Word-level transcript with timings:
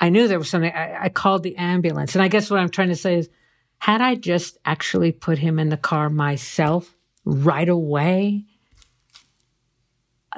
I 0.00 0.08
knew 0.08 0.26
there 0.26 0.38
was 0.38 0.48
something. 0.48 0.72
I, 0.72 1.04
I 1.04 1.08
called 1.10 1.42
the 1.42 1.56
ambulance. 1.56 2.14
And 2.14 2.22
I 2.22 2.28
guess 2.28 2.50
what 2.50 2.58
I'm 2.58 2.70
trying 2.70 2.88
to 2.88 2.96
say 2.96 3.16
is, 3.16 3.28
had 3.78 4.00
I 4.00 4.14
just 4.14 4.58
actually 4.64 5.12
put 5.12 5.38
him 5.38 5.58
in 5.58 5.68
the 5.68 5.76
car 5.76 6.08
myself 6.08 6.96
right 7.24 7.68
away, 7.68 8.44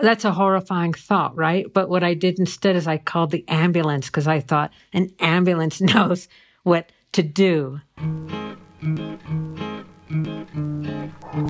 that's 0.01 0.25
a 0.25 0.33
horrifying 0.33 0.95
thought, 0.95 1.37
right? 1.37 1.73
But 1.73 1.89
what 1.89 2.03
I 2.03 2.15
did 2.15 2.39
instead 2.39 2.77
is 2.77 2.87
I 2.87 2.99
called 2.99 3.31
the 3.31 3.45
ambulance 3.49 4.07
because 4.07 4.27
I 4.27 4.41
thought 4.41 4.73
an 4.93 5.11
ambulance 5.21 5.81
knows 5.95 6.29
what 6.65 6.91
to 7.13 7.23
do. 7.23 7.81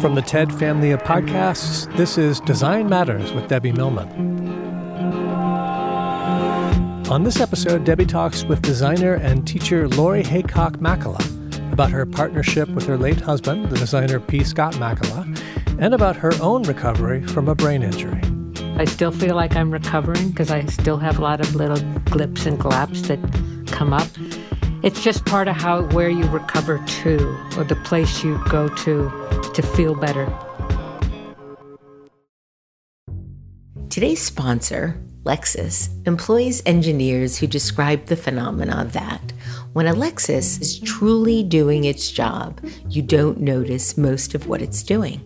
From 0.01 0.15
the 0.15 0.23
TED 0.25 0.53
family 0.53 0.91
of 0.91 1.03
podcasts, 1.03 1.95
this 1.97 2.19
is 2.19 2.41
Design 2.41 2.89
Matters 2.89 3.33
with 3.33 3.49
Debbie 3.49 3.73
Millman. 3.73 4.62
On 7.13 7.25
this 7.25 7.41
episode, 7.41 7.85
Debbie 7.85 8.07
talks 8.07 8.43
with 8.43 8.63
designer 8.63 9.17
and 9.17 9.47
teacher 9.47 9.87
Laurie 9.87 10.25
Haycock 10.25 10.79
Makela 10.79 11.21
about 11.71 11.91
her 11.91 12.07
partnership 12.07 12.71
with 12.71 12.87
her 12.87 12.97
late 12.97 13.21
husband, 13.21 13.69
the 13.69 13.77
designer 13.77 14.19
P. 14.19 14.43
Scott 14.43 14.73
Makela, 14.77 15.39
and 15.79 15.93
about 15.93 16.17
her 16.17 16.33
own 16.41 16.63
recovery 16.63 17.23
from 17.27 17.49
a 17.49 17.55
brain 17.55 17.83
injury. 17.83 18.23
I 18.79 18.87
still 18.87 19.11
feel 19.11 19.37
like 19.37 19.55
I'm 19.57 19.71
recovering 19.71 20.31
because 20.31 20.51
I 20.51 20.65
still 20.65 20.97
have 20.97 21.19
a 21.19 21.23
lot 21.23 21.41
of 21.41 21.55
little 21.55 21.77
glips 22.07 22.47
and 22.47 22.59
glaps 22.59 23.07
that 23.09 23.71
come 23.71 23.93
up. 23.93 24.09
It's 24.83 25.05
just 25.05 25.27
part 25.27 25.49
of 25.49 25.57
how 25.57 25.83
where 25.89 26.09
you 26.09 26.25
recover 26.29 26.83
to 27.03 27.17
or 27.59 27.65
the 27.65 27.77
place 27.85 28.25
you 28.25 28.43
go 28.49 28.69
to 28.69 29.53
to 29.53 29.61
feel 29.61 29.95
better. 29.95 30.35
Today's 33.91 34.23
sponsor, 34.23 34.99
Lexus, 35.25 35.89
employs 36.07 36.63
engineers 36.67 37.39
who 37.39 37.47
describe 37.47 38.07
the 38.07 38.17
phenomena 38.17 38.89
that 38.93 39.33
when 39.73 39.87
a 39.87 39.95
Lexus 39.95 40.61
is 40.61 40.81
truly 40.81 41.45
doing 41.45 41.85
its 41.85 42.11
job, 42.11 42.61
you 42.89 43.03
don't 43.03 43.41
notice 43.41 43.97
most 43.97 44.35
of 44.35 44.49
what 44.49 44.61
it's 44.61 44.83
doing. 44.83 45.25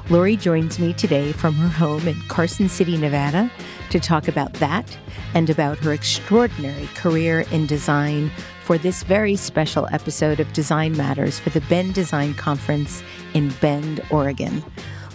Laurie 0.09 0.35
joins 0.35 0.79
me 0.79 0.93
today 0.93 1.31
from 1.31 1.53
her 1.53 1.67
home 1.67 2.07
in 2.07 2.19
Carson 2.27 2.67
City, 2.67 2.97
Nevada, 2.97 3.51
to 3.91 3.99
talk 3.99 4.27
about 4.27 4.51
that 4.53 4.97
and 5.35 5.51
about 5.51 5.77
her 5.77 5.93
extraordinary 5.93 6.87
career 6.95 7.45
in 7.51 7.67
design 7.67 8.31
for 8.63 8.79
this 8.79 9.03
very 9.03 9.35
special 9.35 9.87
episode 9.91 10.39
of 10.39 10.51
Design 10.53 10.97
Matters 10.97 11.37
for 11.37 11.51
the 11.51 11.61
Bend 11.61 11.93
Design 11.93 12.33
Conference 12.33 13.03
in 13.35 13.49
Bend, 13.61 14.01
Oregon. 14.09 14.63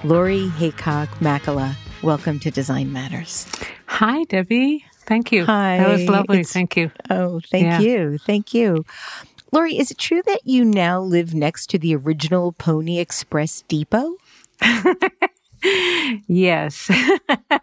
Laurie 0.05 0.51
Haycock 0.51 1.09
Makela, 1.19 1.75
welcome 2.01 2.39
to 2.39 2.53
Design 2.53 2.93
Matters. 2.93 3.49
Hi, 3.87 4.23
Debbie. 4.23 4.85
Thank 5.10 5.32
you. 5.32 5.44
Hi. 5.44 5.78
That 5.78 5.88
was 5.88 6.09
lovely. 6.09 6.38
It's- 6.38 6.53
Thank 6.53 6.76
you. 6.76 6.93
Oh, 7.10 7.41
thank 7.50 7.65
Yeah. 7.65 7.81
you. 7.81 8.19
Thank 8.19 8.54
you. 8.54 8.84
Laurie, 9.50 9.76
is 9.76 9.91
it 9.91 9.98
true 9.98 10.22
that 10.25 10.43
you 10.47 10.65
now 10.65 11.00
live 11.00 11.34
next 11.34 11.66
to 11.71 11.78
the 11.81 11.97
original 11.97 12.53
Pony 12.53 13.00
Express 13.00 13.62
depot? 13.69 14.15
Yes. 16.26 16.91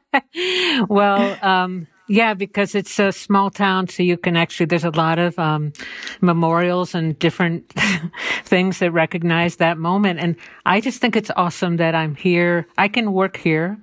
well, 0.87 1.35
um, 1.41 1.87
yeah, 2.07 2.35
because 2.35 2.75
it's 2.75 2.99
a 2.99 3.11
small 3.11 3.49
town, 3.49 3.87
so 3.87 4.03
you 4.03 4.17
can 4.17 4.37
actually, 4.37 4.67
there's 4.67 4.83
a 4.83 4.91
lot 4.91 5.17
of 5.17 5.39
um, 5.39 5.73
memorials 6.21 6.93
and 6.93 7.17
different 7.17 7.73
things 8.45 8.77
that 8.79 8.91
recognize 8.91 9.55
that 9.55 9.79
moment. 9.79 10.19
And 10.19 10.35
I 10.63 10.79
just 10.79 11.01
think 11.01 11.15
it's 11.15 11.31
awesome 11.35 11.77
that 11.77 11.95
I'm 11.95 12.13
here. 12.13 12.67
I 12.77 12.87
can 12.87 13.13
work 13.13 13.37
here, 13.37 13.79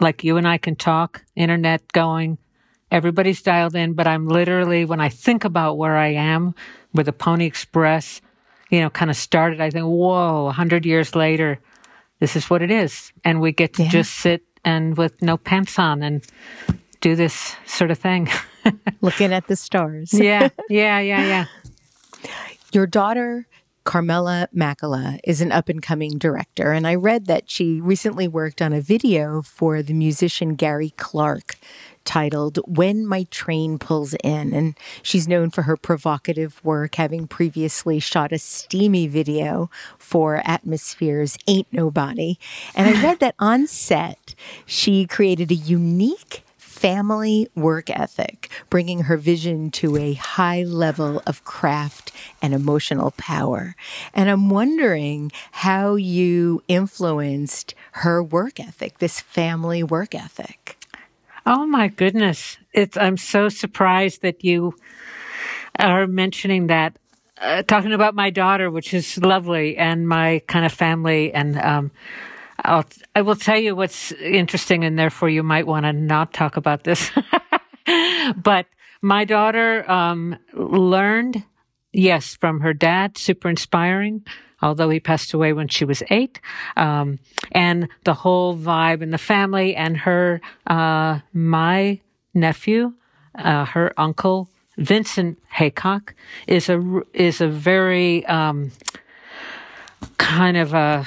like 0.00 0.22
you 0.22 0.36
and 0.36 0.46
I 0.46 0.58
can 0.58 0.76
talk, 0.76 1.24
internet 1.34 1.90
going, 1.92 2.36
everybody's 2.90 3.42
dialed 3.42 3.74
in, 3.74 3.92
but 3.94 4.06
I'm 4.06 4.26
literally, 4.26 4.84
when 4.84 5.00
I 5.00 5.08
think 5.08 5.44
about 5.44 5.78
where 5.78 5.96
I 5.96 6.08
am, 6.08 6.54
with 6.94 7.06
the 7.06 7.12
Pony 7.12 7.44
Express, 7.46 8.20
you 8.70 8.80
know, 8.80 8.90
kind 8.90 9.10
of 9.10 9.16
started, 9.16 9.60
I 9.60 9.70
think, 9.70 9.84
whoa, 9.86 10.50
hundred 10.50 10.86
years 10.86 11.14
later, 11.14 11.58
this 12.20 12.34
is 12.36 12.48
what 12.50 12.62
it 12.62 12.70
is. 12.70 13.12
And 13.24 13.40
we 13.40 13.52
get 13.52 13.74
to 13.74 13.82
Yeah. 13.84 13.90
just 13.90 14.14
sit 14.14 14.42
and 14.64 14.96
with 14.96 15.20
no 15.22 15.36
pants 15.36 15.78
on 15.78 16.02
and 16.02 16.24
do 17.00 17.14
this 17.14 17.54
sort 17.66 17.90
of 17.90 17.98
thing. 17.98 18.28
Looking 19.00 19.32
at 19.32 19.46
the 19.46 19.56
stars. 19.56 20.12
yeah, 20.12 20.48
yeah, 20.68 20.98
yeah, 20.98 21.24
yeah. 21.26 21.44
Your 22.72 22.86
daughter, 22.86 23.46
Carmela 23.84 24.48
Makela, 24.54 25.18
is 25.24 25.40
an 25.40 25.52
up 25.52 25.68
and 25.68 25.80
coming 25.82 26.18
director, 26.18 26.72
and 26.72 26.86
I 26.86 26.94
read 26.96 27.26
that 27.26 27.48
she 27.50 27.80
recently 27.80 28.28
worked 28.28 28.60
on 28.60 28.72
a 28.72 28.80
video 28.80 29.40
for 29.42 29.82
the 29.82 29.94
musician 29.94 30.54
Gary 30.54 30.90
Clark 30.96 31.56
titled 32.08 32.58
When 32.66 33.06
My 33.06 33.24
Train 33.24 33.78
Pulls 33.78 34.14
In. 34.24 34.54
And 34.54 34.78
she's 35.02 35.28
known 35.28 35.50
for 35.50 35.62
her 35.62 35.76
provocative 35.76 36.58
work, 36.64 36.94
having 36.94 37.28
previously 37.28 38.00
shot 38.00 38.32
a 38.32 38.38
steamy 38.38 39.06
video 39.06 39.70
for 39.98 40.40
Atmosphere's 40.42 41.36
Ain't 41.46 41.70
Nobody. 41.70 42.38
And 42.74 42.88
I 42.88 43.02
read 43.02 43.20
that 43.20 43.34
on 43.38 43.66
set, 43.66 44.34
she 44.64 45.06
created 45.06 45.50
a 45.50 45.54
unique 45.54 46.44
family 46.56 47.46
work 47.54 47.90
ethic, 47.90 48.48
bringing 48.70 49.02
her 49.02 49.18
vision 49.18 49.70
to 49.72 49.98
a 49.98 50.14
high 50.14 50.62
level 50.62 51.20
of 51.26 51.44
craft 51.44 52.10
and 52.40 52.54
emotional 52.54 53.10
power. 53.18 53.76
And 54.14 54.30
I'm 54.30 54.48
wondering 54.48 55.30
how 55.52 55.96
you 55.96 56.62
influenced 56.68 57.74
her 57.92 58.22
work 58.22 58.58
ethic, 58.58 58.96
this 58.96 59.20
family 59.20 59.82
work 59.82 60.14
ethic. 60.14 60.77
Oh 61.50 61.66
my 61.66 61.88
goodness. 61.88 62.58
It's, 62.74 62.98
I'm 62.98 63.16
so 63.16 63.48
surprised 63.48 64.20
that 64.20 64.44
you 64.44 64.74
are 65.78 66.06
mentioning 66.06 66.66
that, 66.66 66.98
uh, 67.40 67.62
talking 67.62 67.94
about 67.94 68.14
my 68.14 68.28
daughter, 68.28 68.70
which 68.70 68.92
is 68.92 69.16
lovely 69.16 69.74
and 69.78 70.06
my 70.06 70.42
kind 70.46 70.66
of 70.66 70.74
family. 70.74 71.32
And, 71.32 71.58
um, 71.58 71.90
I'll, 72.62 72.84
I 73.16 73.22
will 73.22 73.34
tell 73.34 73.58
you 73.58 73.74
what's 73.74 74.12
interesting 74.12 74.84
and 74.84 74.98
therefore 74.98 75.30
you 75.30 75.42
might 75.42 75.66
want 75.66 75.86
to 75.86 75.92
not 75.94 76.34
talk 76.34 76.58
about 76.58 76.84
this. 76.84 77.10
but 78.36 78.66
my 79.00 79.24
daughter, 79.24 79.90
um, 79.90 80.36
learned 80.52 81.42
yes, 81.94 82.36
from 82.36 82.60
her 82.60 82.74
dad, 82.74 83.16
super 83.16 83.48
inspiring. 83.48 84.22
Although 84.60 84.90
he 84.90 85.00
passed 85.00 85.32
away 85.32 85.52
when 85.52 85.68
she 85.68 85.84
was 85.84 86.02
eight, 86.10 86.40
um, 86.76 87.18
and 87.52 87.88
the 88.04 88.14
whole 88.14 88.56
vibe 88.56 89.02
in 89.02 89.10
the 89.10 89.18
family, 89.18 89.76
and 89.76 89.96
her, 89.98 90.40
uh, 90.66 91.20
my 91.32 92.00
nephew, 92.34 92.92
uh, 93.36 93.64
her 93.66 93.92
uncle 93.96 94.48
Vincent 94.78 95.38
Haycock 95.50 96.14
is 96.46 96.68
a 96.68 97.02
is 97.12 97.40
a 97.40 97.48
very 97.48 98.24
um, 98.26 98.70
kind 100.18 100.56
of 100.56 100.72
a 100.72 101.04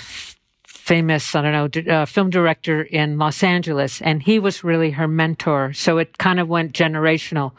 famous, 0.66 1.36
I 1.36 1.42
don't 1.42 1.88
know, 1.88 1.94
uh, 1.94 2.06
film 2.06 2.30
director 2.30 2.82
in 2.82 3.18
Los 3.18 3.44
Angeles, 3.44 4.02
and 4.02 4.22
he 4.22 4.40
was 4.40 4.64
really 4.64 4.92
her 4.92 5.08
mentor. 5.08 5.72
So 5.72 6.00
it 6.00 6.18
kind 6.18 6.40
of 6.40 6.50
went 6.50 6.74
generational. 6.74 7.54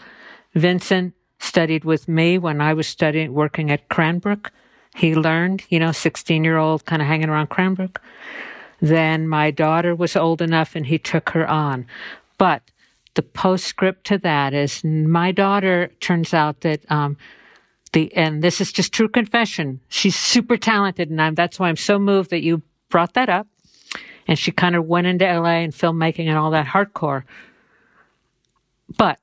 Vincent 0.55 1.15
studied 1.39 1.85
with 1.85 2.09
me 2.09 2.37
when 2.37 2.61
I 2.61 2.75
was 2.75 2.87
studying, 2.87 3.33
working 3.33 3.71
at 3.71 3.89
Cranbrook. 3.89 4.53
He 4.95 5.15
learned, 5.15 5.65
you 5.69 5.79
know, 5.79 5.93
16 5.93 6.45
year 6.45 6.59
old 6.59 6.85
kind 6.85 7.01
of 7.01 7.09
hanging 7.09 7.29
around 7.29 7.49
Cranbrook. 7.49 8.01
Then 8.81 9.29
my 9.29 9.51
daughter 9.51 9.95
was 9.95 10.17
old 10.17 10.43
enough 10.43 10.75
and 10.75 10.87
he 10.87 10.99
took 10.99 11.31
her 11.31 11.49
on. 11.49 11.87
But 12.37 12.63
the 13.15 13.23
postscript 13.23 14.05
to 14.07 14.19
that 14.19 14.55
is 14.55 14.83
my 14.85 15.33
daughter 15.33 15.91
turns 16.01 16.35
out 16.35 16.61
that, 16.63 16.91
um, 16.91 17.17
the, 17.93 18.15
and 18.17 18.43
this 18.43 18.61
is 18.61 18.73
just 18.73 18.93
true 18.93 19.09
confession. 19.09 19.81
She's 19.89 20.17
super 20.17 20.57
talented 20.57 21.11
and 21.11 21.21
I'm, 21.21 21.35
that's 21.35 21.59
why 21.59 21.69
I'm 21.69 21.77
so 21.77 21.99
moved 21.99 22.31
that 22.31 22.43
you 22.43 22.63
brought 22.89 23.15
that 23.15 23.29
up. 23.29 23.47
And 24.27 24.39
she 24.39 24.53
kind 24.53 24.77
of 24.77 24.87
went 24.87 25.07
into 25.07 25.25
LA 25.25 25.61
and 25.63 25.73
filmmaking 25.73 26.29
and 26.29 26.39
all 26.39 26.51
that 26.53 26.67
hardcore. 26.67 27.25
But, 28.97 29.19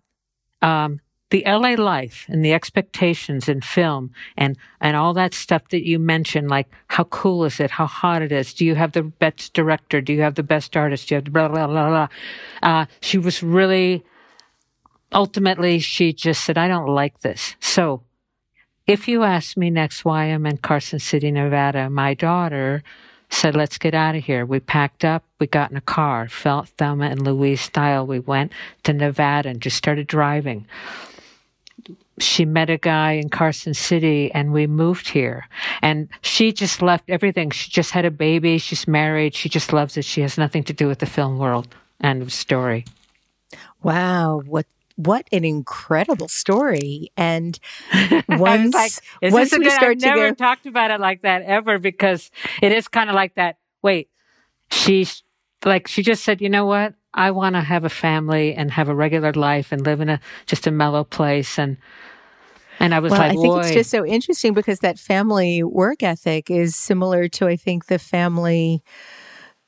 um, 0.61 0.99
the 1.29 1.43
LA 1.45 1.75
life 1.75 2.25
and 2.27 2.43
the 2.43 2.53
expectations 2.53 3.47
in 3.47 3.61
film 3.61 4.11
and, 4.35 4.57
and 4.81 4.95
all 4.95 5.13
that 5.13 5.33
stuff 5.33 5.67
that 5.69 5.85
you 5.85 5.99
mentioned, 5.99 6.49
like 6.49 6.67
how 6.87 7.03
cool 7.05 7.45
is 7.45 7.59
it? 7.59 7.71
How 7.71 7.85
hot 7.85 8.21
it 8.21 8.31
is? 8.31 8.53
Do 8.53 8.65
you 8.65 8.75
have 8.75 8.93
the 8.93 9.03
best 9.03 9.53
director? 9.53 10.01
Do 10.01 10.13
you 10.13 10.21
have 10.21 10.35
the 10.35 10.43
best 10.43 10.75
artist? 10.75 11.07
Do 11.07 11.15
you 11.15 11.17
have 11.17 11.25
the 11.25 11.31
blah, 11.31 11.47
blah, 11.47 11.67
blah, 11.67 11.89
blah. 11.89 12.07
Uh, 12.63 12.85
she 12.99 13.17
was 13.17 13.43
really, 13.43 14.03
ultimately, 15.13 15.79
she 15.79 16.13
just 16.13 16.43
said, 16.43 16.57
I 16.57 16.67
don't 16.67 16.87
like 16.87 17.21
this. 17.21 17.55
So 17.59 18.01
if 18.87 19.07
you 19.07 19.23
ask 19.23 19.55
me 19.55 19.69
next 19.69 20.03
why 20.03 20.25
I'm 20.25 20.47
in 20.47 20.57
Carson 20.57 20.97
City, 20.97 21.29
Nevada, 21.29 21.91
my 21.91 22.15
daughter 22.15 22.83
said, 23.29 23.55
let's 23.55 23.77
get 23.77 23.93
out 23.93 24.15
of 24.15 24.23
here. 24.23 24.43
We 24.45 24.59
packed 24.59 25.05
up. 25.05 25.23
We 25.39 25.45
got 25.45 25.69
in 25.69 25.77
a 25.77 25.81
car, 25.81 26.27
felt 26.27 26.69
Thelma 26.69 27.05
and 27.05 27.21
Louise 27.21 27.61
style. 27.61 28.07
We 28.07 28.17
went 28.17 28.51
to 28.83 28.93
Nevada 28.93 29.49
and 29.49 29.61
just 29.61 29.77
started 29.77 30.07
driving. 30.07 30.65
She 32.19 32.45
met 32.45 32.69
a 32.69 32.77
guy 32.77 33.13
in 33.13 33.29
Carson 33.29 33.73
City 33.73 34.31
and 34.33 34.51
we 34.51 34.67
moved 34.67 35.09
here. 35.09 35.47
And 35.81 36.09
she 36.21 36.51
just 36.51 36.81
left 36.81 37.09
everything. 37.09 37.51
She 37.51 37.69
just 37.69 37.91
had 37.91 38.05
a 38.05 38.11
baby. 38.11 38.57
She's 38.57 38.87
married. 38.87 39.35
She 39.35 39.49
just 39.49 39.73
loves 39.73 39.97
it. 39.97 40.05
She 40.05 40.21
has 40.21 40.37
nothing 40.37 40.63
to 40.63 40.73
do 40.73 40.87
with 40.87 40.99
the 40.99 41.05
film 41.05 41.37
world. 41.37 41.67
End 42.01 42.21
of 42.21 42.31
story. 42.31 42.85
Wow. 43.81 44.41
What 44.45 44.65
what 44.99 45.29
an 45.31 45.45
incredible 45.45 46.27
story. 46.27 47.09
And 47.15 47.57
once, 48.27 48.75
like, 48.75 48.91
once 49.21 49.57
we 49.57 49.69
start 49.69 49.91
I've 49.91 49.99
to 49.99 50.05
never 50.05 50.29
go, 50.31 50.35
talked 50.35 50.65
about 50.65 50.91
it 50.91 50.99
like 50.99 51.21
that 51.21 51.43
ever 51.43 51.79
because 51.79 52.29
it 52.61 52.73
is 52.73 52.89
kind 52.89 53.09
of 53.09 53.15
like 53.15 53.35
that. 53.35 53.57
Wait, 53.81 54.09
she's 54.71 55.23
like, 55.63 55.87
she 55.87 56.03
just 56.03 56.25
said, 56.25 56.41
you 56.41 56.49
know 56.49 56.65
what? 56.65 56.95
I 57.13 57.31
want 57.31 57.55
to 57.55 57.61
have 57.61 57.85
a 57.85 57.89
family 57.89 58.53
and 58.53 58.71
have 58.71 58.89
a 58.89 58.95
regular 58.95 59.33
life 59.33 59.71
and 59.71 59.83
live 59.85 60.01
in 60.01 60.09
a, 60.09 60.19
just 60.45 60.67
a 60.67 60.71
mellow 60.71 61.03
place. 61.03 61.57
And, 61.57 61.77
and 62.79 62.93
I 62.93 62.99
was 62.99 63.11
well, 63.11 63.21
like, 63.21 63.31
I 63.31 63.33
think 63.33 63.53
Boy. 63.53 63.59
it's 63.59 63.71
just 63.71 63.89
so 63.89 64.05
interesting 64.05 64.53
because 64.53 64.79
that 64.79 64.99
family 64.99 65.63
work 65.63 66.03
ethic 66.03 66.49
is 66.49 66.75
similar 66.75 67.27
to, 67.29 67.47
I 67.47 67.55
think, 67.55 67.87
the 67.87 67.99
family 67.99 68.83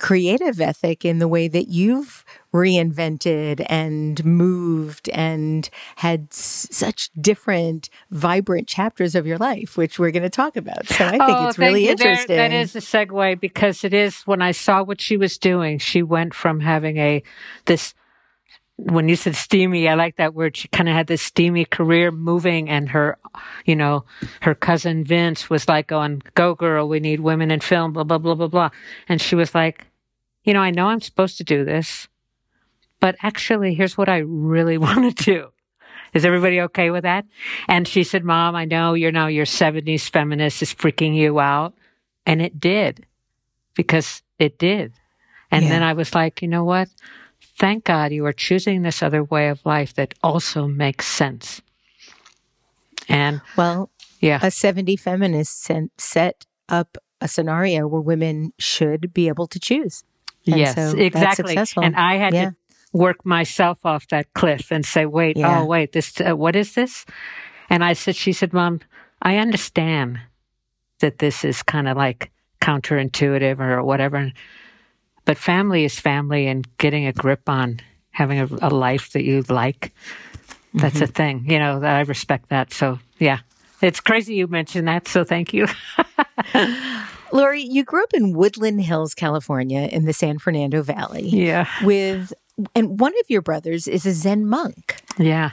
creative 0.01 0.59
ethic 0.59 1.05
in 1.05 1.19
the 1.19 1.27
way 1.27 1.47
that 1.47 1.67
you've 1.67 2.25
reinvented 2.53 3.63
and 3.69 4.25
moved 4.25 5.07
and 5.09 5.69
had 5.97 6.27
s- 6.31 6.67
such 6.71 7.11
different 7.21 7.87
vibrant 8.09 8.67
chapters 8.67 9.13
of 9.13 9.27
your 9.27 9.37
life 9.37 9.77
which 9.77 9.99
we're 9.99 10.09
going 10.11 10.23
to 10.23 10.29
talk 10.29 10.55
about 10.57 10.87
so 10.87 11.05
i 11.05 11.11
think 11.11 11.21
Oh, 11.21 11.47
it's 11.49 11.57
really 11.59 11.87
you. 11.87 11.95
There- 11.95 12.09
interesting 12.09 12.37
that 12.37 12.51
is 12.51 12.75
a 12.75 12.79
segue 12.79 13.39
because 13.39 13.83
it 13.83 13.93
is 13.93 14.21
when 14.23 14.41
I 14.41 14.51
saw 14.51 14.81
what 14.83 14.99
she 14.99 15.17
was 15.17 15.37
doing, 15.37 15.77
she 15.79 16.01
went 16.01 16.33
from 16.33 16.59
having 16.61 16.97
a 16.97 17.21
this 17.65 17.93
when 18.77 19.07
you 19.07 19.15
said 19.15 19.35
steamy, 19.35 19.87
I 19.87 19.93
like 19.93 20.15
that 20.15 20.33
word. 20.33 20.57
She 20.57 20.67
kind 20.69 20.89
of 20.89 20.95
had 20.95 21.05
this 21.05 21.21
steamy 21.21 21.65
career 21.65 22.09
moving 22.11 22.67
and 22.67 22.89
her, 22.89 23.15
you 23.65 23.75
know, 23.75 24.05
her 24.41 24.55
cousin 24.55 25.03
Vince 25.03 25.51
was 25.51 25.67
like 25.69 25.85
going, 25.85 26.23
go 26.33 26.55
girl, 26.55 26.89
we 26.89 26.99
need 26.99 27.19
women 27.19 27.51
in 27.51 27.59
film, 27.59 27.93
blah, 27.93 28.03
blah, 28.03 28.17
blah, 28.17 28.33
blah, 28.33 28.47
blah. 28.47 28.69
And 29.07 29.21
she 29.21 29.35
was 29.35 29.53
like, 29.53 29.85
you 30.43 30.53
know, 30.53 30.61
I 30.61 30.71
know 30.71 30.87
I'm 30.87 31.01
supposed 31.01 31.37
to 31.37 31.43
do 31.43 31.63
this, 31.65 32.07
but 32.99 33.15
actually 33.21 33.73
here's 33.73 33.97
what 33.97 34.09
I 34.09 34.17
really 34.17 34.77
want 34.85 35.17
to 35.17 35.23
do. 35.23 35.47
Is 36.13 36.25
everybody 36.25 36.59
okay 36.61 36.89
with 36.89 37.03
that? 37.03 37.25
And 37.69 37.87
she 37.87 38.03
said, 38.03 38.25
Mom, 38.25 38.53
I 38.55 38.65
know 38.65 38.93
you're 38.95 39.13
now 39.13 39.27
your 39.27 39.45
70s 39.45 40.09
feminist 40.09 40.61
is 40.61 40.73
freaking 40.73 41.15
you 41.15 41.39
out. 41.39 41.73
And 42.25 42.41
it 42.41 42.59
did 42.59 43.05
because 43.75 44.21
it 44.37 44.57
did. 44.59 44.93
And 45.51 45.63
Yeah. 45.63 45.69
then 45.69 45.83
I 45.83 45.93
was 45.93 46.13
like, 46.13 46.41
you 46.41 46.47
know 46.49 46.65
what? 46.65 46.89
Thank 47.57 47.85
God 47.85 48.11
you 48.11 48.25
are 48.25 48.33
choosing 48.33 48.81
this 48.81 49.01
other 49.01 49.23
way 49.23 49.47
of 49.47 49.65
life 49.65 49.93
that 49.95 50.13
also 50.21 50.67
makes 50.67 51.07
sense. 51.07 51.61
And 53.07 53.41
well 53.55 53.89
yeah, 54.19 54.39
a 54.41 54.51
70 54.51 54.95
feminist 54.97 55.63
sen- 55.63 55.89
set 55.97 56.45
up 56.69 56.97
a 57.19 57.27
scenario 57.27 57.87
where 57.87 58.01
women 58.01 58.53
should 58.59 59.13
be 59.13 59.27
able 59.27 59.47
to 59.47 59.59
choose 59.59 60.03
And 60.47 60.57
yes, 60.57 60.75
so 60.75 60.97
exactly. 60.97 61.57
And 61.77 61.95
I 61.95 62.15
had 62.17 62.33
Yeah. 62.33 62.45
to 62.49 62.55
work 62.93 63.25
myself 63.25 63.85
off 63.85 64.07
that 64.09 64.33
cliff 64.33 64.71
and 64.71 64.85
say, 64.85 65.05
wait, 65.05 65.37
Yeah. 65.37 65.61
oh, 65.61 65.65
wait, 65.65 65.91
this, 65.93 66.19
uh, 66.21 66.35
what 66.35 66.55
is 66.55 66.73
this? 66.73 67.05
And 67.69 67.83
I 67.83 67.93
said, 67.93 68.15
she 68.15 68.33
said, 68.33 68.53
Mom, 68.53 68.79
I 69.21 69.37
understand 69.37 70.19
that 70.99 71.19
this 71.19 71.45
is 71.45 71.63
kind 71.63 71.87
of 71.87 71.95
like 71.97 72.31
counterintuitive 72.61 73.59
or 73.59 73.83
whatever. 73.83 74.31
But 75.25 75.37
family 75.37 75.85
is 75.85 75.99
family 75.99 76.47
and 76.47 76.67
getting 76.77 77.05
a 77.05 77.13
grip 77.13 77.47
on 77.47 77.79
having 78.11 78.39
a, 78.39 78.47
a 78.61 78.69
life 78.69 79.11
that 79.11 79.23
you 79.23 79.41
like. 79.49 79.93
That's 80.73 80.95
Mm-hmm. 80.95 81.03
a 81.03 81.07
thing, 81.07 81.45
you 81.49 81.59
know, 81.59 81.81
I 81.83 82.01
respect 82.01 82.49
that. 82.49 82.73
So 82.73 82.99
yeah, 83.19 83.39
it's 83.81 83.99
crazy 83.99 84.35
you 84.35 84.47
mentioned 84.47 84.87
that. 84.87 85.07
So 85.07 85.23
thank 85.23 85.53
you. 85.53 85.67
Laurie, 87.31 87.61
you 87.63 87.83
grew 87.83 88.03
up 88.03 88.13
in 88.13 88.33
Woodland 88.33 88.81
Hills, 88.81 89.13
California, 89.13 89.81
in 89.91 90.05
the 90.05 90.13
San 90.13 90.37
Fernando 90.39 90.81
Valley. 90.81 91.27
yeah. 91.27 91.67
With, 91.83 92.33
and 92.75 92.99
one 92.99 93.13
of 93.19 93.29
your 93.29 93.41
brothers 93.41 93.87
is 93.87 94.05
a 94.05 94.11
Zen 94.13 94.45
monk. 94.47 95.01
Yeah. 95.17 95.51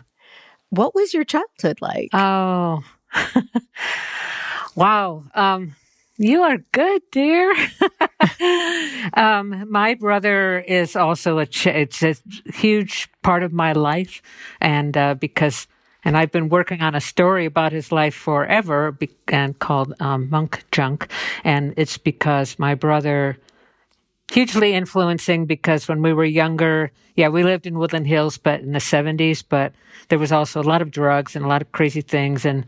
What 0.70 0.94
was 0.94 1.14
your 1.14 1.25
childhood 1.25 1.78
like? 1.80 2.11
Oh, 2.12 2.82
wow. 4.75 5.25
Um, 5.35 5.75
you 6.18 6.42
are 6.42 6.58
good, 6.73 7.02
dear. 7.12 7.54
um, 9.14 9.70
my 9.70 9.94
brother 9.94 10.58
is 10.61 10.97
also 10.97 11.38
a, 11.38 11.47
ch- 11.47 11.68
it's 11.68 12.02
a 12.02 12.16
huge 12.52 13.08
part 13.23 13.42
of 13.42 13.52
my 13.52 13.73
life. 13.73 14.20
And, 14.61 14.97
uh, 14.97 15.14
because, 15.14 15.66
and 16.09 16.17
I've 16.17 16.33
been 16.33 16.49
working 16.49 16.81
on 16.81 16.95
a 16.95 17.03
story 17.03 17.45
about 17.45 17.71
his 17.71 17.93
life 17.93 18.15
forever 18.15 18.93
be- 18.93 19.11
and 19.29 19.59
called, 19.59 19.93
um, 20.00 20.31
Monk 20.31 20.65
Junk. 20.73 21.07
And 21.45 21.75
it's 21.77 21.99
because 21.99 22.59
my 22.59 22.75
brother, 22.75 23.37
hugely 24.33 24.73
influencing 24.73 25.45
because 25.45 25.87
when 25.87 26.00
we 26.00 26.15
were 26.15 26.25
younger, 26.25 26.93
yeah, 27.15 27.29
we 27.29 27.45
lived 27.45 27.67
in 27.67 27.79
Woodland 27.79 28.07
Hills, 28.07 28.38
but 28.38 28.61
in 28.61 28.73
the 28.73 28.79
70s, 28.79 29.45
but 29.47 29.75
there 30.09 30.19
was 30.19 30.33
also 30.33 30.62
a 30.62 30.65
lot 30.65 30.81
of 30.81 30.91
drugs 30.91 31.37
and 31.37 31.45
a 31.45 31.49
lot 31.49 31.61
of 31.61 31.73
crazy 31.73 32.00
things 32.00 32.47
and, 32.47 32.65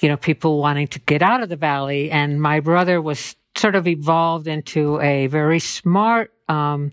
you 0.00 0.08
know, 0.08 0.16
people 0.16 0.58
wanting 0.58 0.88
to 0.88 0.98
get 0.98 1.22
out 1.22 1.44
of 1.44 1.48
the 1.48 1.54
valley. 1.54 2.10
And 2.10 2.42
my 2.42 2.58
brother 2.58 3.00
was 3.00 3.36
sort 3.56 3.76
of 3.76 3.86
evolved 3.86 4.48
into 4.48 5.00
a 5.00 5.28
very 5.28 5.60
smart, 5.60 6.32
um, 6.48 6.90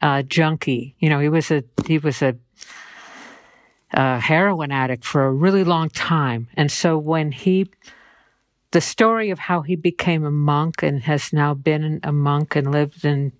uh, 0.00 0.22
junkie. 0.22 0.94
You 1.00 1.08
know, 1.08 1.18
he 1.18 1.28
was 1.28 1.50
a, 1.50 1.64
he 1.88 1.98
was 1.98 2.22
a, 2.22 2.36
a 3.92 4.20
heroin 4.20 4.70
addict 4.70 5.04
for 5.04 5.24
a 5.24 5.32
really 5.32 5.64
long 5.64 5.90
time. 5.90 6.48
And 6.54 6.70
so 6.70 6.96
when 6.96 7.32
he, 7.32 7.70
the 8.70 8.80
story 8.80 9.30
of 9.30 9.38
how 9.38 9.62
he 9.62 9.76
became 9.76 10.24
a 10.24 10.30
monk 10.30 10.82
and 10.82 11.02
has 11.02 11.32
now 11.32 11.54
been 11.54 12.00
a 12.02 12.12
monk 12.12 12.56
and 12.56 12.70
lived 12.70 13.04
in 13.04 13.32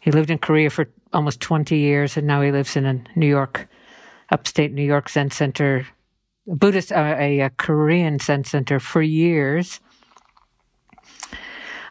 he 0.00 0.10
lived 0.10 0.30
in 0.30 0.38
Korea 0.38 0.68
for 0.68 0.90
almost 1.12 1.40
20 1.40 1.76
years 1.76 2.16
and 2.16 2.26
now 2.26 2.42
he 2.42 2.50
lives 2.50 2.74
in 2.74 2.86
a 2.86 3.00
New 3.14 3.28
York 3.28 3.68
upstate 4.30 4.72
New 4.72 4.82
York 4.82 5.08
Zen 5.08 5.30
center 5.30 5.86
Buddhist 6.46 6.90
uh, 6.90 7.16
a, 7.18 7.40
a 7.40 7.50
Korean 7.50 8.18
Zen 8.18 8.44
center 8.44 8.80
for 8.80 9.00
years. 9.00 9.80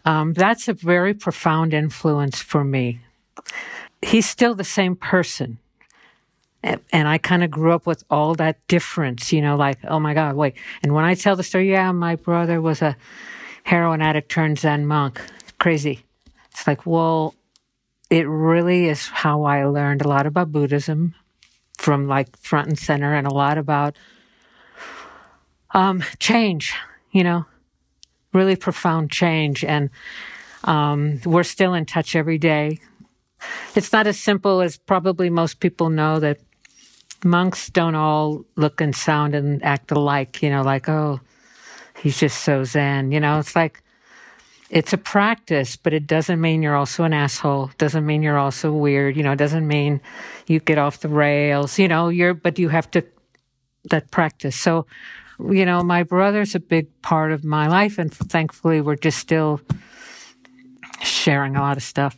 Um, 0.04 0.34
that's 0.34 0.68
a 0.68 0.74
very 0.74 1.14
profound 1.14 1.74
influence 1.74 2.42
for 2.42 2.64
me. 2.64 3.00
He's 4.02 4.28
still 4.28 4.56
the 4.56 4.64
same 4.66 4.96
person 4.96 5.60
and 6.64 7.08
I 7.08 7.18
kind 7.18 7.44
of 7.44 7.50
grew 7.50 7.74
up 7.74 7.86
with 7.88 8.04
all 8.10 8.36
that 8.36 8.66
difference, 8.68 9.34
you 9.34 9.42
know, 9.42 9.56
like, 9.56 9.80
oh 9.88 10.00
my 10.00 10.14
God, 10.14 10.36
wait. 10.36 10.56
And 10.84 10.94
when 10.94 11.06
I 11.06 11.16
tell 11.16 11.36
the 11.36 11.44
story, 11.44 11.72
yeah, 11.72 11.92
my 11.92 12.16
brother 12.16 12.62
was 12.62 12.82
a 12.82 12.96
heroin 13.64 14.02
addict 14.02 14.30
turned 14.30 14.60
Zen 14.60 14.86
monk. 14.86 15.22
Crazy. 15.60 16.04
It's 16.52 16.68
like, 16.68 16.86
well, 16.86 17.34
it 18.10 18.28
really 18.28 18.90
is 18.90 19.08
how 19.08 19.44
I 19.44 19.66
learned 19.66 20.04
a 20.04 20.08
lot 20.08 20.28
about 20.28 20.52
Buddhism 20.52 21.16
from 21.78 22.06
like 22.06 22.38
front 22.38 22.68
and 22.68 22.78
center 22.78 23.14
and 23.14 23.26
a 23.26 23.34
lot 23.34 23.58
about 23.58 23.98
um, 25.74 26.04
change, 26.20 26.76
you 27.12 27.24
know, 27.24 27.46
really 28.34 28.56
profound 28.56 29.10
change. 29.12 29.64
And 29.64 29.90
um, 30.66 31.22
we're 31.26 31.44
still 31.44 31.74
in 31.74 31.86
touch 31.86 32.16
every 32.16 32.38
day. 32.38 32.80
It's 33.76 33.92
not 33.92 34.06
as 34.06 34.20
simple 34.20 34.62
as 34.62 34.78
probably 34.78 35.30
most 35.30 35.60
people 35.60 35.90
know 35.90 36.20
that 36.20 36.38
monks 37.24 37.70
don't 37.70 37.96
all 37.96 38.46
look 38.56 38.82
and 38.82 38.96
sound 38.96 39.36
and 39.36 39.64
act 39.64 39.92
alike, 39.92 40.42
you 40.42 40.50
know, 40.50 40.62
like, 40.62 40.90
oh, 40.90 41.20
he's 42.02 42.20
just 42.20 42.44
so 42.44 42.64
zen. 42.64 43.12
You 43.12 43.20
know, 43.20 43.40
it's 43.40 43.56
like, 43.56 43.84
it's 44.70 44.94
a 44.94 44.98
practice, 44.98 45.76
but 45.76 45.94
it 45.94 46.08
doesn't 46.08 46.40
mean 46.40 46.64
you're 46.64 46.78
also 46.78 47.04
an 47.04 47.14
asshole. 47.14 47.72
Doesn't 47.78 48.06
mean 48.06 48.24
you're 48.24 48.38
also 48.38 48.72
weird. 48.72 49.18
You 49.18 49.24
know, 49.24 49.34
it 49.34 49.40
doesn't 49.40 49.68
mean 49.68 50.02
you 50.48 50.60
get 50.60 50.78
off 50.78 51.02
the 51.02 51.10
rails. 51.10 51.78
You 51.78 51.88
know, 51.88 52.10
you're, 52.10 52.34
but 52.34 52.58
you 52.58 52.70
have 52.70 52.90
to, 52.92 53.04
that 53.90 54.12
practice. 54.12 54.56
So, 54.56 54.86
you 55.40 55.66
know, 55.66 55.84
my 55.84 56.04
brother's 56.04 56.56
a 56.56 56.60
big 56.60 57.02
part 57.02 57.32
of 57.32 57.44
my 57.44 57.68
life, 57.68 57.98
and 57.98 58.14
thankfully, 58.14 58.80
we're 58.80 58.96
just 58.96 59.18
still 59.18 59.60
sharing 61.02 61.56
a 61.56 61.62
lot 61.62 61.78
of 61.78 61.84
stuff. 61.84 62.16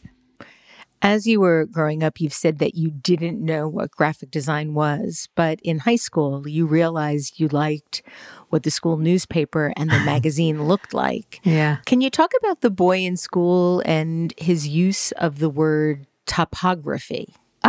As 1.06 1.28
you 1.28 1.42
were 1.42 1.66
growing 1.66 2.02
up, 2.02 2.22
you've 2.22 2.34
said 2.34 2.60
that 2.60 2.76
you 2.76 2.90
didn't 2.90 3.44
know 3.44 3.68
what 3.68 3.92
graphic 3.92 4.32
design 4.32 4.74
was, 4.74 5.28
but 5.36 5.60
in 5.62 5.80
high 5.80 5.98
school, 5.98 6.48
you 6.48 6.66
realized 6.66 7.42
you 7.42 7.50
liked 7.50 8.02
what 8.48 8.64
the 8.64 8.72
school 8.72 8.96
newspaper 8.96 9.74
and 9.76 9.92
the 9.92 10.00
magazine 10.06 10.64
looked 10.64 10.94
like. 10.94 11.42
Yeah. 11.44 11.80
Can 11.86 12.00
you 12.00 12.10
talk 12.10 12.32
about 12.40 12.62
the 12.62 12.70
boy 12.70 13.00
in 13.00 13.18
school 13.18 13.84
and 13.86 14.34
his 14.38 14.66
use 14.66 15.12
of 15.14 15.40
the 15.40 15.50
word 15.50 16.08
topography? 16.26 17.36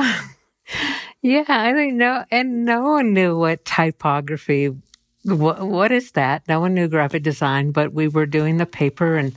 yeah, 1.20 1.44
I 1.48 1.72
think 1.72 1.94
no, 1.94 2.24
and 2.30 2.64
no 2.64 2.82
one 2.82 3.12
knew 3.12 3.36
what 3.36 3.64
typography. 3.64 4.76
What, 5.24 5.66
what 5.66 5.90
is 5.90 6.12
that? 6.12 6.46
No 6.46 6.60
one 6.60 6.74
knew 6.74 6.86
graphic 6.86 7.24
design, 7.24 7.72
but 7.72 7.92
we 7.92 8.06
were 8.06 8.26
doing 8.26 8.58
the 8.58 8.66
paper 8.66 9.16
and 9.16 9.36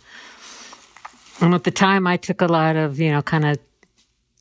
and 1.39 1.53
at 1.53 1.65
the 1.65 1.71
time, 1.71 2.07
I 2.07 2.17
took 2.17 2.41
a 2.41 2.47
lot 2.47 2.75
of, 2.75 2.99
you 2.99 3.11
know, 3.11 3.21
kind 3.21 3.45
of 3.45 3.59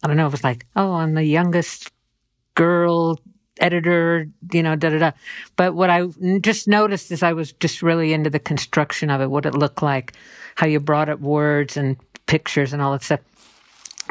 I 0.06 0.08
don't 0.08 0.18
know, 0.18 0.26
it 0.28 0.30
was 0.30 0.44
like, 0.44 0.64
oh, 0.76 0.92
I'm 0.92 1.14
the 1.14 1.24
youngest 1.24 1.90
girl 2.54 3.18
editor, 3.58 4.28
you 4.52 4.62
know, 4.62 4.76
da 4.76 4.90
da 4.90 4.98
da. 4.98 5.10
But 5.56 5.74
what 5.74 5.90
I 5.90 6.06
just 6.42 6.68
noticed 6.68 7.10
is 7.10 7.24
I 7.24 7.32
was 7.32 7.52
just 7.54 7.82
really 7.82 8.12
into 8.12 8.30
the 8.30 8.38
construction 8.38 9.10
of 9.10 9.20
it, 9.20 9.32
what 9.32 9.46
it 9.46 9.54
looked 9.56 9.82
like, 9.82 10.12
how 10.54 10.68
you 10.68 10.78
brought 10.78 11.08
up 11.08 11.18
words 11.18 11.76
and 11.76 11.96
pictures 12.26 12.72
and 12.72 12.80
all 12.80 12.92
that 12.92 13.02
stuff. 13.02 13.18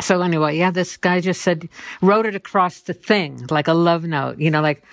So 0.01 0.21
anyway, 0.21 0.57
yeah, 0.57 0.69
this 0.69 0.97
guy 0.97 1.21
just 1.21 1.41
said, 1.41 1.69
wrote 2.01 2.25
it 2.25 2.35
across 2.35 2.81
the 2.81 2.93
thing, 2.93 3.47
like 3.49 3.69
a 3.69 3.73
love 3.73 4.03
note, 4.03 4.37
you 4.37 4.51
know, 4.51 4.61
like, 4.61 4.83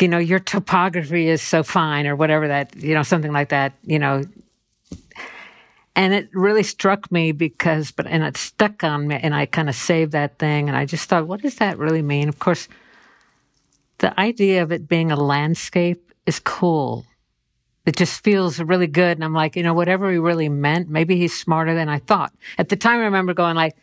you 0.00 0.08
know, 0.08 0.18
your 0.18 0.40
topography 0.40 1.28
is 1.28 1.42
so 1.42 1.62
fine 1.62 2.08
or 2.08 2.16
whatever 2.16 2.48
that, 2.48 2.74
you 2.74 2.94
know, 2.94 3.04
something 3.04 3.32
like 3.32 3.50
that, 3.50 3.74
you 3.84 4.00
know, 4.00 4.24
and 5.96 6.12
it 6.12 6.28
really 6.32 6.64
struck 6.64 7.10
me 7.12 7.32
because, 7.32 7.92
but, 7.92 8.06
and 8.06 8.24
it 8.24 8.36
stuck 8.36 8.82
on 8.82 9.06
me 9.06 9.18
and 9.22 9.34
I 9.34 9.46
kind 9.46 9.68
of 9.68 9.74
saved 9.74 10.12
that 10.12 10.38
thing. 10.38 10.68
And 10.68 10.76
I 10.76 10.86
just 10.86 11.08
thought, 11.08 11.28
what 11.28 11.42
does 11.42 11.56
that 11.56 11.78
really 11.78 12.02
mean? 12.02 12.28
Of 12.28 12.38
course, 12.38 12.68
the 13.98 14.18
idea 14.18 14.62
of 14.62 14.72
it 14.72 14.88
being 14.88 15.12
a 15.12 15.16
landscape 15.16 16.12
is 16.26 16.40
cool. 16.40 17.06
It 17.86 17.96
just 17.96 18.24
feels 18.24 18.58
really 18.58 18.86
good. 18.86 19.16
And 19.16 19.24
I'm 19.24 19.34
like, 19.34 19.56
you 19.56 19.62
know, 19.62 19.74
whatever 19.74 20.10
he 20.10 20.18
really 20.18 20.48
meant, 20.48 20.88
maybe 20.88 21.16
he's 21.16 21.38
smarter 21.38 21.74
than 21.74 21.88
I 21.88 21.98
thought. 21.98 22.32
At 22.58 22.70
the 22.70 22.76
time, 22.76 23.00
I 23.00 23.04
remember 23.04 23.34
going 23.34 23.56
like, 23.56 23.76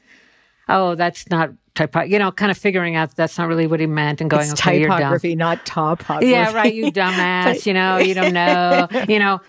oh, 0.68 0.96
that's 0.96 1.30
not 1.30 1.52
typo, 1.76 2.02
you 2.02 2.20
know, 2.20 2.32
kind 2.32 2.52
of 2.52 2.58
figuring 2.58 2.96
out 2.96 3.16
that's 3.16 3.38
not 3.38 3.48
really 3.48 3.68
what 3.68 3.80
he 3.80 3.88
meant 3.88 4.22
and 4.22 4.30
going, 4.30 4.44
it's 4.44 4.54
okay, 4.54 4.80
typography, 4.80 5.30
you're 5.30 5.38
dumb. 5.38 5.50
not 5.50 5.66
topography. 5.66 6.30
Yeah, 6.30 6.54
right. 6.54 6.74
You 6.74 6.92
dumbass, 6.92 7.66
you 7.66 7.74
know, 7.74 7.98
you 7.98 8.14
don't 8.14 8.34
know, 8.34 8.88
you 9.08 9.20
know, 9.20 9.40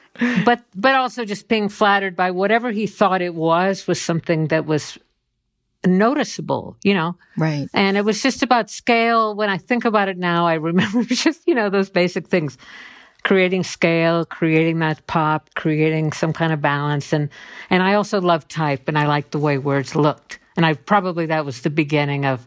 but 0.45 0.63
but 0.75 0.95
also 0.95 1.25
just 1.25 1.49
being 1.49 1.69
flattered 1.69 2.17
by 2.17 2.31
whatever 2.31 2.71
he 2.71 2.87
thought 2.87 3.23
it 3.23 3.35
was 3.35 3.87
was 3.87 4.01
something 4.01 4.49
that 4.49 4.67
was 4.67 4.99
noticeable, 5.85 6.77
you 6.83 6.95
know. 6.95 7.17
Right. 7.37 7.69
And 7.75 7.97
it 7.97 8.05
was 8.05 8.23
just 8.23 8.43
about 8.43 8.71
scale. 8.71 9.35
When 9.35 9.49
I 9.49 9.59
think 9.59 9.85
about 9.85 10.09
it 10.09 10.19
now, 10.19 10.47
I 10.47 10.55
remember 10.55 11.05
just, 11.09 11.47
you 11.47 11.55
know, 11.55 11.71
those 11.71 11.91
basic 11.91 12.29
things. 12.29 12.57
Creating 13.25 13.63
scale, 13.63 14.25
creating 14.25 14.81
that 14.81 15.07
pop, 15.07 15.49
creating 15.55 16.11
some 16.13 16.33
kind 16.33 16.53
of 16.53 16.61
balance. 16.61 17.13
And, 17.13 17.29
and 17.71 17.81
I 17.81 17.95
also 17.95 18.21
love 18.21 18.49
type 18.49 18.89
and 18.89 18.99
I 18.99 19.07
liked 19.07 19.31
the 19.31 19.39
way 19.39 19.59
words 19.59 19.95
looked. 19.95 20.41
And 20.57 20.67
I 20.67 20.75
probably 20.75 21.27
that 21.27 21.45
was 21.45 21.63
the 21.63 21.71
beginning 21.71 22.25
of 22.25 22.47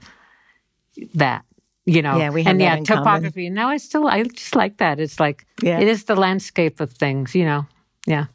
that 1.13 1.45
you 1.85 2.01
know, 2.01 2.17
yeah, 2.17 2.31
we 2.31 2.43
had 2.43 2.51
and 2.51 2.61
yeah, 2.61 2.77
topography. 2.77 3.49
Now 3.49 3.69
I 3.69 3.77
still, 3.77 4.07
I 4.07 4.23
just 4.23 4.55
like 4.55 4.77
that. 4.77 4.99
It's 4.99 5.19
like, 5.19 5.45
yeah. 5.61 5.79
it 5.79 5.87
is 5.87 6.05
the 6.05 6.15
landscape 6.15 6.79
of 6.79 6.91
things, 6.91 7.35
you 7.35 7.45
know. 7.45 7.67
Yeah. 8.07 8.25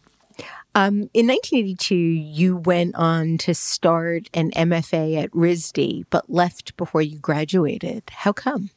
Um, 0.77 1.11
in 1.15 1.27
1982, 1.27 1.95
you 1.97 2.57
went 2.57 2.95
on 2.95 3.39
to 3.39 3.55
start 3.55 4.31
an 4.35 4.53
MFA 4.53 5.25
at 5.25 5.31
RISD, 5.33 6.05
but 6.11 6.31
left 6.31 6.77
before 6.77 7.03
you 7.03 7.19
graduated. 7.19 8.05
How 8.11 8.33
come? 8.33 8.71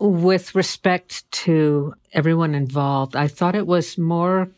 With 0.00 0.56
respect 0.56 1.30
to 1.30 1.94
everyone 2.12 2.56
involved, 2.56 3.14
I 3.14 3.28
thought 3.28 3.54
it 3.54 3.68
was 3.68 3.96
more 3.96 4.48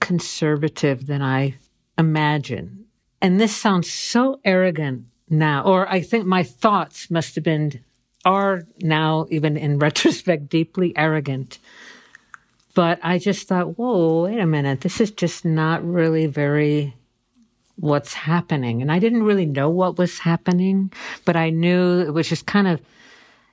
conservative 0.00 1.06
than 1.06 1.22
I 1.22 1.54
imagine 1.96 2.86
And 3.22 3.38
this 3.38 3.54
sounds 3.54 3.90
so 3.90 4.40
arrogant 4.44 5.04
now, 5.30 5.62
or 5.64 5.88
I 5.88 6.02
think 6.02 6.26
my 6.26 6.42
thoughts 6.42 7.10
must 7.10 7.34
have 7.36 7.44
been 7.44 7.80
are 8.24 8.66
now, 8.82 9.26
even 9.30 9.56
in 9.56 9.78
retrospect, 9.86 10.48
deeply 10.48 10.92
arrogant. 10.96 11.58
But 12.74 13.00
I 13.02 13.18
just 13.18 13.48
thought, 13.48 13.78
whoa, 13.78 14.24
wait 14.24 14.38
a 14.38 14.46
minute, 14.46 14.82
this 14.82 15.00
is 15.00 15.10
just 15.10 15.44
not 15.44 15.84
really 15.84 16.26
very 16.26 16.94
what's 17.76 18.12
happening. 18.12 18.82
And 18.82 18.92
I 18.92 18.98
didn't 18.98 19.22
really 19.22 19.46
know 19.46 19.70
what 19.70 19.98
was 19.98 20.18
happening, 20.18 20.92
but 21.24 21.34
I 21.34 21.50
knew 21.50 22.00
it 22.00 22.12
was 22.12 22.28
just 22.28 22.46
kind 22.46 22.68
of, 22.68 22.80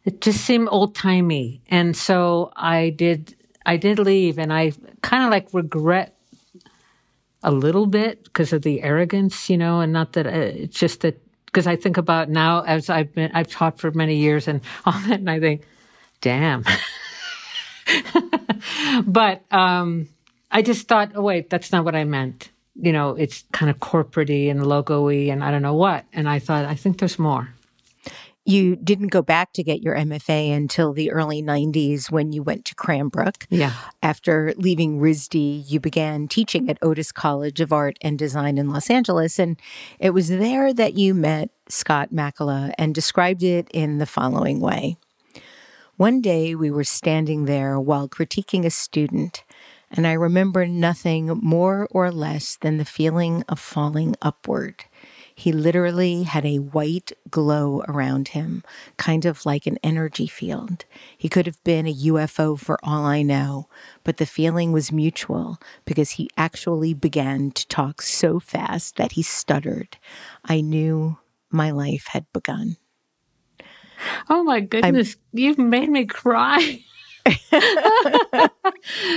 it 0.03 0.21
just 0.21 0.41
seemed 0.41 0.67
old 0.69 0.95
timey. 0.95 1.61
And 1.69 1.95
so 1.95 2.51
I 2.55 2.89
did, 2.89 3.35
I 3.65 3.77
did 3.77 3.99
leave 3.99 4.37
and 4.37 4.51
I 4.51 4.73
kind 5.01 5.23
of 5.23 5.31
like 5.31 5.47
regret 5.53 6.17
a 7.41 7.51
little 7.51 7.85
bit 7.85 8.25
because 8.25 8.51
of 8.51 8.63
the 8.63 8.81
arrogance, 8.81 9.49
you 9.49 9.57
know, 9.57 9.79
and 9.79 9.93
not 9.93 10.13
that 10.13 10.27
uh, 10.27 10.31
it's 10.31 10.77
just 10.77 11.01
that 11.01 11.21
because 11.57 11.65
I 11.65 11.75
think 11.75 11.97
about 11.97 12.29
now 12.29 12.61
as 12.61 12.87
I've 12.87 13.15
been, 13.15 13.31
I've 13.33 13.47
taught 13.47 13.79
for 13.79 13.89
many 13.89 14.17
years 14.17 14.47
and 14.47 14.61
all 14.85 14.93
that, 14.93 15.19
and 15.19 15.27
I 15.27 15.39
think, 15.39 15.63
damn. 16.21 16.63
but 19.07 19.43
um, 19.49 20.07
I 20.51 20.61
just 20.61 20.87
thought, 20.87 21.13
oh 21.15 21.23
wait, 21.23 21.49
that's 21.49 21.71
not 21.71 21.83
what 21.83 21.95
I 21.95 22.03
meant. 22.03 22.51
You 22.75 22.93
know, 22.93 23.15
it's 23.15 23.43
kind 23.53 23.71
of 23.71 23.79
corporatey 23.79 24.51
and 24.51 24.67
logo-y 24.67 25.31
and 25.31 25.43
I 25.43 25.49
don't 25.49 25.63
know 25.63 25.73
what. 25.73 26.05
And 26.13 26.29
I 26.29 26.37
thought, 26.37 26.65
I 26.65 26.75
think 26.75 26.99
there's 26.99 27.17
more. 27.17 27.49
You 28.47 28.77
didn't 28.77 29.09
go 29.09 29.21
back 29.21 29.51
to 29.53 29.63
get 29.63 29.81
your 29.81 29.93
MFA 29.97 30.55
until 30.55 30.93
the 30.93 31.11
early 31.11 31.43
90s 31.43 32.09
when 32.09 32.31
you 32.31 32.41
went 32.41 32.63
to 32.65 32.75
Cranbrook. 32.75 33.45
Yeah. 33.49 33.73
After 34.01 34.53
leaving 34.55 35.01
RISD, 35.01 35.69
you 35.69 35.81
began 35.81 36.29
teaching 36.29 36.69
at 36.69 36.77
Otis 36.81 37.11
College 37.11 37.59
of 37.59 37.73
Art 37.73 37.97
and 38.01 38.17
Design 38.17 38.57
in 38.57 38.69
Los 38.69 38.89
Angeles. 38.89 39.37
And 39.37 39.59
it 39.99 40.11
was 40.11 40.29
there 40.29 40.73
that 40.73 40.93
you 40.93 41.13
met 41.13 41.49
Scott 41.67 42.13
Makela 42.13 42.71
and 42.77 42.95
described 42.95 43.43
it 43.43 43.67
in 43.73 43.97
the 43.97 44.05
following 44.05 44.61
way. 44.61 44.95
One 45.97 46.21
day 46.21 46.55
we 46.55 46.71
were 46.71 46.85
standing 46.85 47.45
there 47.45 47.77
while 47.77 48.07
critiquing 48.07 48.63
a 48.63 48.69
student, 48.69 49.43
and 49.91 50.07
I 50.07 50.13
remember 50.13 50.65
nothing 50.65 51.27
more 51.41 51.85
or 51.91 52.11
less 52.11 52.55
than 52.55 52.77
the 52.77 52.85
feeling 52.85 53.43
of 53.49 53.59
falling 53.59 54.15
upward. 54.21 54.85
He 55.39 55.51
literally 55.51 56.23
had 56.23 56.47
a 56.47 56.57
white 56.57 57.11
glow 57.29 57.83
around 57.87 58.29
him, 58.29 58.63
kind 58.97 59.23
of 59.23 59.45
like 59.45 59.67
an 59.67 59.77
energy 59.83 60.25
field. 60.25 60.85
He 61.15 61.29
could 61.29 61.45
have 61.45 61.63
been 61.63 61.85
a 61.85 61.93
UFO 61.93 62.59
for 62.59 62.79
all 62.81 63.05
I 63.05 63.21
know, 63.21 63.69
but 64.03 64.17
the 64.17 64.25
feeling 64.25 64.71
was 64.71 64.91
mutual 64.91 65.59
because 65.85 66.13
he 66.13 66.27
actually 66.37 66.95
began 66.95 67.51
to 67.51 67.67
talk 67.67 68.01
so 68.01 68.39
fast 68.39 68.95
that 68.95 69.11
he 69.11 69.21
stuttered. 69.21 69.97
I 70.43 70.59
knew 70.59 71.19
my 71.51 71.69
life 71.69 72.07
had 72.07 72.25
begun. 72.33 72.77
Oh 74.31 74.43
my 74.43 74.59
goodness, 74.59 75.17
I'm, 75.17 75.39
you've 75.39 75.59
made 75.59 75.89
me 75.89 76.05
cry. 76.05 76.83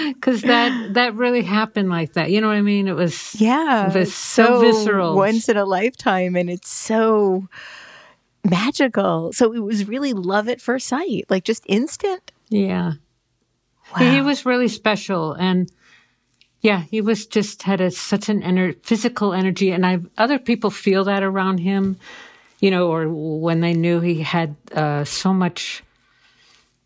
because 0.09 0.43
that 0.43 0.95
that 0.95 1.15
really 1.15 1.43
happened 1.43 1.91
like 1.91 2.15
that. 2.15 2.31
You 2.31 2.41
know 2.41 2.49
what 2.49 2.57
I 2.57 2.63
mean? 2.63 2.89
It 2.89 2.97
was 2.97 3.41
yeah, 3.41 3.89
it 3.89 3.95
was 3.99 4.15
so, 4.15 4.45
so 4.45 4.61
visceral, 4.61 5.17
once 5.17 5.49
in 5.49 5.57
a 5.57 5.65
lifetime, 5.65 6.37
and 6.37 6.51
it's 6.51 6.71
so 6.71 7.49
magical. 8.45 9.33
So 9.33 9.53
it 9.53 9.61
was 9.61 9.87
really 9.89 10.13
love 10.13 10.49
at 10.49 10.61
first 10.61 10.87
sight, 10.89 11.27
like 11.29 11.45
just 11.45 11.65
instant. 11.67 12.33
Yeah. 12.49 12.95
Wow. 13.93 14.13
He 14.13 14.21
was 14.21 14.47
really 14.47 14.69
special. 14.69 15.33
And 15.33 15.71
yeah, 16.61 16.81
he 16.83 17.01
was 17.01 17.27
just 17.27 17.63
had 17.63 17.81
a, 17.81 17.91
such 17.91 18.29
an 18.29 18.43
ener- 18.43 18.83
physical 18.85 19.33
energy. 19.33 19.71
And 19.71 19.85
I, 19.85 19.99
other 20.19 20.39
people 20.39 20.71
feel 20.71 21.05
that 21.05 21.23
around 21.23 21.59
him, 21.59 21.99
you 22.61 22.71
know, 22.71 22.89
or 22.89 23.09
when 23.09 23.61
they 23.61 23.73
knew 23.73 24.01
he 24.01 24.23
had 24.23 24.57
uh, 24.73 25.05
so 25.05 25.33
much 25.33 25.83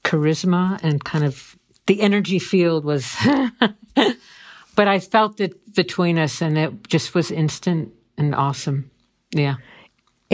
charisma 0.04 0.78
and 0.82 1.02
kind 1.02 1.24
of 1.24 1.56
the 1.86 2.00
energy 2.00 2.38
field 2.38 2.84
was, 2.84 3.16
but 4.76 4.88
I 4.88 5.00
felt 5.00 5.40
it 5.40 5.74
between 5.74 6.18
us 6.18 6.40
and 6.40 6.56
it 6.56 6.88
just 6.88 7.14
was 7.14 7.30
instant 7.30 7.92
and 8.16 8.34
awesome. 8.34 8.90
Yeah. 9.32 9.56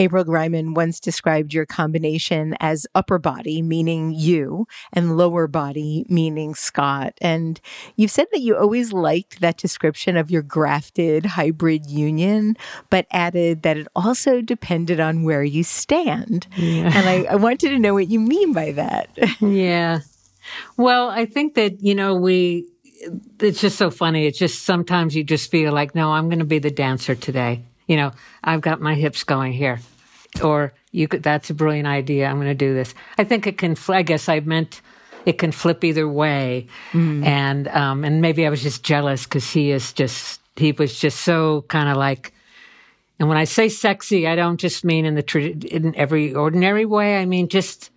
April 0.01 0.25
Greiman 0.25 0.73
once 0.73 0.99
described 0.99 1.53
your 1.53 1.67
combination 1.67 2.55
as 2.59 2.87
upper 2.95 3.19
body, 3.19 3.61
meaning 3.61 4.11
you, 4.15 4.65
and 4.91 5.15
lower 5.15 5.45
body, 5.45 6.07
meaning 6.09 6.55
Scott. 6.55 7.13
And 7.21 7.61
you've 7.97 8.09
said 8.09 8.25
that 8.31 8.39
you 8.41 8.57
always 8.57 8.91
liked 8.91 9.41
that 9.41 9.57
description 9.57 10.17
of 10.17 10.31
your 10.31 10.41
grafted 10.41 11.27
hybrid 11.27 11.85
union, 11.85 12.57
but 12.89 13.05
added 13.11 13.61
that 13.61 13.77
it 13.77 13.87
also 13.95 14.41
depended 14.41 14.99
on 14.99 15.21
where 15.21 15.43
you 15.43 15.63
stand. 15.63 16.47
Yeah. 16.55 16.91
And 16.95 17.07
I, 17.07 17.33
I 17.33 17.35
wanted 17.35 17.69
to 17.69 17.77
know 17.77 17.93
what 17.93 18.07
you 18.07 18.19
mean 18.19 18.53
by 18.53 18.71
that. 18.71 19.09
yeah. 19.39 19.99
Well, 20.77 21.09
I 21.09 21.27
think 21.27 21.53
that, 21.53 21.79
you 21.83 21.93
know, 21.93 22.15
we, 22.15 22.67
it's 23.39 23.61
just 23.61 23.77
so 23.77 23.91
funny. 23.91 24.25
It's 24.25 24.39
just 24.39 24.63
sometimes 24.63 25.15
you 25.15 25.23
just 25.23 25.51
feel 25.51 25.71
like, 25.73 25.93
no, 25.93 26.11
I'm 26.11 26.27
going 26.27 26.39
to 26.39 26.45
be 26.45 26.57
the 26.57 26.71
dancer 26.71 27.13
today 27.13 27.65
you 27.91 27.97
know, 27.97 28.13
I've 28.41 28.61
got 28.61 28.79
my 28.79 28.95
hips 28.95 29.25
going 29.25 29.51
here. 29.51 29.81
Or 30.41 30.73
you 30.91 31.07
could, 31.07 31.23
that's 31.23 31.49
a 31.49 31.53
brilliant 31.53 31.87
idea. 31.87 32.27
I'm 32.27 32.37
going 32.37 32.47
to 32.47 32.55
do 32.55 32.73
this. 32.73 32.93
I 33.17 33.23
think 33.23 33.47
it 33.47 33.57
can, 33.57 33.75
I 33.89 34.01
guess 34.01 34.29
I 34.29 34.39
meant 34.39 34.81
it 35.25 35.37
can 35.37 35.51
flip 35.51 35.83
either 35.83 36.07
way. 36.07 36.67
Mm. 36.93 37.25
And, 37.25 37.67
um, 37.67 38.03
and 38.05 38.21
maybe 38.21 38.45
I 38.45 38.49
was 38.49 38.63
just 38.63 38.83
jealous 38.83 39.25
because 39.25 39.51
he 39.51 39.71
is 39.71 39.93
just, 39.93 40.39
he 40.55 40.71
was 40.71 40.97
just 40.99 41.21
so 41.21 41.63
kind 41.67 41.89
of 41.89 41.97
like, 41.97 42.33
and 43.19 43.29
when 43.29 43.37
I 43.37 43.43
say 43.43 43.69
sexy, 43.69 44.27
I 44.27 44.35
don't 44.35 44.59
just 44.59 44.83
mean 44.83 45.05
in 45.05 45.15
the, 45.15 45.67
in 45.69 45.95
every 45.95 46.33
ordinary 46.33 46.85
way. 46.85 47.17
I 47.17 47.25
mean 47.25 47.49
just 47.49 47.91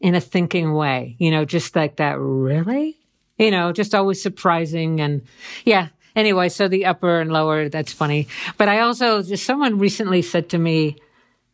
in 0.00 0.14
a 0.14 0.20
thinking 0.20 0.74
way, 0.74 1.16
you 1.18 1.30
know, 1.30 1.44
just 1.44 1.74
like 1.74 1.96
that. 1.96 2.18
Really? 2.18 2.96
You 3.38 3.50
know, 3.50 3.72
just 3.72 3.94
always 3.94 4.22
surprising. 4.22 5.00
And 5.00 5.22
yeah, 5.64 5.88
anyway, 6.14 6.48
so 6.50 6.68
the 6.68 6.84
upper 6.84 7.20
and 7.20 7.32
lower, 7.32 7.68
that's 7.68 7.92
funny. 7.92 8.28
But 8.56 8.68
I 8.68 8.80
also, 8.80 9.22
someone 9.22 9.78
recently 9.78 10.22
said 10.22 10.50
to 10.50 10.58
me, 10.58 10.96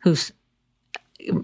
who's, 0.03 0.31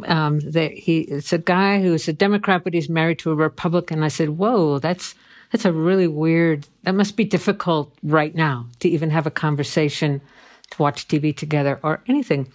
um, 0.06 0.40
he, 0.40 1.02
it's 1.02 1.34
a 1.34 1.38
guy 1.38 1.82
who's 1.82 2.08
a 2.08 2.14
Democrat, 2.14 2.64
but 2.64 2.74
he's 2.74 2.90
married 2.90 3.20
to 3.20 3.32
a 3.32 3.36
Republican. 3.36 4.04
I 4.04 4.08
said, 4.08 4.30
whoa, 4.30 4.80
that's, 4.80 5.16
that's 5.52 5.66
a 5.66 5.72
really 5.72 6.08
weird, 6.08 6.68
that 6.84 6.96
must 6.96 7.16
be 7.16 7.24
difficult 7.24 7.94
right 8.04 8.36
now 8.36 8.68
to 8.80 8.90
even 8.90 9.10
have 9.12 9.28
a 9.28 9.32
conversation, 9.32 10.22
to 10.72 10.82
watch 10.82 11.08
TV 11.08 11.36
together 11.36 11.80
or 11.84 12.04
anything. 12.08 12.52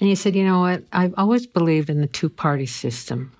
And 0.00 0.08
he 0.08 0.14
said, 0.14 0.34
you 0.34 0.44
know 0.44 0.60
what? 0.60 0.84
I've 0.92 1.14
always 1.16 1.46
believed 1.46 1.90
in 1.90 2.00
the 2.00 2.06
two 2.06 2.28
party 2.28 2.66
system. 2.66 3.32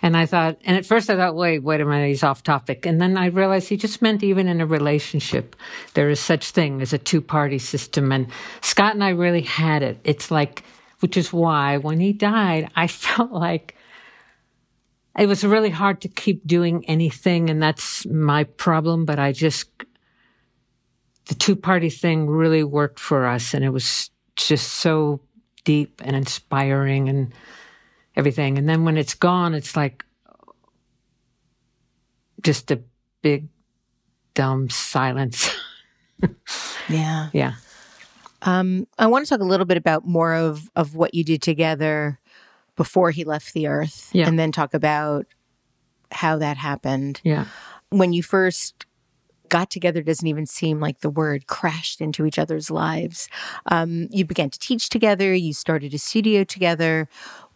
And 0.00 0.16
I 0.16 0.26
thought, 0.26 0.58
and 0.64 0.76
at 0.76 0.86
first 0.86 1.10
I 1.10 1.16
thought, 1.16 1.34
wait, 1.34 1.62
wait 1.62 1.80
a 1.80 1.84
minute, 1.84 2.08
he's 2.08 2.22
off 2.22 2.42
topic. 2.42 2.86
And 2.86 3.00
then 3.00 3.16
I 3.16 3.26
realized 3.26 3.68
he 3.68 3.76
just 3.76 4.02
meant 4.02 4.22
even 4.22 4.48
in 4.48 4.60
a 4.60 4.66
relationship, 4.66 5.56
there 5.94 6.10
is 6.10 6.20
such 6.20 6.50
thing 6.50 6.80
as 6.80 6.92
a 6.92 6.98
two 6.98 7.20
party 7.20 7.58
system. 7.58 8.12
And 8.12 8.28
Scott 8.60 8.94
and 8.94 9.04
I 9.04 9.10
really 9.10 9.42
had 9.42 9.82
it. 9.82 9.98
It's 10.04 10.30
like, 10.30 10.64
which 11.00 11.16
is 11.16 11.32
why 11.32 11.78
when 11.78 12.00
he 12.00 12.12
died, 12.12 12.70
I 12.74 12.86
felt 12.88 13.32
like 13.32 13.76
it 15.18 15.26
was 15.26 15.44
really 15.44 15.70
hard 15.70 16.00
to 16.02 16.08
keep 16.08 16.46
doing 16.46 16.84
anything. 16.86 17.50
And 17.50 17.62
that's 17.62 18.06
my 18.06 18.44
problem. 18.44 19.04
But 19.04 19.18
I 19.18 19.32
just, 19.32 19.68
the 21.26 21.34
two 21.34 21.56
party 21.56 21.90
thing 21.90 22.28
really 22.28 22.64
worked 22.64 22.98
for 22.98 23.26
us. 23.26 23.52
And 23.52 23.64
it 23.64 23.70
was 23.70 24.10
just 24.36 24.68
so 24.74 25.20
deep 25.64 26.00
and 26.04 26.16
inspiring 26.16 27.08
and, 27.08 27.32
everything. 28.16 28.58
And 28.58 28.68
then 28.68 28.84
when 28.84 28.96
it's 28.96 29.14
gone, 29.14 29.54
it's 29.54 29.76
like 29.76 30.04
just 32.42 32.70
a 32.70 32.80
big, 33.22 33.48
dumb 34.34 34.68
silence. 34.70 35.50
yeah. 36.88 37.28
Yeah. 37.32 37.54
Um, 38.42 38.88
I 38.98 39.06
want 39.06 39.24
to 39.24 39.28
talk 39.28 39.40
a 39.40 39.48
little 39.48 39.66
bit 39.66 39.76
about 39.76 40.04
more 40.06 40.34
of, 40.34 40.68
of 40.74 40.94
what 40.96 41.14
you 41.14 41.24
did 41.24 41.42
together 41.42 42.18
before 42.76 43.10
he 43.10 43.24
left 43.24 43.54
the 43.54 43.68
earth 43.68 44.10
yeah. 44.12 44.26
and 44.26 44.38
then 44.38 44.50
talk 44.50 44.74
about 44.74 45.26
how 46.10 46.38
that 46.38 46.56
happened. 46.56 47.20
Yeah. 47.22 47.46
When 47.90 48.12
you 48.12 48.22
first 48.22 48.86
got 49.52 49.68
together 49.68 50.00
doesn't 50.02 50.26
even 50.26 50.46
seem 50.46 50.80
like 50.80 51.00
the 51.00 51.10
word 51.10 51.46
crashed 51.46 52.00
into 52.00 52.24
each 52.24 52.38
other's 52.38 52.70
lives. 52.70 53.28
Um, 53.66 54.08
you 54.10 54.24
began 54.24 54.48
to 54.48 54.58
teach 54.58 54.88
together, 54.88 55.34
you 55.34 55.52
started 55.52 55.92
a 55.92 55.98
studio 55.98 56.42
together. 56.42 57.06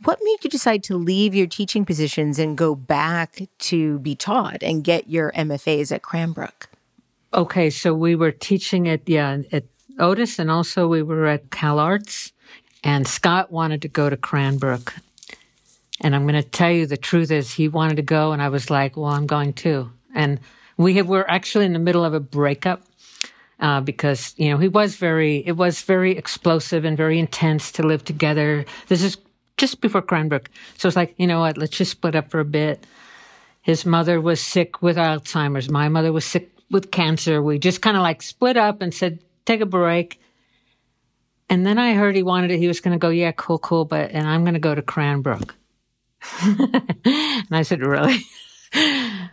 What 0.05 0.19
made 0.23 0.45
you 0.45 0.51
decide 0.51 0.83
to 0.85 0.97
leave 0.97 1.35
your 1.35 1.47
teaching 1.47 1.85
positions 1.85 2.39
and 2.39 2.57
go 2.57 2.75
back 2.75 3.41
to 3.59 3.99
be 4.01 4.15
taught 4.15 4.63
and 4.63 4.85
get 4.85 5.09
your 5.09 5.33
MFAs 5.33 5.91
at 5.91 6.03
Cranbrook? 6.03 6.69
Okay, 7.33 7.71
so 7.71 7.95
we 7.95 8.15
were 8.15 8.31
teaching 8.31 8.89
at 8.89 9.09
yeah 9.09 9.39
at 9.53 9.65
Otis, 9.99 10.39
and 10.39 10.51
also 10.51 10.87
we 10.87 11.03
were 11.03 11.27
at 11.27 11.51
Cal 11.51 11.79
Arts. 11.79 12.33
And 12.85 13.09
Scott 13.09 13.51
wanted 13.51 13.83
to 13.83 13.89
go 13.89 14.09
to 14.09 14.17
Cranbrook, 14.17 14.95
and 16.01 16.15
I'm 16.15 16.23
going 16.23 16.41
to 16.41 16.49
tell 16.49 16.71
you 16.71 16.87
the 16.87 16.97
truth 16.97 17.31
is 17.31 17.53
he 17.53 17.69
wanted 17.69 17.97
to 17.97 18.03
go, 18.03 18.33
and 18.33 18.41
I 18.41 18.49
was 18.49 18.71
like, 18.71 18.97
well, 18.97 19.11
I'm 19.11 19.27
going 19.27 19.55
too. 19.55 19.91
And 20.15 20.39
we 20.77 20.95
have, 20.95 21.09
were 21.09 21.29
actually 21.29 21.65
in 21.65 21.73
the 21.73 21.79
middle 21.81 22.05
of 22.05 22.15
a 22.15 22.21
breakup. 22.21 22.83
Uh, 23.59 23.81
because 23.81 24.35
you 24.37 24.51
know 24.51 24.59
he 24.59 24.69
was 24.69 24.97
very 24.97 25.39
it 25.47 25.53
was 25.53 25.81
very 25.81 26.15
explosive 26.15 26.85
and 26.85 26.95
very 26.95 27.19
intense 27.19 27.73
to 27.73 27.83
live 27.83 28.05
together. 28.05 28.67
This 28.89 29.03
is 29.03 29.17
just 29.57 29.81
before 29.81 30.03
Cranbrook, 30.03 30.51
so 30.77 30.89
it's 30.89 30.97
like 30.97 31.15
you 31.17 31.27
know 31.27 31.41
what, 31.41 31.59
let's 31.59 31.77
just 31.77 31.93
split 31.93 32.15
up 32.15 32.31
for 32.31 32.41
a 32.41 32.45
bit. 32.45 32.87
His 33.63 33.85
mother 33.85 34.21
was 34.21 34.41
sick 34.41 34.81
with 34.81 34.97
Alzheimer's. 34.97 35.69
My 35.69 35.89
mother 35.89 36.13
was 36.13 36.25
sick 36.25 36.53
with 36.71 36.91
cancer. 36.93 37.43
We 37.43 37.59
just 37.59 37.83
kind 37.83 37.97
of 37.97 38.03
like 38.03 38.23
split 38.23 38.57
up 38.57 38.81
and 38.81 38.95
said, 38.95 39.25
take 39.45 39.61
a 39.61 39.67
break. 39.67 40.21
And 41.49 41.67
then 41.67 41.79
I 41.79 41.95
heard 41.95 42.15
he 42.15 42.23
wanted 42.23 42.53
it. 42.53 42.59
He 42.59 42.69
was 42.69 42.81
going 42.81 42.93
to 42.93 42.99
go, 42.99 43.09
yeah, 43.09 43.33
cool, 43.33 43.59
cool, 43.59 43.85
but 43.85 44.13
and 44.13 44.29
I'm 44.29 44.45
going 44.45 44.55
to 44.55 44.61
go 44.61 44.75
to 44.75 44.83
Cranbrook. 44.83 45.55
and 46.43 47.49
I 47.51 47.63
said, 47.63 47.81
really? 47.81 48.19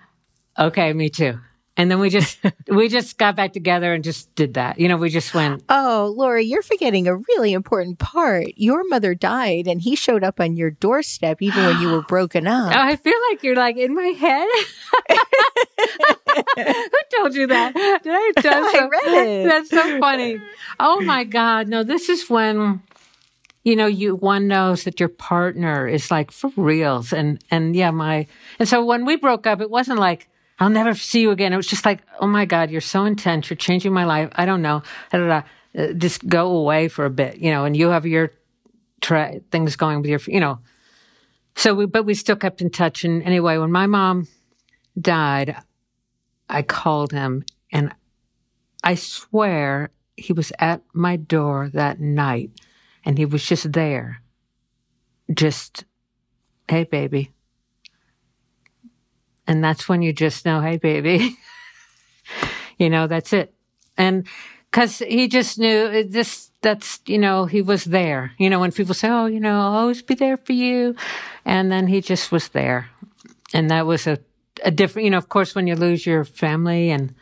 Okay, 0.58 0.94
me 0.94 1.10
too. 1.10 1.40
And 1.76 1.90
then 1.90 2.00
we 2.00 2.10
just 2.10 2.38
we 2.68 2.88
just 2.88 3.18
got 3.18 3.36
back 3.36 3.54
together 3.54 3.94
and 3.94 4.04
just 4.04 4.34
did 4.36 4.54
that. 4.56 4.80
You 4.80 4.88
know, 4.88 4.98
we 4.98 5.10
just 5.10 5.34
went. 5.34 5.64
Oh, 5.70 6.14
Laurie, 6.16 6.46
you're 6.46 6.62
forgetting 6.62 7.08
a 7.08 7.16
really 7.16 7.54
important 7.54 7.98
part. 8.00 8.48
Your 8.56 8.88
mother 8.88 9.16
died, 9.16 9.68
and 9.68 9.82
he 9.82 9.96
showed 9.96 10.24
up 10.24 10.40
on 10.40 10.56
your 10.56 10.70
doorstep 10.72 11.42
even 11.42 11.66
when 11.66 11.82
you 11.82 11.90
were 11.90 12.02
broken 12.08 12.48
up. 12.48 12.74
Oh, 12.76 12.80
I 12.80 12.96
feel 12.96 13.18
like 13.32 13.44
you're 13.44 13.56
like 13.56 13.78
in 13.78 13.96
my 13.96 14.08
head. 14.08 14.48
Who 16.58 17.18
told 17.18 17.36
you 17.36 17.48
that? 17.48 17.74
Did 18.04 18.14
I? 18.14 18.32
That's 18.36 18.72
so, 18.72 18.80
I 18.80 18.88
read 18.88 19.28
it. 19.28 19.48
That's 19.48 19.70
so 19.70 20.00
funny. 20.00 20.42
Oh 20.80 21.02
my 21.02 21.24
God! 21.24 21.68
No, 21.68 21.84
this 21.84 22.10
is 22.10 22.30
when 22.30 22.82
you 23.64 23.76
know 23.76 23.88
you 23.88 24.16
one 24.16 24.48
knows 24.48 24.84
that 24.84 25.00
your 25.00 25.10
partner 25.10 25.88
is 25.88 26.12
like 26.12 26.30
for 26.30 26.52
reals, 26.56 27.14
and 27.14 27.44
and 27.50 27.76
yeah, 27.76 27.90
my 27.90 28.28
and 28.60 28.70
so 28.70 28.86
when 28.86 29.06
we 29.06 29.16
broke 29.16 29.48
up, 29.48 29.60
it 29.60 29.72
wasn't 29.72 29.98
like 30.00 30.28
I'll 30.60 30.70
never 30.70 30.94
see 30.94 31.22
you 31.22 31.32
again. 31.32 31.54
It 31.54 31.58
was 31.58 31.68
just 31.68 31.86
like, 31.86 32.02
oh 32.20 32.28
my 32.28 32.46
God, 32.46 32.70
you're 32.70 32.82
so 32.82 33.06
intense. 33.06 33.50
You're 33.50 33.58
changing 33.58 33.94
my 33.94 34.06
life. 34.06 34.30
I 34.34 34.46
don't 34.46 34.62
know. 34.62 34.84
Da, 35.12 35.18
da, 35.20 35.28
da. 35.28 35.42
Uh, 35.78 35.94
just 35.94 36.28
go 36.28 36.56
away 36.56 36.88
for 36.88 37.06
a 37.06 37.10
bit, 37.10 37.38
you 37.38 37.50
know, 37.50 37.66
and 37.66 37.76
you 37.76 37.90
have 37.90 38.06
your 38.06 38.32
tra- 39.02 39.40
things 39.52 39.76
going 39.76 40.02
with 40.02 40.10
your, 40.10 40.20
you 40.28 40.40
know. 40.40 40.60
So 41.56 41.74
we, 41.74 41.86
but 41.86 42.06
we 42.06 42.14
still 42.14 42.36
kept 42.36 42.62
in 42.62 42.70
touch. 42.70 43.04
And 43.04 43.24
anyway, 43.24 43.58
when 43.58 43.72
my 43.72 43.88
mom 43.88 44.28
died, 45.00 45.56
I 46.50 46.62
called 46.62 47.12
him 47.12 47.44
and 47.72 47.94
I 48.84 48.96
swear 48.96 49.90
he 50.16 50.34
was 50.34 50.52
at 50.60 50.82
my 50.94 51.16
door 51.16 51.70
that 51.74 52.00
night 52.00 52.52
and 53.04 53.18
he 53.18 53.26
was 53.26 53.46
just 53.46 53.72
there. 53.74 54.22
Just, 55.34 55.86
hey, 56.70 56.84
baby, 56.84 57.32
and 59.48 59.64
that's 59.64 59.90
when 59.90 60.02
you 60.02 60.14
just 60.14 60.46
know, 60.46 60.62
hey, 60.62 60.78
baby, 60.78 61.38
you 62.78 62.90
know, 62.90 63.08
that's 63.08 63.34
it. 63.34 63.54
And 63.98 64.28
because 64.72 65.00
he 65.00 65.28
just 65.28 65.60
knew 65.60 65.86
uh, 65.86 66.04
this, 66.08 66.50
that's, 66.62 67.00
you 67.06 67.18
know, 67.18 67.46
he 67.46 67.62
was 67.62 67.84
there. 67.84 68.32
You 68.38 68.50
know, 68.50 68.60
when 68.60 68.72
people 68.72 68.94
say, 68.94 69.10
oh, 69.10 69.28
you 69.28 69.40
know, 69.40 69.60
I'll 69.60 69.76
always 69.76 70.02
be 70.02 70.16
there 70.16 70.38
for 70.38 70.54
you. 70.54 70.96
And 71.46 71.72
then 71.72 71.88
he 71.88 72.02
just 72.02 72.32
was 72.32 72.50
there. 72.50 72.90
And 73.54 73.70
that 73.70 73.86
was 73.86 74.08
a, 74.08 74.18
a 74.64 74.72
different, 74.72 75.06
you 75.06 75.12
know, 75.12 75.18
of 75.18 75.30
course, 75.30 75.54
when 75.54 75.68
you 75.68 75.76
lose 75.76 76.06
your 76.06 76.24
family 76.24 76.90
and 76.90 77.14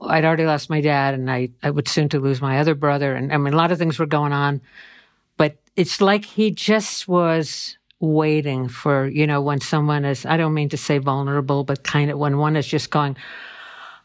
I'd 0.00 0.24
already 0.24 0.44
lost 0.44 0.70
my 0.70 0.80
dad 0.80 1.14
and 1.14 1.30
I, 1.30 1.50
I 1.62 1.70
would 1.70 1.88
soon 1.88 2.08
to 2.10 2.20
lose 2.20 2.40
my 2.40 2.58
other 2.58 2.74
brother. 2.74 3.14
And 3.14 3.32
I 3.32 3.36
mean, 3.36 3.54
a 3.54 3.56
lot 3.56 3.72
of 3.72 3.78
things 3.78 3.98
were 3.98 4.06
going 4.06 4.32
on, 4.32 4.60
but 5.36 5.56
it's 5.76 6.00
like 6.00 6.24
he 6.24 6.50
just 6.50 7.06
was 7.06 7.77
waiting 8.00 8.68
for, 8.68 9.06
you 9.06 9.26
know, 9.26 9.40
when 9.40 9.60
someone 9.60 10.04
is, 10.04 10.24
I 10.24 10.36
don't 10.36 10.54
mean 10.54 10.68
to 10.70 10.76
say 10.76 10.98
vulnerable, 10.98 11.64
but 11.64 11.82
kind 11.82 12.10
of 12.10 12.18
when 12.18 12.38
one 12.38 12.56
is 12.56 12.66
just 12.66 12.90
going, 12.90 13.16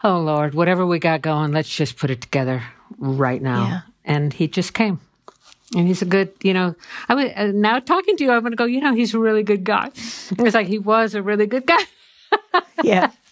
oh 0.04 0.20
Lord, 0.20 0.54
whatever 0.54 0.86
we 0.86 1.00
got 1.00 1.22
going, 1.22 1.52
let's 1.52 1.74
just 1.74 1.98
put 1.98 2.10
it 2.10 2.22
together 2.22 2.64
right 2.98 3.42
now. 3.42 3.68
Yeah. 3.68 3.82
And 4.06 4.34
he 4.34 4.48
just 4.48 4.74
came. 4.74 5.00
And 5.76 5.88
he's 5.88 6.02
a 6.02 6.06
good, 6.06 6.32
you 6.44 6.54
know, 6.54 6.76
I 7.10 7.16
would, 7.16 7.34
uh, 7.36 7.48
now 7.48 7.80
talking 7.80 8.16
to 8.18 8.24
you, 8.24 8.32
I'm 8.32 8.42
going 8.42 8.52
to 8.52 8.58
go, 8.58 8.66
you 8.66 8.82
know, 8.82 8.94
he's 8.94 9.14
a 9.14 9.20
really 9.20 9.44
good 9.44 9.64
guy. 9.64 9.88
It's 9.96 10.54
like 10.54 10.68
he 10.68 10.78
was 10.78 11.16
a 11.16 11.24
really 11.24 11.48
good 11.48 11.66
guy. 11.66 11.82
yeah. 12.84 13.12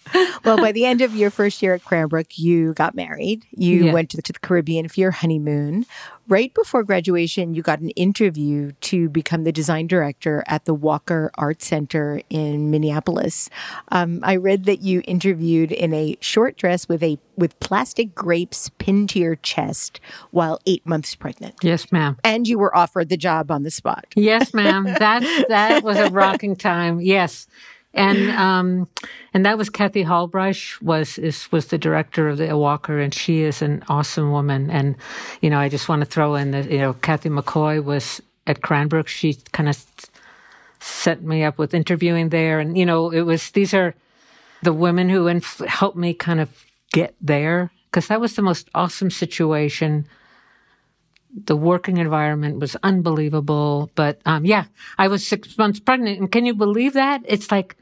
Well, 0.44 0.58
by 0.58 0.72
the 0.72 0.86
end 0.86 1.02
of 1.02 1.16
your 1.16 1.30
first 1.30 1.62
year 1.62 1.74
at 1.76 1.84
Cranbrook, 1.84 2.38
you 2.38 2.74
got 2.74 2.96
married. 2.96 3.46
You 3.52 3.86
Yeah. 3.86 3.94
went 3.94 4.10
to 4.12 4.18
the, 4.18 4.24
to 4.24 4.34
the 4.34 4.40
Caribbean 4.40 4.88
for 4.88 5.00
your 5.00 5.12
honeymoon. 5.12 5.86
Right 6.28 6.54
before 6.54 6.84
graduation, 6.84 7.54
you 7.56 7.62
got 7.62 7.80
an 7.80 7.90
interview 7.92 8.72
to 8.82 9.10
become 9.10 9.44
the 9.44 9.52
design 9.52 9.88
director 9.88 10.44
at 10.48 10.66
the 10.66 10.74
Walker 10.74 11.30
Art 11.38 11.62
Center 11.62 12.22
in 12.30 12.72
Minneapolis. 12.72 13.50
Um, 13.90 14.20
I 14.24 14.38
read 14.38 14.66
that 14.66 14.82
you 14.82 15.02
interviewed 15.06 15.72
in 15.72 15.94
a 15.94 16.16
short 16.22 16.58
dress 16.58 16.88
with 16.88 17.04
a 17.04 17.18
with 17.38 17.60
plastic 17.60 18.14
grapes 18.14 18.70
pinned 18.78 19.10
to 19.10 19.20
your 19.20 19.36
chest 19.38 20.00
while 20.30 20.60
eight 20.68 20.86
months 20.86 21.16
pregnant, 21.16 21.56
Yes, 21.64 21.92
ma'am. 21.92 22.18
and 22.24 22.48
you 22.48 22.60
were 22.60 22.76
offered 22.78 23.10
the 23.10 23.18
job 23.18 23.50
on 23.52 23.64
the 23.64 23.72
spot. 23.72 24.06
Yes, 24.16 24.54
ma'am. 24.54 24.86
That 25.00 25.24
that 25.50 25.84
was 25.84 25.98
a 25.98 26.10
rocking 26.12 26.56
time. 26.56 27.02
Yes, 27.02 27.48
and 27.94 28.30
um, 28.32 28.88
and 29.34 29.46
that 29.46 29.58
was 29.58 29.70
Kathy 29.70 30.04
Halbreich 30.04 30.82
was 30.82 31.18
is 31.18 31.52
was 31.52 31.68
the 31.68 31.78
director 31.78 32.30
of 32.30 32.38
the 32.38 32.58
Walker, 32.58 33.00
and 33.00 33.14
she 33.14 33.42
is 33.42 33.62
an 33.62 33.84
awesome 33.90 34.32
woman. 34.32 34.70
And 34.70 34.96
you 35.42 35.50
know, 35.50 35.60
I 35.60 35.70
just 35.70 35.90
want 35.90 36.02
to 36.02 36.06
throw 36.06 36.36
in 36.36 36.52
that 36.52 36.72
you 36.72 36.78
know 36.78 36.94
Kathy 36.94 37.30
McCoy 37.30 37.84
was 37.84 38.22
at 38.48 38.62
Cranbrook. 38.62 39.08
She 39.08 39.38
kind 39.52 39.68
of 39.68 39.86
set 40.80 41.22
me 41.22 41.44
up 41.44 41.58
with 41.58 41.74
interviewing 41.74 42.30
there, 42.30 42.60
and 42.60 42.78
you 42.78 42.86
know, 42.86 43.12
it 43.12 43.22
was 43.22 43.52
these 43.52 43.74
are 43.74 43.94
the 44.64 44.74
women 44.74 45.10
who 45.10 45.28
inf- 45.28 45.62
helped 45.68 45.98
me 45.98 46.14
kind 46.14 46.40
of 46.40 46.50
get 46.94 47.16
there 47.20 47.72
because 47.86 48.08
that 48.08 48.22
was 48.22 48.36
the 48.36 48.42
most 48.42 48.70
awesome 48.74 49.10
situation 49.10 50.08
the 51.46 51.56
working 51.56 51.98
environment 51.98 52.60
was 52.60 52.76
unbelievable. 52.84 53.90
But 53.96 54.20
um, 54.26 54.46
yeah, 54.46 54.66
I 54.98 55.08
was 55.08 55.26
six 55.26 55.58
months 55.58 55.80
pregnant, 55.80 56.20
and 56.20 56.32
can 56.32 56.46
you 56.46 56.54
believe 56.54 56.94
that? 56.94 57.22
It's 57.26 57.52
like 57.52 57.76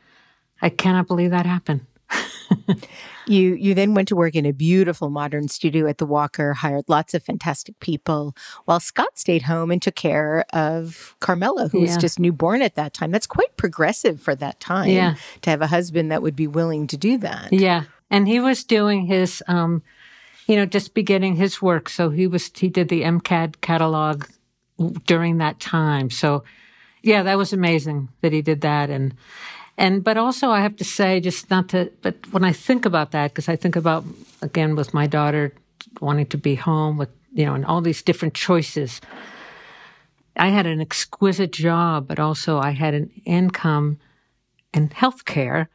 I 0.62 0.69
cannot 0.69 1.08
believe 1.08 1.32
that 1.32 1.45
happened. 1.45 1.82
You 3.28 3.54
you 3.54 3.76
then 3.76 3.93
went 3.93 4.08
to 4.08 4.15
work 4.15 4.34
in 4.34 4.48
a 4.48 4.52
beautiful 4.52 5.12
modern 5.12 5.50
studio 5.50 5.86
at 5.86 6.00
the 6.00 6.06
Walker, 6.08 6.56
hired 6.56 6.86
lots 6.88 7.13
of 7.13 7.22
fantastic 7.22 7.80
people, 7.80 8.36
while 8.65 8.80
Scott 8.80 9.19
stayed 9.19 9.43
home 9.43 9.69
and 9.69 9.80
took 9.80 9.93
care 9.93 10.45
of 10.52 11.15
Carmela, 11.19 11.67
who 11.67 11.82
was 11.82 11.95
just 11.98 12.19
newborn 12.19 12.63
at 12.63 12.74
that 12.74 12.91
time. 12.95 13.12
That's 13.12 13.28
quite 13.28 13.56
progressive 13.56 14.19
for 14.19 14.34
that 14.34 14.60
time 14.60 14.89
Yeah. 14.89 15.13
to 15.43 15.50
have 15.52 15.62
a 15.62 15.67
husband 15.67 16.12
that 16.12 16.24
would 16.24 16.36
be 16.36 16.48
willing 16.48 16.88
to 16.88 16.98
do 16.98 17.19
that. 17.19 17.54
Yeah, 17.54 17.84
and 18.10 18.28
he 18.28 18.39
was 18.39 18.63
doing 18.63 19.06
his, 19.06 19.43
um, 19.48 19.84
you 20.48 20.56
know, 20.56 20.65
just 20.65 20.95
beginning 20.95 21.36
his 21.36 21.62
work. 21.62 21.88
So 21.88 22.10
he 22.10 22.26
was 22.26 22.50
he 22.56 22.67
did 22.67 22.89
the 22.89 23.04
MCAD 23.04 23.62
catalog 23.62 24.26
during 25.06 25.38
that 25.38 25.60
time. 25.60 26.10
So 26.10 26.43
yeah, 27.04 27.22
that 27.22 27.38
was 27.38 27.54
amazing 27.54 28.10
that 28.22 28.34
he 28.34 28.41
did 28.41 28.62
that 28.62 28.89
and. 28.89 29.13
And 29.80 30.04
but 30.04 30.18
also 30.18 30.50
I 30.50 30.60
have 30.60 30.76
to 30.76 30.84
say, 30.84 31.22
just 31.22 31.50
not 31.50 31.70
to. 31.70 31.89
But 32.02 32.15
when 32.34 32.44
I 32.44 32.52
think 32.52 32.86
about 32.86 33.12
that, 33.12 33.32
because 33.32 33.48
I 33.48 33.56
think 33.56 33.78
about 33.78 34.04
again 34.42 34.76
with 34.76 34.94
my 34.94 35.08
daughter 35.08 35.54
wanting 36.02 36.28
to 36.28 36.38
be 36.38 36.56
home 36.56 36.98
with 36.98 37.10
you 37.34 37.46
know 37.46 37.56
and 37.56 37.65
all 37.65 37.82
these 37.82 38.04
different 38.04 38.34
choices. 38.34 39.02
I 40.36 40.50
had 40.50 40.65
an 40.65 40.82
exquisite 40.82 41.52
job, 41.52 42.08
but 42.08 42.20
also 42.20 42.60
I 42.60 42.72
had 42.72 42.94
an 42.94 43.10
income 43.26 44.00
and 44.74 44.94
health 44.94 45.26
care 45.26 45.70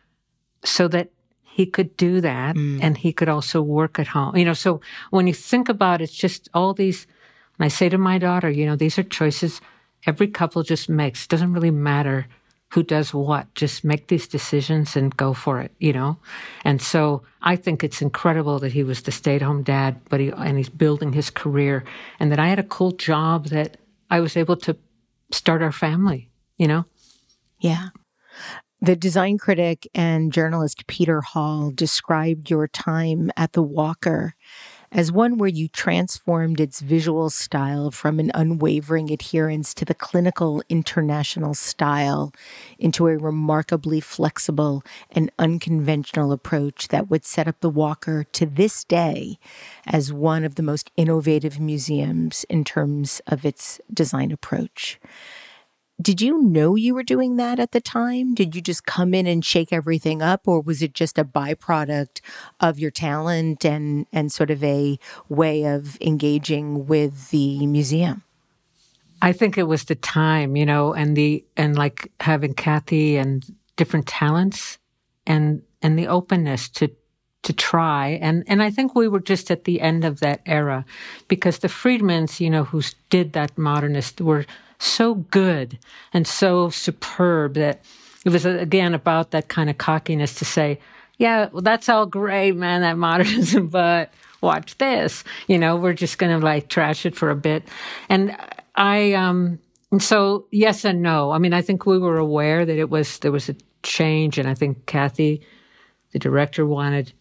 so 0.65 0.87
that 0.89 1.11
he 1.43 1.67
could 1.67 1.97
do 1.97 2.21
that 2.21 2.57
mm. 2.57 2.79
and 2.83 2.99
he 2.99 3.13
could 3.13 3.29
also 3.29 3.63
work 3.63 3.99
at 3.99 4.09
home. 4.09 4.37
You 4.37 4.45
know, 4.45 4.55
so 4.55 4.81
when 5.11 5.27
you 5.27 5.35
think 5.35 5.69
about 5.69 6.01
it, 6.01 6.05
it's 6.05 6.13
just 6.13 6.49
all 6.55 6.75
these, 6.75 7.07
and 7.59 7.65
I 7.65 7.69
say 7.69 7.89
to 7.89 7.99
my 7.99 8.19
daughter, 8.19 8.51
you 8.51 8.67
know, 8.67 8.77
these 8.77 8.99
are 8.99 9.03
choices 9.03 9.61
every 10.07 10.29
couple 10.29 10.63
just 10.63 10.89
makes. 10.89 11.27
Doesn't 11.27 11.53
really 11.53 11.71
matter 11.71 12.27
who 12.75 12.83
does 12.83 13.15
what. 13.15 13.55
Just 13.55 13.85
make 13.85 14.09
these 14.09 14.27
decisions 14.27 14.97
and 14.97 15.17
go 15.17 15.33
for 15.33 15.61
it, 15.61 15.71
you 15.79 15.93
know? 15.93 16.19
And 16.65 16.83
so 16.83 17.23
I 17.41 17.55
think 17.55 17.85
it's 17.85 18.03
incredible 18.03 18.59
that 18.59 18.73
he 18.73 18.83
was 18.83 19.03
the 19.03 19.13
stay 19.13 19.37
at 19.37 19.43
home 19.43 19.63
dad, 19.63 20.01
but 20.09 20.19
he, 20.19 20.33
and 20.33 20.59
he's 20.59 20.69
building 20.69 21.13
his 21.13 21.31
career 21.31 21.85
and 22.19 22.33
that 22.33 22.41
I 22.41 22.49
had 22.49 22.59
a 22.59 22.65
cool 22.65 22.91
job 22.91 23.47
that 23.47 23.77
I 24.11 24.19
was 24.19 24.37
able 24.37 24.57
to 24.57 24.77
start 25.31 25.63
our 25.63 25.71
family, 25.71 26.31
you 26.59 26.67
know? 26.67 26.85
Yeah. 27.61 27.91
The 28.81 28.97
design 28.97 29.39
critic 29.39 29.89
and 29.95 30.33
journalist 30.33 30.89
Peter 30.89 31.21
Hall 31.21 31.71
described 31.71 32.51
your 32.51 32.67
time 32.67 33.31
at 33.37 33.53
the 33.53 33.63
Walker 33.63 34.35
as 34.95 35.11
one 35.11 35.37
where 35.37 35.49
you 35.49 35.67
transformed 35.67 36.61
its 36.61 36.79
visual 36.79 37.29
style 37.29 37.91
from 37.91 38.21
an 38.21 38.31
unwavering 38.33 39.11
adherence 39.11 39.75
to 39.75 39.85
the 39.85 39.93
clinical 39.93 40.63
international 40.69 41.53
style 41.53 42.33
into 42.79 43.09
a 43.09 43.19
remarkably 43.19 43.99
flexible 43.99 44.85
and 45.11 45.33
unconventional 45.37 46.31
approach 46.31 46.89
that 46.89 47.11
would 47.11 47.25
set 47.25 47.49
up 47.49 47.59
the 47.59 47.69
Walker 47.69 48.23
to 48.23 48.47
this 48.47 48.85
day 48.85 49.37
as 49.85 50.13
one 50.13 50.45
of 50.45 50.55
the 50.55 50.63
most 50.63 50.93
innovative 50.97 51.59
museums 51.59 52.45
in 52.49 52.63
terms 52.63 53.21
of 53.27 53.45
its 53.45 53.81
design 53.93 54.31
approach. 54.31 55.01
Did 56.05 56.21
you 56.21 56.43
know 56.43 56.77
you 56.77 56.95
were 56.95 57.03
doing 57.03 57.37
that 57.37 57.59
at 57.59 57.73
the 57.73 57.81
time? 57.81 58.35
Did 58.35 58.55
you 58.55 58.61
just 58.61 58.85
come 58.85 59.15
in 59.15 59.27
and 59.27 59.43
shake 59.43 59.73
everything 59.73 60.21
up, 60.21 60.47
or 60.47 60.61
was 60.61 60.83
it 60.83 60.93
just 60.93 61.17
a 61.17 61.25
byproduct 61.25 62.21
of 62.61 62.79
your 62.79 62.91
talent 62.91 63.65
and, 63.65 64.07
and 64.13 64.31
sort 64.31 64.51
of 64.51 64.63
a 64.63 64.99
way 65.31 65.65
of 65.65 65.97
engaging 66.03 66.87
with 66.87 67.31
the 67.31 67.67
museum? 67.67 68.23
I 69.23 69.33
think 69.33 69.57
it 69.57 69.63
was 69.63 69.85
the 69.85 69.95
time, 69.95 70.57
you 70.57 70.67
know, 70.67 70.93
and 70.93 71.17
the 71.17 71.43
and 71.57 71.75
like 71.75 72.13
having 72.21 72.53
Kathy 72.53 73.17
and 73.17 73.43
different 73.77 74.07
talents 74.07 74.77
and 75.27 75.63
and 75.81 75.99
the 75.99 76.09
openness 76.09 76.69
to 76.71 76.91
to 77.45 77.55
try 77.55 78.19
and 78.21 78.45
and 78.47 78.63
I 78.63 78.71
think 78.71 78.95
we 78.95 79.09
were 79.09 79.21
just 79.21 79.51
at 79.51 79.65
the 79.65 79.81
end 79.81 80.05
of 80.05 80.21
that 80.21 80.43
era 80.45 80.85
because 81.29 81.61
the 81.61 81.69
Friedmans, 81.69 82.41
you 82.41 82.51
know, 82.51 82.65
who 82.65 82.83
did 83.09 83.33
that 83.33 83.57
modernist 83.57 84.21
were 84.21 84.45
so 84.85 85.15
good 85.15 85.79
and 86.13 86.27
so 86.27 86.71
superb 86.71 87.55
that 87.55 87.83
it 88.25 88.31
was 88.31 88.45
again 88.47 88.95
about 88.95 89.33
that 89.33 89.49
kind 89.49 89.69
of 89.69 89.79
cockiness 89.79 90.35
to 90.37 90.45
say, 90.45 90.79
yeah, 91.19 91.49
well 91.53 91.63
that's 91.63 91.89
all 91.89 92.07
great, 92.07 92.57
man, 92.57 92.83
that 92.83 92.97
modernism, 92.99 93.69
but 93.69 94.13
watch 94.41 94.77
this. 94.79 95.25
You 95.49 95.59
know, 95.59 95.77
we're 95.77 95.95
just 95.95 96.19
going 96.19 96.39
to 96.39 96.45
like 96.45 96.69
trash 96.69 97.07
it 97.07 97.17
for 97.17 97.31
a 97.31 97.37
bit. 97.37 97.65
And 98.09 98.37
I, 98.75 99.15
um, 99.15 99.59
and 99.91 100.03
so 100.03 100.47
yes 100.51 100.85
and 100.85 101.03
no. 101.03 101.31
I 101.31 101.39
mean, 101.39 101.53
I 101.53 101.63
think 101.63 101.87
we 101.87 101.99
were 101.99 102.19
aware 102.19 102.65
that 102.65 102.79
it 102.79 102.91
was, 102.91 103.19
there 103.21 103.33
was 103.33 103.49
a 103.49 103.57
change. 103.83 104.39
And 104.39 104.49
I 104.49 104.55
think 104.55 104.87
Kathy, 104.87 105.43
the 106.13 106.19
director, 106.19 106.67
wanted 106.67 107.13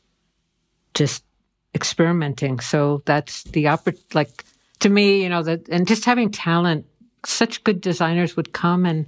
just 0.93 1.23
experimenting. 1.75 2.59
So 2.59 3.01
that's 3.05 3.43
the 3.43 3.65
oppor- 3.65 3.97
like 4.13 4.43
to 4.79 4.89
me, 4.89 5.23
you 5.23 5.29
know, 5.29 5.43
that, 5.43 5.69
and 5.69 5.87
just 5.87 6.05
having 6.05 6.29
talent, 6.29 6.85
such 7.25 7.63
good 7.63 7.81
designers 7.81 8.35
would 8.35 8.53
come 8.53 8.85
and, 8.85 9.05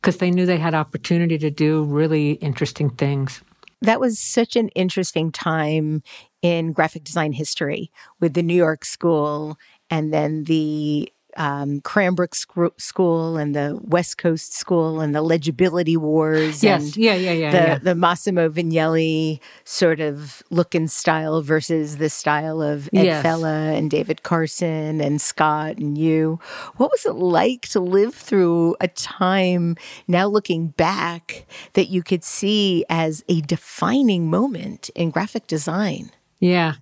because 0.00 0.18
they 0.18 0.30
knew 0.30 0.46
they 0.46 0.58
had 0.58 0.74
opportunity 0.74 1.38
to 1.38 1.50
do 1.50 1.82
really 1.84 2.32
interesting 2.32 2.90
things. 2.90 3.40
That 3.80 4.00
was 4.00 4.18
such 4.18 4.56
an 4.56 4.68
interesting 4.70 5.30
time 5.30 6.02
in 6.42 6.72
graphic 6.72 7.04
design 7.04 7.32
history 7.32 7.90
with 8.20 8.34
the 8.34 8.42
New 8.42 8.54
York 8.54 8.84
School 8.84 9.58
and 9.90 10.12
then 10.12 10.44
the 10.44 11.12
um, 11.36 11.80
Cranbrook 11.80 12.34
Sc- 12.34 12.78
School 12.78 13.36
and 13.36 13.54
the 13.54 13.78
West 13.82 14.18
Coast 14.18 14.54
School 14.54 15.00
and 15.00 15.14
the 15.14 15.22
legibility 15.22 15.96
wars. 15.96 16.62
Yes, 16.62 16.82
and 16.82 16.96
yeah, 16.96 17.14
yeah, 17.14 17.32
yeah, 17.32 17.50
the, 17.50 17.56
yeah. 17.56 17.78
the 17.78 17.94
Massimo 17.94 18.48
Vignelli 18.48 19.40
sort 19.64 20.00
of 20.00 20.42
look 20.50 20.74
and 20.74 20.90
style 20.90 21.42
versus 21.42 21.98
the 21.98 22.10
style 22.10 22.62
of 22.62 22.88
Ed 22.92 23.04
Yes. 23.04 23.22
Fella 23.22 23.72
and 23.72 23.90
David 23.90 24.22
Carson 24.22 25.00
and 25.00 25.20
Scott 25.20 25.78
and 25.78 25.98
you. 25.98 26.38
What 26.76 26.90
was 26.90 27.06
it 27.06 27.14
like 27.14 27.62
to 27.68 27.80
live 27.80 28.14
through 28.14 28.76
a 28.80 28.88
time 28.88 29.76
now 30.08 30.26
looking 30.26 30.68
back 30.68 31.46
that 31.74 31.88
you 31.88 32.02
could 32.02 32.24
see 32.24 32.84
as 32.88 33.24
a 33.28 33.40
defining 33.42 34.30
moment 34.30 34.90
in 34.94 35.10
graphic 35.10 35.46
design? 35.46 36.10
Yeah. 36.40 36.74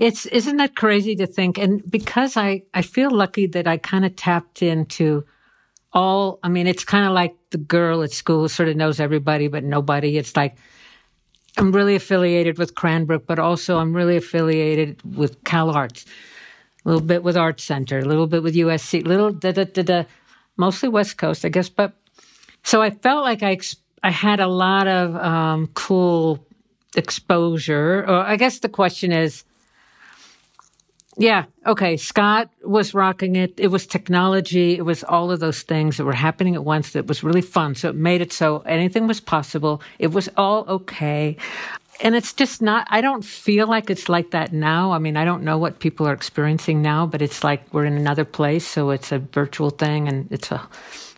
It's 0.00 0.26
isn't 0.26 0.56
that 0.56 0.76
crazy 0.76 1.16
to 1.16 1.26
think 1.26 1.58
and 1.58 1.82
because 1.90 2.36
I 2.36 2.62
I 2.74 2.82
feel 2.82 3.10
lucky 3.10 3.46
that 3.46 3.66
I 3.66 3.76
kind 3.76 4.04
of 4.04 4.16
tapped 4.16 4.62
into 4.62 5.24
all 5.92 6.38
I 6.42 6.48
mean 6.48 6.66
it's 6.66 6.84
kind 6.84 7.06
of 7.06 7.12
like 7.12 7.36
the 7.50 7.58
girl 7.58 8.02
at 8.02 8.12
school 8.12 8.48
sort 8.48 8.68
of 8.68 8.76
knows 8.76 9.00
everybody 9.00 9.48
but 9.48 9.64
nobody 9.64 10.18
it's 10.18 10.36
like 10.36 10.56
I'm 11.56 11.72
really 11.72 11.96
affiliated 11.96 12.58
with 12.58 12.74
Cranbrook 12.74 13.26
but 13.26 13.38
also 13.38 13.78
I'm 13.78 13.94
really 13.94 14.16
affiliated 14.16 15.00
with 15.16 15.42
Cal 15.44 15.70
Arts 15.70 16.04
a 16.84 16.88
little 16.88 17.06
bit 17.06 17.22
with 17.22 17.36
Art 17.36 17.60
Center 17.60 17.98
a 17.98 18.04
little 18.04 18.26
bit 18.26 18.42
with 18.42 18.54
USC 18.54 19.06
little 19.06 19.30
da 19.32 19.52
da 19.52 19.64
da 19.64 19.82
da 19.82 20.04
mostly 20.58 20.90
West 20.90 21.16
Coast, 21.16 21.46
I 21.46 21.48
guess. 21.48 21.70
But 21.70 21.94
so 22.62 22.82
I 22.82 22.90
felt 22.90 23.24
like 23.24 23.42
I 23.42 23.58
I 24.02 24.10
had 24.10 24.40
a 24.40 24.46
lot 24.46 24.86
of 24.86 25.16
um, 25.16 25.68
cool 25.68 26.44
exposure. 26.94 28.04
Or 28.06 28.26
I 28.26 28.36
guess 28.36 28.58
the 28.58 28.68
question 28.68 29.12
is, 29.12 29.44
yeah, 31.18 31.46
okay. 31.66 31.96
Scott 31.96 32.48
was 32.62 32.94
rocking 32.94 33.34
it. 33.34 33.52
It 33.58 33.68
was 33.68 33.86
technology. 33.86 34.76
It 34.76 34.84
was 34.84 35.02
all 35.02 35.32
of 35.32 35.40
those 35.40 35.62
things 35.62 35.96
that 35.96 36.04
were 36.04 36.12
happening 36.12 36.54
at 36.54 36.64
once. 36.64 36.92
That 36.92 37.06
was 37.06 37.24
really 37.24 37.42
fun. 37.42 37.74
So 37.74 37.88
it 37.88 37.96
made 37.96 38.20
it 38.20 38.32
so 38.32 38.60
anything 38.60 39.08
was 39.08 39.20
possible. 39.20 39.82
It 39.98 40.12
was 40.12 40.28
all 40.36 40.64
okay. 40.68 41.36
And 42.00 42.14
it's 42.14 42.32
just 42.32 42.62
not, 42.62 42.86
I 42.90 43.00
don't 43.00 43.24
feel 43.24 43.66
like 43.66 43.90
it's 43.90 44.08
like 44.08 44.30
that 44.30 44.52
now. 44.52 44.92
I 44.92 44.98
mean, 44.98 45.16
I 45.16 45.24
don't 45.24 45.42
know 45.42 45.58
what 45.58 45.80
people 45.80 46.06
are 46.06 46.12
experiencing 46.12 46.80
now, 46.80 47.06
but 47.06 47.20
it's 47.20 47.42
like 47.42 47.62
we're 47.74 47.86
in 47.86 47.96
another 47.96 48.24
place. 48.24 48.64
So 48.64 48.90
it's 48.90 49.10
a 49.10 49.18
virtual 49.18 49.70
thing 49.70 50.06
and 50.06 50.30
it's 50.30 50.52
a, 50.52 50.68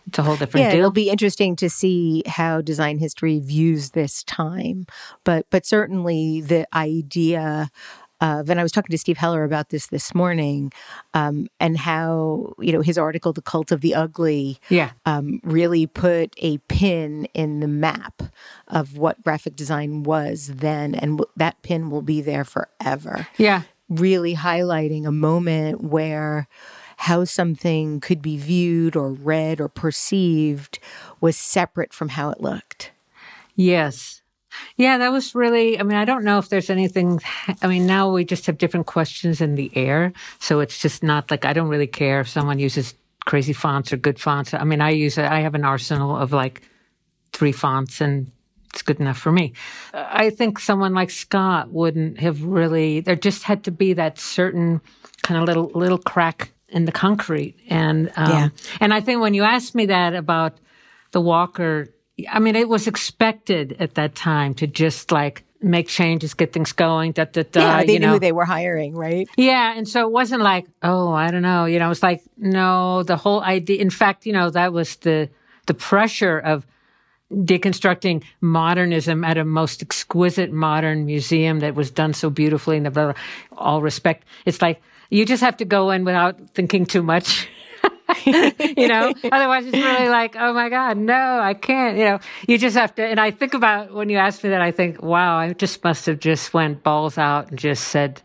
it's 0.07 0.17
a 0.17 0.23
whole 0.23 0.35
different 0.35 0.65
yeah, 0.65 0.71
deal. 0.71 0.79
It'll 0.79 0.91
be 0.91 1.09
interesting 1.09 1.55
to 1.57 1.69
see 1.69 2.23
how 2.25 2.61
design 2.61 2.97
history 2.97 3.39
views 3.39 3.91
this 3.91 4.23
time. 4.23 4.87
But 5.23 5.45
but 5.51 5.65
certainly 5.65 6.41
the 6.41 6.67
idea 6.75 7.69
of, 8.21 8.49
and 8.49 8.59
I 8.59 8.63
was 8.63 8.71
talking 8.71 8.91
to 8.91 8.97
Steve 8.97 9.17
Heller 9.17 9.43
about 9.43 9.69
this 9.69 9.87
this 9.87 10.15
morning, 10.15 10.71
um, 11.13 11.47
and 11.59 11.77
how 11.77 12.53
you 12.59 12.71
know 12.71 12.81
his 12.81 12.97
article, 12.97 13.33
"The 13.33 13.41
Cult 13.41 13.71
of 13.71 13.81
the 13.81 13.95
Ugly," 13.95 14.59
yeah, 14.69 14.91
um, 15.05 15.41
really 15.43 15.87
put 15.87 16.33
a 16.37 16.59
pin 16.59 17.27
in 17.33 17.59
the 17.59 17.67
map 17.67 18.21
of 18.67 18.97
what 18.97 19.23
graphic 19.23 19.55
design 19.55 20.03
was 20.03 20.51
then, 20.55 20.95
and 20.95 21.17
w- 21.17 21.31
that 21.35 21.61
pin 21.63 21.89
will 21.89 22.01
be 22.03 22.21
there 22.21 22.45
forever. 22.45 23.27
Yeah, 23.37 23.63
really 23.89 24.35
highlighting 24.35 25.05
a 25.05 25.11
moment 25.11 25.83
where 25.83 26.47
how 26.97 27.25
something 27.25 27.99
could 27.99 28.21
be 28.21 28.37
viewed 28.37 28.95
or 28.95 29.11
read 29.11 29.59
or 29.59 29.67
perceived 29.67 30.77
was 31.19 31.35
separate 31.35 31.93
from 31.93 32.09
how 32.09 32.29
it 32.29 32.39
looked. 32.39 32.91
Yes. 33.55 34.20
Yeah, 34.77 34.97
that 34.97 35.11
was 35.11 35.35
really, 35.35 35.79
I 35.79 35.83
mean, 35.83 35.97
I 35.97 36.05
don't 36.05 36.23
know 36.23 36.37
if 36.37 36.49
there's 36.49 36.69
anything, 36.69 37.19
I 37.61 37.67
mean, 37.67 37.85
now 37.85 38.11
we 38.11 38.25
just 38.25 38.45
have 38.47 38.57
different 38.57 38.85
questions 38.85 39.41
in 39.41 39.55
the 39.55 39.71
air. 39.75 40.13
So 40.39 40.59
it's 40.59 40.79
just 40.79 41.03
not 41.03 41.31
like, 41.31 41.45
I 41.45 41.53
don't 41.53 41.69
really 41.69 41.87
care 41.87 42.21
if 42.21 42.29
someone 42.29 42.59
uses 42.59 42.93
crazy 43.25 43.53
fonts 43.53 43.93
or 43.93 43.97
good 43.97 44.19
fonts. 44.19 44.53
I 44.53 44.63
mean, 44.63 44.81
I 44.81 44.89
use, 44.89 45.17
I 45.17 45.41
have 45.41 45.55
an 45.55 45.63
arsenal 45.63 46.15
of 46.15 46.33
like 46.33 46.61
three 47.33 47.51
fonts 47.51 48.01
and 48.01 48.31
it's 48.73 48.81
good 48.81 48.99
enough 48.99 49.17
for 49.17 49.31
me. 49.31 49.53
I 49.93 50.29
think 50.29 50.59
someone 50.59 50.93
like 50.93 51.11
Scott 51.11 51.71
wouldn't 51.71 52.19
have 52.19 52.43
really, 52.43 53.01
there 53.01 53.15
just 53.15 53.43
had 53.43 53.65
to 53.65 53.71
be 53.71 53.93
that 53.93 54.17
certain 54.17 54.81
kind 55.23 55.39
of 55.39 55.45
little, 55.45 55.71
little 55.73 55.97
crack 55.97 56.51
in 56.69 56.85
the 56.85 56.91
concrete. 56.91 57.57
And, 57.69 58.11
um, 58.15 58.31
yeah. 58.31 58.49
and 58.79 58.93
I 58.93 59.01
think 59.01 59.21
when 59.21 59.33
you 59.33 59.43
asked 59.43 59.75
me 59.75 59.87
that 59.87 60.15
about 60.15 60.57
the 61.11 61.21
Walker, 61.21 61.87
I 62.29 62.39
mean, 62.39 62.55
it 62.55 62.69
was 62.69 62.87
expected 62.87 63.77
at 63.79 63.95
that 63.95 64.15
time 64.15 64.53
to 64.55 64.67
just 64.67 65.11
like 65.11 65.43
make 65.61 65.87
changes, 65.87 66.33
get 66.33 66.53
things 66.53 66.71
going. 66.71 67.11
Da, 67.11 67.25
da, 67.25 67.43
da, 67.43 67.61
yeah, 67.61 67.83
they 67.83 67.93
you 67.93 67.99
knew 67.99 68.07
know. 68.07 68.19
they 68.19 68.31
were 68.31 68.45
hiring, 68.45 68.95
right? 68.95 69.27
Yeah, 69.37 69.73
and 69.75 69.87
so 69.87 70.05
it 70.05 70.11
wasn't 70.11 70.41
like, 70.41 70.67
oh, 70.81 71.11
I 71.11 71.31
don't 71.31 71.41
know. 71.41 71.65
You 71.65 71.79
know, 71.79 71.91
it's 71.91 72.03
like 72.03 72.23
no, 72.37 73.03
the 73.03 73.17
whole 73.17 73.41
idea. 73.41 73.79
In 73.79 73.89
fact, 73.89 74.25
you 74.25 74.33
know, 74.33 74.49
that 74.49 74.73
was 74.73 74.95
the 74.97 75.29
the 75.67 75.73
pressure 75.73 76.39
of 76.39 76.65
deconstructing 77.31 78.23
modernism 78.41 79.23
at 79.23 79.37
a 79.37 79.45
most 79.45 79.81
exquisite 79.81 80.51
modern 80.51 81.05
museum 81.05 81.59
that 81.61 81.75
was 81.75 81.89
done 81.89 82.13
so 82.13 82.29
beautifully 82.29 82.77
and 82.77 82.85
the 82.85 83.15
all 83.53 83.81
respect. 83.81 84.25
It's 84.45 84.61
like 84.61 84.81
you 85.09 85.25
just 85.25 85.41
have 85.41 85.57
to 85.57 85.65
go 85.65 85.91
in 85.91 86.03
without 86.03 86.49
thinking 86.51 86.85
too 86.85 87.03
much. 87.03 87.47
you 88.77 88.87
know, 88.87 89.13
otherwise 89.31 89.65
it's 89.65 89.77
really 89.77 90.09
like, 90.09 90.35
oh 90.37 90.53
my 90.53 90.69
God, 90.69 90.97
no, 90.97 91.39
I 91.39 91.53
can't. 91.53 91.97
You 91.97 92.05
know, 92.05 92.19
you 92.47 92.57
just 92.57 92.77
have 92.77 92.95
to. 92.95 93.05
And 93.05 93.19
I 93.19 93.31
think 93.31 93.53
about 93.53 93.93
when 93.93 94.09
you 94.09 94.17
ask 94.17 94.43
me 94.43 94.49
that, 94.51 94.61
I 94.61 94.71
think, 94.71 95.01
wow, 95.01 95.37
I 95.37 95.53
just 95.53 95.83
must 95.83 96.05
have 96.05 96.19
just 96.19 96.53
went 96.53 96.83
balls 96.83 97.17
out 97.17 97.49
and 97.49 97.59
just 97.59 97.87
said, 97.87 98.21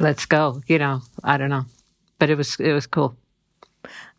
let's 0.00 0.26
go. 0.26 0.62
You 0.66 0.78
know, 0.78 1.02
I 1.22 1.36
don't 1.36 1.50
know, 1.50 1.64
but 2.18 2.30
it 2.30 2.36
was 2.36 2.58
it 2.60 2.72
was 2.72 2.86
cool. 2.86 3.16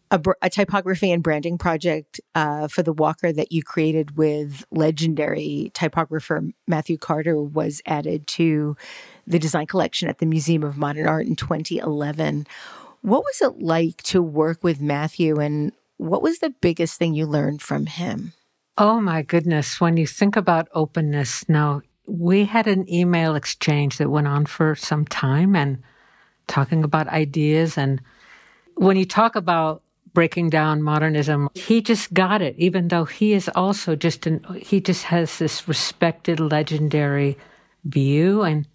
A, 0.09 0.21
a 0.41 0.49
typography 0.49 1.11
and 1.11 1.21
branding 1.21 1.57
project 1.57 2.21
uh, 2.33 2.69
for 2.69 2.81
the 2.81 2.93
Walker 2.93 3.33
that 3.33 3.51
you 3.51 3.61
created 3.61 4.15
with 4.15 4.65
legendary 4.71 5.69
typographer 5.73 6.43
Matthew 6.65 6.97
Carter 6.97 7.41
was 7.41 7.81
added 7.85 8.25
to 8.27 8.77
the 9.25 9.37
design 9.37 9.67
collection 9.67 10.07
at 10.07 10.19
the 10.19 10.25
Museum 10.25 10.63
of 10.63 10.77
Modern 10.77 11.07
Art 11.07 11.27
in 11.27 11.35
2011. 11.35 12.47
What 13.01 13.23
was 13.23 13.41
it 13.41 13.59
like 13.59 14.01
to 14.03 14.21
work 14.21 14.63
with 14.63 14.81
Matthew 14.81 15.39
and 15.39 15.71
what 15.97 16.21
was 16.21 16.39
the 16.39 16.49
biggest 16.49 16.97
thing 16.97 17.13
you 17.13 17.25
learned 17.25 17.61
from 17.61 17.85
him? 17.85 18.33
Oh 18.77 19.01
my 19.01 19.23
goodness. 19.23 19.81
When 19.81 19.97
you 19.97 20.05
think 20.05 20.35
about 20.35 20.67
openness, 20.73 21.47
now 21.49 21.81
we 22.05 22.45
had 22.45 22.67
an 22.67 22.91
email 22.91 23.35
exchange 23.35 23.97
that 23.97 24.09
went 24.09 24.27
on 24.27 24.45
for 24.45 24.75
some 24.75 25.05
time 25.05 25.55
and 25.55 25.81
talking 26.47 26.83
about 26.83 27.07
ideas. 27.07 27.77
And 27.77 28.01
when 28.75 28.95
you 28.97 29.05
talk 29.05 29.35
about 29.35 29.81
breaking 30.13 30.49
down 30.49 30.81
modernism, 30.81 31.49
he 31.53 31.81
just 31.81 32.13
got 32.13 32.41
it, 32.41 32.55
even 32.57 32.87
though 32.87 33.05
he 33.05 33.33
is 33.33 33.49
also 33.55 33.95
just 33.95 34.25
an, 34.25 34.43
he 34.61 34.79
just 34.79 35.03
has 35.05 35.37
this 35.37 35.67
respected, 35.67 36.39
legendary 36.39 37.37
view. 37.83 38.43
And 38.43 38.67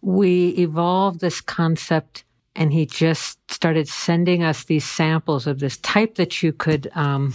we 0.00 0.48
evolved 0.50 1.20
this 1.20 1.40
concept 1.40 2.24
and 2.58 2.72
he 2.72 2.84
just 2.84 3.38
started 3.50 3.88
sending 3.88 4.42
us 4.42 4.64
these 4.64 4.84
samples 4.84 5.46
of 5.46 5.60
this 5.60 5.76
type 5.78 6.16
that 6.16 6.42
you 6.42 6.52
could 6.52 6.90
um, 6.94 7.32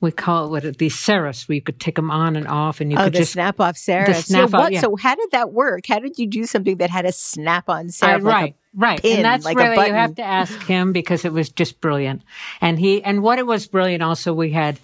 we 0.00 0.10
call 0.10 0.46
it 0.46 0.50
what 0.50 0.78
these 0.78 0.96
serifs 0.96 1.48
where 1.48 1.54
you 1.54 1.62
could 1.62 1.78
take 1.78 1.96
them 1.96 2.10
on 2.10 2.34
and 2.34 2.48
off 2.48 2.80
and 2.80 2.90
you 2.90 2.98
oh, 2.98 3.04
could 3.04 3.14
just 3.14 3.32
snap 3.32 3.60
off 3.60 3.76
serifs. 3.76 4.24
snap 4.24 4.50
so, 4.50 4.56
what, 4.56 4.66
off, 4.66 4.70
yeah. 4.72 4.80
so 4.80 4.96
how 4.96 5.14
did 5.14 5.30
that 5.30 5.52
work? 5.52 5.86
How 5.86 5.98
did 5.98 6.18
you 6.18 6.26
do 6.26 6.46
something 6.46 6.78
that 6.78 6.90
had 6.90 7.04
a 7.04 7.12
snap 7.12 7.68
on 7.68 7.88
serif? 7.88 8.08
I, 8.08 8.16
right, 8.16 8.56
right, 8.74 9.00
pin, 9.00 9.16
and 9.16 9.24
that's 9.24 9.44
like 9.44 9.56
really 9.56 9.86
you 9.86 9.92
have 9.92 10.14
to 10.16 10.22
ask 10.22 10.62
him 10.62 10.92
because 10.92 11.24
it 11.24 11.32
was 11.32 11.50
just 11.50 11.80
brilliant. 11.80 12.22
And 12.60 12.78
he 12.78 13.02
and 13.02 13.22
what 13.22 13.38
it 13.38 13.46
was 13.46 13.66
brilliant. 13.66 14.02
Also, 14.02 14.32
we 14.32 14.50
had 14.50 14.78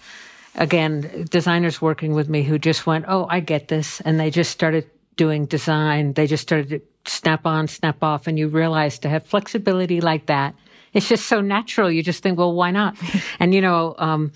again 0.55 1.27
designers 1.29 1.81
working 1.81 2.13
with 2.13 2.29
me 2.29 2.43
who 2.43 2.57
just 2.57 2.85
went, 2.85 3.05
"Oh, 3.07 3.27
I 3.29 3.41
get 3.41 3.67
this," 3.67 4.01
and 4.01 4.19
they 4.19 4.29
just 4.29 4.51
started 4.51 4.89
doing 5.21 5.45
design. 5.45 6.13
They 6.13 6.25
just 6.25 6.41
started 6.41 6.69
to 6.69 6.81
snap 7.05 7.45
on, 7.45 7.67
snap 7.67 8.01
off, 8.01 8.25
and 8.25 8.39
you 8.39 8.47
realize 8.47 8.97
to 8.97 9.07
have 9.07 9.23
flexibility 9.23 10.01
like 10.01 10.25
that, 10.25 10.55
it's 10.93 11.07
just 11.07 11.27
so 11.27 11.41
natural. 11.41 11.91
You 11.91 12.01
just 12.01 12.23
think, 12.23 12.39
well, 12.39 12.55
why 12.55 12.71
not? 12.71 12.97
and 13.39 13.53
you 13.53 13.61
know, 13.61 13.93
um, 13.99 14.31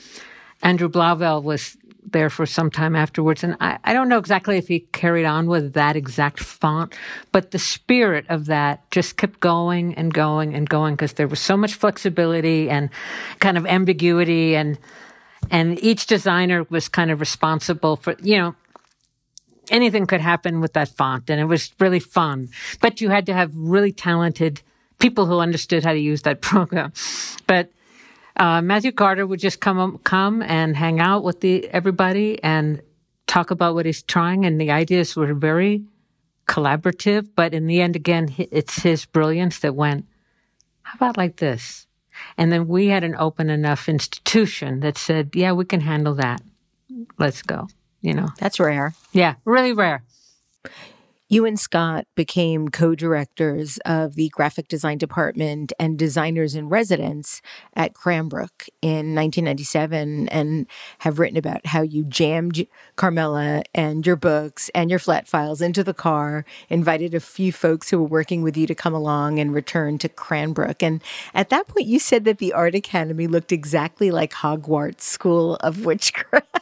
Andrew 0.62 0.88
Blauvelt 0.88 1.42
was 1.42 1.76
there 2.12 2.30
for 2.30 2.46
some 2.46 2.70
time 2.70 2.96
afterwards, 2.96 3.44
and 3.44 3.58
I, 3.60 3.80
I 3.84 3.94
don't 3.94 4.10
know 4.10 4.20
exactly 4.20 4.58
if 4.58 4.68
he 4.68 4.82
carried 4.92 5.26
on 5.26 5.48
with 5.48 5.74
that 5.74 5.96
exact 5.96 6.40
font, 6.40 6.94
but 7.32 7.50
the 7.50 7.58
spirit 7.58 8.28
of 8.30 8.46
that 8.46 8.92
just 8.92 9.18
kept 9.18 9.40
going 9.40 9.96
and 9.96 10.14
going 10.14 10.54
and 10.54 10.70
going 10.70 10.94
because 10.94 11.14
there 11.14 11.28
was 11.28 11.40
so 11.40 11.58
much 11.58 11.74
flexibility 11.74 12.70
and 12.70 12.92
kind 13.40 13.58
of 13.58 13.66
ambiguity 13.66 14.56
and 14.56 14.78
and 15.50 15.84
each 15.84 16.06
designer 16.06 16.66
was 16.70 16.90
kind 16.90 17.10
of 17.10 17.20
responsible 17.20 17.96
for 17.96 18.16
you 18.22 18.38
know 18.38 18.56
anything 19.70 20.06
could 20.06 20.22
happen 20.22 20.62
with 20.62 20.74
that 20.74 20.90
font 20.90 21.30
and 21.30 21.40
it 21.40 21.46
was 21.46 21.72
really 21.80 22.00
fun. 22.00 22.50
But 22.82 23.02
you 23.02 23.10
had 23.10 23.26
to 23.28 23.34
have 23.34 23.52
really 23.56 23.92
talented 23.92 24.62
people 25.00 25.26
who 25.26 25.40
understood 25.40 25.84
how 25.84 25.94
to 25.94 26.00
use 26.00 26.24
that 26.24 26.42
program. 26.50 26.94
But 27.48 27.72
uh, 28.38 28.62
Matthew 28.62 28.92
Carter 28.92 29.26
would 29.26 29.40
just 29.40 29.60
come 29.60 30.00
come 30.00 30.42
and 30.42 30.76
hang 30.76 31.00
out 31.00 31.24
with 31.24 31.42
the 31.42 31.68
everybody 31.70 32.42
and 32.44 32.82
talk 33.28 33.52
about 33.52 33.76
what 33.76 33.86
he's 33.86 34.04
trying 34.04 34.46
and 34.46 34.60
the 34.60 34.72
ideas 34.72 35.16
were 35.16 35.34
very 35.34 35.84
collaborative 36.48 37.28
but 37.36 37.56
in 37.56 37.66
the 37.66 37.82
end 37.82 37.96
again 37.96 38.34
it's 38.38 38.84
his 38.84 39.06
brilliance 39.06 39.60
that 39.60 39.74
went 39.74 40.06
how 40.84 40.98
about 40.98 41.18
like 41.18 41.38
this? 41.38 41.88
And 42.38 42.52
then 42.52 42.68
we 42.68 42.88
had 42.88 43.04
an 43.04 43.16
open 43.16 43.50
enough 43.50 43.90
institution 43.90 44.82
that 44.82 44.98
said 44.98 45.32
yeah 45.34 45.54
we 45.54 45.66
can 45.66 45.82
handle 45.82 46.14
that. 46.16 46.42
Let's 47.18 47.42
go 47.42 47.68
you 48.06 48.14
know 48.14 48.28
That's 48.40 48.60
rare. 48.60 48.94
yeah 49.12 49.36
really 49.46 49.74
rare 49.74 50.04
You 51.28 51.44
and 51.46 51.60
Scott 51.60 52.06
became 52.16 52.70
co 52.70 52.94
directors 52.94 53.80
of 53.84 54.14
the 54.14 54.30
graphic 54.30 54.68
design 54.68 55.00
department 55.00 55.74
and 55.80 55.98
designers 55.98 56.54
in 56.54 56.70
residence 56.70 57.42
at 57.74 57.96
Cranbrook 57.96 58.68
in 58.84 59.16
1997 59.16 60.30
and 60.30 60.68
have 61.00 61.18
written 61.18 61.36
about 61.36 61.66
how 61.66 61.82
you 61.82 62.04
jammed 62.06 62.68
Carmela 62.96 63.64
and 63.74 64.06
your 64.06 64.16
books 64.16 64.70
and 64.76 64.92
your 64.92 65.00
flat 65.00 65.28
files 65.28 65.62
into 65.62 65.84
the 65.84 65.96
car, 65.96 66.46
invited 66.70 67.16
a 67.16 67.20
few 67.20 67.52
folks 67.52 67.90
who 67.90 67.98
were 67.98 68.08
working 68.20 68.44
with 68.44 68.56
you 68.56 68.68
to 68.68 68.76
come 68.76 68.94
along 68.94 69.40
and 69.40 69.52
return 69.52 69.98
to 69.98 70.08
Cranbrook. 70.08 70.84
And 70.84 71.02
at 71.34 71.50
that 71.50 71.68
point, 71.68 71.88
you 71.88 71.98
said 71.98 72.24
that 72.26 72.38
the 72.38 72.54
Art 72.54 72.76
Academy 72.76 73.26
looked 73.26 73.52
exactly 73.52 74.12
like 74.12 74.32
Hogwarts 74.32 75.02
School 75.02 75.56
of 75.56 75.86
Witchcraft. 75.86 76.60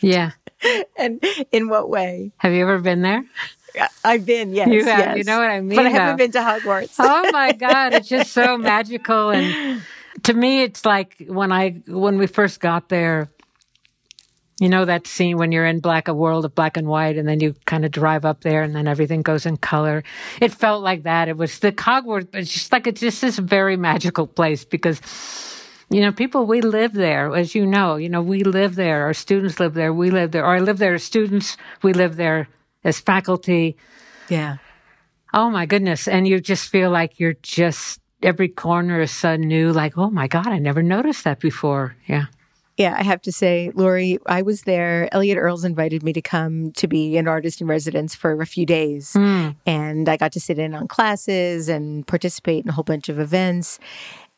yeah 0.00 0.30
and 0.98 1.24
in 1.52 1.68
what 1.68 1.88
way? 1.88 2.32
have 2.38 2.52
you 2.52 2.62
ever 2.62 2.78
been 2.78 3.02
there 3.02 3.24
I've 4.02 4.24
been, 4.24 4.54
yes. 4.54 4.68
You 4.68 4.86
have. 4.86 4.98
yes. 5.00 5.18
You 5.18 5.24
know 5.24 5.38
what 5.38 5.50
I 5.50 5.60
mean, 5.60 5.76
But 5.76 5.84
I 5.84 5.90
haven't 5.90 6.16
though. 6.16 6.24
been 6.24 6.32
to 6.32 6.38
Hogwarts. 6.38 6.94
oh 6.98 7.30
my 7.30 7.52
god 7.52 7.92
it's 7.92 8.08
just 8.08 8.32
so 8.32 8.56
magical 8.72 9.30
and 9.30 9.82
to 10.22 10.34
me, 10.34 10.62
it's 10.62 10.84
like 10.84 11.24
when 11.28 11.52
I 11.52 11.82
when 11.86 12.18
we 12.18 12.26
first 12.26 12.60
got 12.60 12.88
there. 12.88 13.28
You 14.58 14.70
know 14.70 14.86
that 14.86 15.06
scene 15.06 15.36
when 15.36 15.52
you're 15.52 15.66
in 15.66 15.80
black 15.80 16.08
a 16.08 16.14
world 16.14 16.46
of 16.46 16.54
black 16.54 16.78
and 16.78 16.88
white, 16.88 17.18
and 17.18 17.28
then 17.28 17.40
you 17.40 17.54
kind 17.66 17.84
of 17.84 17.90
drive 17.90 18.24
up 18.24 18.40
there, 18.40 18.62
and 18.62 18.74
then 18.74 18.88
everything 18.88 19.20
goes 19.20 19.44
in 19.44 19.58
color. 19.58 20.02
It 20.40 20.50
felt 20.54 20.82
like 20.82 21.02
that. 21.02 21.28
It 21.28 21.36
was 21.36 21.58
the 21.58 21.72
Hogwarts. 21.72 22.34
It's 22.34 22.50
just 22.50 22.72
like 22.72 22.86
it's 22.86 23.02
just 23.02 23.20
this 23.20 23.38
very 23.38 23.76
magical 23.76 24.26
place 24.26 24.64
because 24.64 25.00
you 25.88 26.00
know, 26.00 26.12
people, 26.12 26.46
we 26.46 26.60
live 26.60 26.92
there, 26.92 27.34
as 27.34 27.54
you 27.54 27.64
know, 27.64 27.96
you 27.96 28.08
know, 28.08 28.22
we 28.22 28.42
live 28.42 28.74
there. 28.74 29.04
Our 29.04 29.14
students 29.14 29.60
live 29.60 29.74
there. 29.74 29.92
We 29.92 30.10
live 30.10 30.32
there. 30.32 30.44
Or 30.44 30.56
I 30.56 30.58
live 30.58 30.78
there 30.78 30.94
as 30.94 31.04
students. 31.04 31.56
We 31.82 31.92
live 31.92 32.16
there 32.16 32.48
as 32.82 32.98
faculty. 32.98 33.76
Yeah. 34.28 34.56
Oh 35.32 35.50
my 35.50 35.66
goodness. 35.66 36.08
And 36.08 36.26
you 36.26 36.40
just 36.40 36.68
feel 36.68 36.90
like 36.90 37.20
you're 37.20 37.36
just, 37.42 38.00
every 38.22 38.48
corner 38.48 39.00
is 39.00 39.12
so 39.12 39.36
new, 39.36 39.72
like, 39.72 39.96
oh 39.96 40.10
my 40.10 40.26
God, 40.26 40.48
I 40.48 40.58
never 40.58 40.82
noticed 40.82 41.24
that 41.24 41.40
before. 41.40 41.96
Yeah. 42.06 42.26
Yeah, 42.76 42.94
I 42.98 43.04
have 43.04 43.22
to 43.22 43.32
say, 43.32 43.72
Laurie, 43.74 44.18
I 44.26 44.42
was 44.42 44.62
there. 44.62 45.08
Elliot 45.12 45.38
Earls 45.38 45.64
invited 45.64 46.02
me 46.02 46.12
to 46.12 46.20
come 46.20 46.72
to 46.72 46.86
be 46.86 47.16
an 47.16 47.26
artist 47.26 47.62
in 47.62 47.66
residence 47.66 48.14
for 48.14 48.42
a 48.42 48.46
few 48.46 48.66
days. 48.66 49.14
Mm. 49.14 49.56
And 49.64 50.08
I 50.10 50.18
got 50.18 50.32
to 50.32 50.40
sit 50.40 50.58
in 50.58 50.74
on 50.74 50.86
classes 50.86 51.70
and 51.70 52.06
participate 52.06 52.64
in 52.64 52.68
a 52.68 52.72
whole 52.72 52.84
bunch 52.84 53.08
of 53.08 53.18
events. 53.18 53.78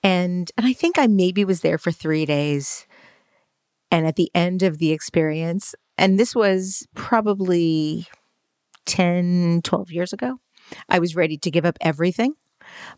And 0.02 0.50
and 0.56 0.66
I 0.66 0.72
think 0.72 0.98
I 0.98 1.06
maybe 1.06 1.44
was 1.44 1.60
there 1.60 1.78
for 1.78 1.90
3 1.90 2.24
days. 2.26 2.86
And 3.90 4.06
at 4.06 4.16
the 4.16 4.30
end 4.34 4.62
of 4.62 4.78
the 4.78 4.92
experience, 4.92 5.74
and 5.96 6.18
this 6.18 6.34
was 6.34 6.86
probably 6.94 8.06
10, 8.84 9.62
12 9.64 9.90
years 9.90 10.12
ago, 10.12 10.40
I 10.88 10.98
was 10.98 11.16
ready 11.16 11.38
to 11.38 11.50
give 11.50 11.64
up 11.64 11.78
everything, 11.80 12.34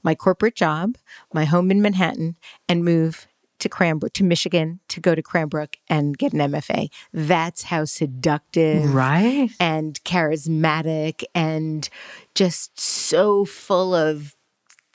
my 0.02 0.16
corporate 0.16 0.56
job, 0.56 0.96
my 1.32 1.44
home 1.44 1.70
in 1.70 1.80
Manhattan, 1.80 2.34
and 2.68 2.84
move 2.84 3.28
to 3.60 3.68
Cranbrook, 3.68 4.14
to 4.14 4.24
Michigan, 4.24 4.80
to 4.88 5.00
go 5.00 5.14
to 5.14 5.22
Cranbrook 5.22 5.76
and 5.88 6.18
get 6.18 6.32
an 6.32 6.40
MFA. 6.40 6.88
That's 7.12 7.64
how 7.64 7.84
seductive, 7.84 8.92
right, 8.92 9.50
and 9.60 10.02
charismatic, 10.02 11.22
and 11.34 11.88
just 12.34 12.80
so 12.80 13.44
full 13.44 13.94
of 13.94 14.34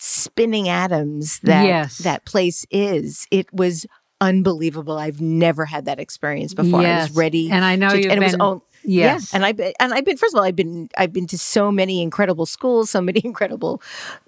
spinning 0.05 0.69
atoms 0.69 1.39
that 1.39 1.65
yes. 1.65 1.97
that 1.99 2.25
place 2.25 2.65
is. 2.69 3.27
It 3.31 3.51
was 3.51 3.85
unbelievable. 4.21 4.97
I've 4.97 5.19
never 5.19 5.65
had 5.65 5.85
that 5.85 5.99
experience 5.99 6.53
before. 6.53 6.81
Yes. 6.81 6.99
I 6.99 7.09
was 7.09 7.17
ready, 7.17 7.49
and 7.49 7.65
I 7.65 7.75
know 7.75 7.89
to, 7.89 7.97
you've 7.97 8.11
and 8.11 8.19
been. 8.19 8.23
It 8.23 8.33
was 8.33 8.35
all, 8.39 8.65
yes, 8.83 9.31
yeah. 9.31 9.35
and 9.35 9.45
I've 9.45 9.57
been, 9.57 9.73
and 9.79 9.93
I've 9.93 10.05
been. 10.05 10.17
First 10.17 10.35
of 10.35 10.39
all, 10.39 10.45
I've 10.45 10.55
been 10.55 10.89
I've 10.97 11.11
been 11.11 11.25
to 11.27 11.39
so 11.39 11.71
many 11.71 12.01
incredible 12.01 12.45
schools, 12.45 12.91
so 12.91 13.01
many 13.01 13.21
incredible 13.25 13.81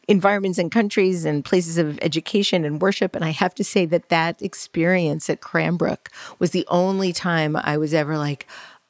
environments 0.08 0.58
and 0.58 0.72
countries 0.72 1.26
and 1.26 1.46
places 1.46 1.78
of 1.78 2.00
education 2.02 2.66
and 2.66 2.82
worship. 2.82 3.16
And 3.16 3.24
I 3.24 3.30
have 3.30 3.54
to 3.56 3.64
say 3.64 3.86
that 3.86 4.10
that 4.10 4.42
experience 4.42 5.30
at 5.30 5.42
Cranbrook 5.42 6.10
was 6.40 6.52
the 6.52 6.66
only 6.70 7.14
time 7.14 7.56
I 7.56 7.78
was 7.78 7.94
ever 7.94 8.18
like, 8.18 8.48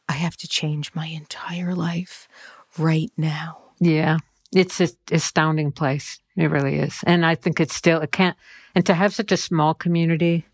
I 0.07 0.13
have 0.13 0.37
to 0.37 0.47
change 0.47 0.95
my 0.95 1.07
entire 1.07 1.75
life 1.75 2.29
right 2.77 3.11
now. 3.17 3.57
Yeah, 3.79 4.17
it's 4.53 4.79
an 4.79 4.89
astounding 5.11 5.71
place. 5.71 6.19
It 6.35 6.51
really 6.51 6.75
is. 6.75 7.03
And 7.05 7.25
I 7.25 7.35
think 7.35 7.59
it's 7.59 7.75
still, 7.75 8.01
it 8.01 8.11
can't, 8.11 8.37
and 8.75 8.85
to 8.85 8.93
have 8.93 9.13
such 9.13 9.31
a 9.31 9.37
small 9.37 9.73
community. 9.73 10.45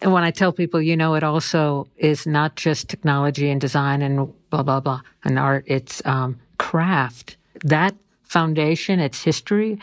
And 0.00 0.12
when 0.12 0.22
I 0.22 0.30
tell 0.30 0.52
people, 0.52 0.80
you 0.82 0.96
know, 0.96 1.14
it 1.14 1.24
also 1.24 1.88
is 1.96 2.26
not 2.26 2.56
just 2.56 2.88
technology 2.88 3.50
and 3.50 3.60
design 3.60 4.02
and 4.02 4.32
blah, 4.50 4.62
blah, 4.62 4.80
blah, 4.80 5.00
and 5.24 5.38
art, 5.38 5.64
it's 5.66 6.04
um, 6.06 6.38
craft. 6.58 7.36
That 7.64 7.94
foundation, 8.22 9.00
its 9.00 9.22
history, 9.22 9.78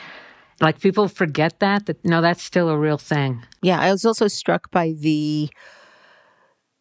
like 0.59 0.79
people 0.79 1.07
forget 1.07 1.59
that, 1.59 1.87
that 1.87 2.05
no, 2.05 2.21
that's 2.21 2.43
still 2.43 2.69
a 2.69 2.77
real 2.77 2.97
thing. 2.97 3.43
Yeah. 3.61 3.79
I 3.79 3.91
was 3.91 4.05
also 4.05 4.27
struck 4.27 4.69
by 4.71 4.93
the, 4.97 5.49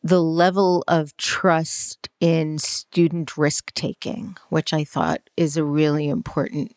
the 0.03 0.23
level 0.23 0.83
of 0.89 1.17
trust 1.17 2.09
in 2.21 2.59
student 2.59 3.37
risk 3.37 3.73
taking, 3.75 4.37
which 4.49 4.73
I 4.73 4.85
thought 4.85 5.21
is 5.37 5.57
a 5.57 5.65
really 5.65 6.09
important 6.09 6.75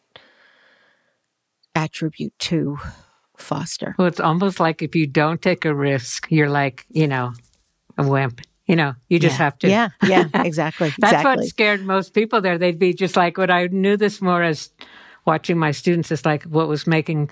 attribute 1.76 2.38
to 2.40 2.78
foster. 3.38 3.96
Well, 3.98 4.08
it's 4.08 4.20
almost 4.20 4.60
like 4.60 4.82
if 4.82 4.96
you 4.96 5.08
don't 5.08 5.42
take 5.42 5.66
a 5.66 5.74
risk, 5.74 6.28
you're 6.30 6.50
like, 6.50 6.86
you 6.90 7.08
know, 7.08 7.34
a 7.98 8.08
wimp. 8.08 8.42
You 8.66 8.78
know, 8.78 8.94
you 9.10 9.20
just 9.20 9.38
yeah. 9.40 9.44
have 9.44 9.60
to. 9.60 9.70
Yeah, 9.70 9.90
yeah, 10.08 10.30
exactly. 10.36 10.94
That's 10.98 11.14
exactly. 11.14 11.44
what 11.44 11.46
scared 11.46 11.86
most 11.86 12.14
people 12.14 12.40
there. 12.40 12.58
They'd 12.58 12.80
be 12.80 12.94
just 12.94 13.18
like, 13.18 13.38
what 13.38 13.52
I 13.52 13.68
knew 13.68 13.98
this 13.98 14.22
more 14.22 14.42
as 14.42 14.70
watching 15.26 15.58
my 15.58 15.72
students 15.72 16.12
is 16.12 16.26
like 16.26 16.44
what 16.44 16.70
was 16.70 16.88
making 16.88 17.30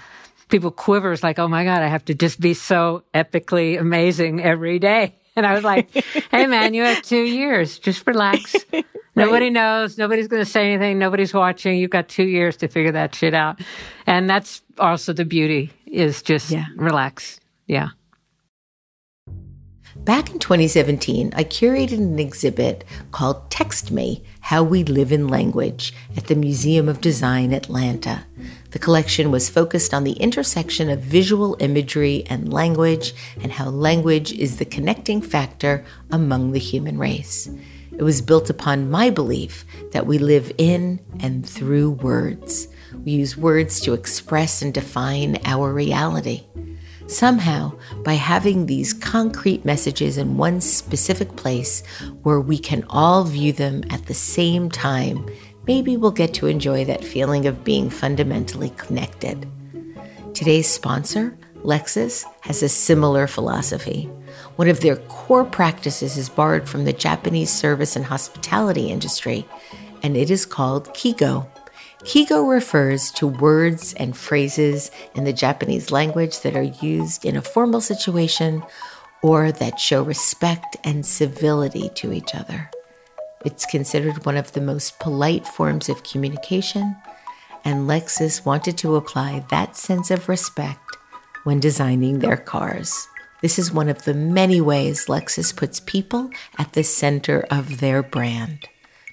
people 0.49 0.71
quiver 0.71 1.13
is 1.13 1.23
like, 1.23 1.39
oh 1.39 1.47
my 1.47 1.63
God, 1.63 1.81
I 1.81 1.87
have 1.87 2.03
to 2.05 2.13
just 2.13 2.41
be 2.41 2.53
so 2.53 3.03
epically 3.13 3.79
amazing 3.79 4.41
every 4.41 4.77
day. 4.77 5.15
And 5.37 5.45
I 5.45 5.53
was 5.53 5.63
like, 5.63 5.89
hey 6.29 6.45
man, 6.45 6.73
you 6.73 6.83
have 6.83 7.01
two 7.03 7.23
years. 7.23 7.79
Just 7.79 8.05
relax. 8.05 8.53
right. 8.73 8.85
Nobody 9.15 9.49
knows. 9.49 9.97
Nobody's 9.97 10.27
going 10.27 10.43
to 10.43 10.49
say 10.49 10.73
anything. 10.73 10.99
Nobody's 10.99 11.33
watching. 11.33 11.77
You've 11.77 11.89
got 11.89 12.09
two 12.09 12.25
years 12.25 12.57
to 12.57 12.67
figure 12.67 12.91
that 12.91 13.15
shit 13.15 13.33
out. 13.33 13.61
And 14.05 14.29
that's 14.29 14.61
also 14.77 15.13
the 15.13 15.23
beauty 15.23 15.71
is 15.85 16.21
just 16.21 16.51
yeah. 16.51 16.65
relax. 16.75 17.39
Yeah. 17.65 17.89
Back 20.03 20.31
in 20.31 20.39
2017, 20.39 21.31
I 21.35 21.43
curated 21.43 21.99
an 21.99 22.19
exhibit 22.19 22.83
called 23.11 23.49
Text 23.51 23.91
Me 23.91 24.23
How 24.41 24.63
We 24.63 24.83
Live 24.83 25.11
in 25.11 25.27
Language 25.27 25.93
at 26.17 26.27
the 26.27 26.35
Museum 26.35 26.89
of 26.89 27.01
Design 27.01 27.53
Atlanta. 27.53 28.25
The 28.71 28.79
collection 28.79 29.31
was 29.31 29.49
focused 29.49 29.93
on 29.93 30.05
the 30.05 30.13
intersection 30.13 30.89
of 30.89 31.01
visual 31.01 31.57
imagery 31.59 32.23
and 32.27 32.51
language 32.51 33.13
and 33.41 33.51
how 33.51 33.69
language 33.69 34.31
is 34.31 34.57
the 34.57 34.65
connecting 34.65 35.21
factor 35.21 35.85
among 36.09 36.51
the 36.51 36.59
human 36.59 36.97
race. 36.97 37.49
It 37.91 38.03
was 38.03 38.21
built 38.21 38.49
upon 38.49 38.89
my 38.89 39.09
belief 39.09 39.65
that 39.91 40.07
we 40.07 40.17
live 40.17 40.53
in 40.57 41.01
and 41.19 41.47
through 41.47 41.91
words. 41.91 42.69
We 43.03 43.11
use 43.11 43.35
words 43.35 43.81
to 43.81 43.93
express 43.93 44.61
and 44.61 44.73
define 44.73 45.37
our 45.43 45.73
reality. 45.73 46.45
Somehow, 47.07 47.73
by 48.05 48.13
having 48.13 48.65
these 48.65 48.93
concrete 48.93 49.65
messages 49.65 50.17
in 50.17 50.37
one 50.37 50.61
specific 50.61 51.35
place 51.35 51.83
where 52.23 52.39
we 52.39 52.57
can 52.57 52.85
all 52.89 53.25
view 53.25 53.51
them 53.51 53.83
at 53.89 54.05
the 54.05 54.13
same 54.13 54.69
time, 54.71 55.29
maybe 55.67 55.97
we'll 55.97 56.11
get 56.11 56.33
to 56.35 56.47
enjoy 56.47 56.85
that 56.85 57.03
feeling 57.03 57.45
of 57.45 57.63
being 57.63 57.89
fundamentally 57.89 58.71
connected. 58.71 59.47
Today's 60.33 60.67
sponsor, 60.67 61.37
Lexus, 61.63 62.25
has 62.41 62.63
a 62.63 62.69
similar 62.69 63.27
philosophy. 63.27 64.09
One 64.55 64.69
of 64.69 64.79
their 64.79 64.95
core 64.95 65.45
practices 65.45 66.17
is 66.17 66.29
borrowed 66.29 66.67
from 66.67 66.85
the 66.85 66.93
Japanese 66.93 67.51
service 67.51 67.95
and 67.95 68.05
hospitality 68.05 68.89
industry, 68.89 69.45
and 70.03 70.17
it 70.17 70.31
is 70.31 70.45
called 70.45 70.89
Keigo. 70.89 71.47
Keigo 72.03 72.49
refers 72.49 73.11
to 73.11 73.27
words 73.27 73.93
and 73.93 74.17
phrases 74.17 74.89
in 75.13 75.23
the 75.23 75.33
Japanese 75.33 75.91
language 75.91 76.39
that 76.41 76.55
are 76.55 76.63
used 76.63 77.25
in 77.25 77.35
a 77.35 77.41
formal 77.41 77.81
situation 77.81 78.63
or 79.21 79.51
that 79.51 79.79
show 79.79 80.01
respect 80.01 80.77
and 80.83 81.05
civility 81.05 81.89
to 81.89 82.11
each 82.11 82.33
other. 82.33 82.71
It's 83.43 83.65
considered 83.65 84.25
one 84.25 84.37
of 84.37 84.51
the 84.51 84.61
most 84.61 84.99
polite 84.99 85.47
forms 85.47 85.89
of 85.89 86.03
communication, 86.03 86.95
and 87.63 87.87
Lexus 87.87 88.45
wanted 88.45 88.77
to 88.79 88.95
apply 88.95 89.45
that 89.49 89.75
sense 89.75 90.11
of 90.11 90.29
respect 90.29 90.97
when 91.43 91.59
designing 91.59 92.19
their 92.19 92.37
cars. 92.37 93.07
This 93.41 93.57
is 93.57 93.71
one 93.71 93.89
of 93.89 94.03
the 94.05 94.13
many 94.13 94.61
ways 94.61 95.07
Lexus 95.07 95.55
puts 95.55 95.79
people 95.79 96.29
at 96.59 96.73
the 96.73 96.83
center 96.83 97.47
of 97.49 97.79
their 97.79 98.03
brand. 98.03 98.67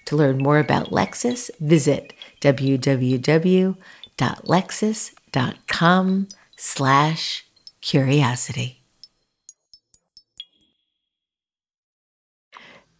To 0.06 0.16
learn 0.16 0.38
more 0.38 0.58
about 0.58 0.90
Lexus, 0.90 1.50
visit 1.60 2.12
www.lexus.com 2.40 3.78
slash 6.56 7.46
curiosity. 7.80 8.77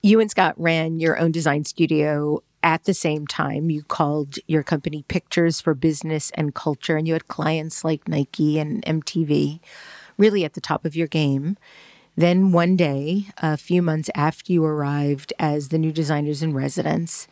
You 0.03 0.21
and 0.21 0.31
Scott 0.31 0.55
ran 0.57 1.01
your 1.01 1.19
own 1.19 1.33
design 1.33 1.65
studio 1.65 2.43
at 2.63 2.85
the 2.85 2.95
same 2.95 3.27
time. 3.27 3.69
You 3.71 3.83
called 3.83 4.37
your 4.47 4.63
company 4.63 5.05
Pictures 5.09 5.61
for 5.61 5.75
Business 5.75 6.31
and 6.35 6.55
Culture, 6.55 6.97
and 6.97 7.07
you 7.07 7.15
had 7.15 7.27
clients 7.27 7.85
like 7.85 8.09
Nike 8.09 8.59
and 8.61 8.85
MTV 8.85 9.61
really 10.17 10.45
at 10.45 10.55
the 10.55 10.61
top 10.61 10.85
of 10.85 10.95
your 10.95 11.07
game. 11.07 11.57
Then 12.17 12.53
one 12.53 12.77
day, 12.77 13.27
a 13.39 13.57
few 13.57 13.81
months 13.83 14.11
after 14.15 14.53
you 14.53 14.65
arrived 14.65 15.33
as 15.39 15.69
the 15.69 15.79
new 15.79 15.93
designers 15.93 16.43
in 16.43 16.53
residence, 16.53 17.29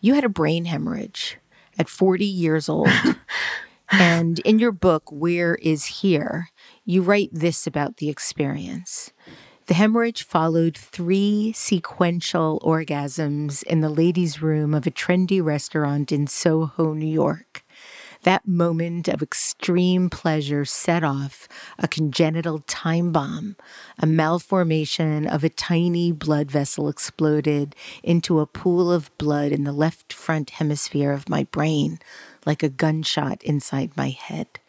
you 0.00 0.14
had 0.14 0.24
a 0.24 0.28
brain 0.28 0.66
hemorrhage 0.66 1.38
at 1.78 1.88
40 1.88 2.24
years 2.24 2.68
old. 2.68 2.88
and 3.90 4.38
in 4.40 4.58
your 4.58 4.72
book, 4.72 5.04
Where 5.10 5.54
is 5.56 5.86
Here, 5.86 6.50
you 6.84 7.02
write 7.02 7.30
this 7.32 7.66
about 7.66 7.96
the 7.96 8.10
experience. 8.10 9.12
The 9.66 9.74
hemorrhage 9.74 10.22
followed 10.22 10.76
three 10.76 11.52
sequential 11.52 12.60
orgasms 12.64 13.64
in 13.64 13.80
the 13.80 13.88
ladies' 13.88 14.40
room 14.40 14.72
of 14.72 14.86
a 14.86 14.92
trendy 14.92 15.42
restaurant 15.42 16.12
in 16.12 16.28
Soho, 16.28 16.92
New 16.92 17.04
York. 17.04 17.64
That 18.22 18.46
moment 18.46 19.08
of 19.08 19.22
extreme 19.22 20.08
pleasure 20.08 20.64
set 20.64 21.02
off 21.02 21.48
a 21.80 21.88
congenital 21.88 22.60
time 22.60 23.10
bomb. 23.10 23.56
A 23.98 24.06
malformation 24.06 25.26
of 25.26 25.42
a 25.42 25.48
tiny 25.48 26.12
blood 26.12 26.48
vessel 26.48 26.88
exploded 26.88 27.74
into 28.04 28.38
a 28.38 28.46
pool 28.46 28.92
of 28.92 29.16
blood 29.18 29.50
in 29.50 29.64
the 29.64 29.72
left 29.72 30.12
front 30.12 30.50
hemisphere 30.50 31.10
of 31.10 31.28
my 31.28 31.42
brain, 31.42 31.98
like 32.44 32.62
a 32.62 32.68
gunshot 32.68 33.42
inside 33.42 33.96
my 33.96 34.10
head. 34.10 34.60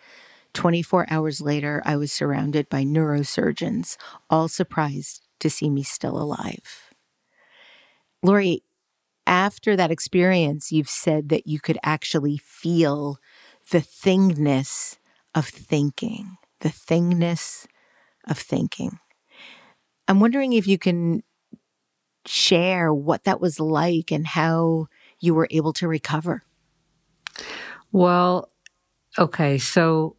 24 0.58 1.06
hours 1.12 1.40
later, 1.40 1.84
I 1.86 1.96
was 1.98 2.12
surrounded 2.12 2.68
by 2.68 2.84
neurosurgeons, 2.84 3.96
all 4.28 4.48
surprised 4.48 5.22
to 5.40 5.52
see 5.52 5.70
me 5.70 5.84
still 5.84 6.18
alive. 6.20 6.90
Laurie, 8.24 8.64
after 9.28 9.76
that 9.76 9.92
experience, 9.92 10.72
you've 10.72 10.90
said 10.90 11.30
that 11.30 11.46
you 11.46 11.60
could 11.60 11.78
actually 11.84 12.38
feel 12.38 13.20
the 13.70 13.82
thingness 13.82 14.98
of 15.36 15.46
thinking, 15.46 16.38
the 16.62 16.70
thingness 16.70 17.68
of 18.28 18.40
thinking. 18.40 18.98
I'm 20.08 20.20
wondering 20.20 20.54
if 20.54 20.66
you 20.66 20.80
can 20.80 21.22
share 22.26 22.92
what 22.92 23.26
that 23.26 23.40
was 23.40 23.60
like 23.60 24.12
and 24.12 24.26
how 24.26 24.88
you 25.20 25.36
were 25.36 25.48
able 25.52 25.74
to 25.74 25.88
recover. 25.88 26.42
Well, 27.92 28.50
okay, 29.20 29.60
so 29.60 30.18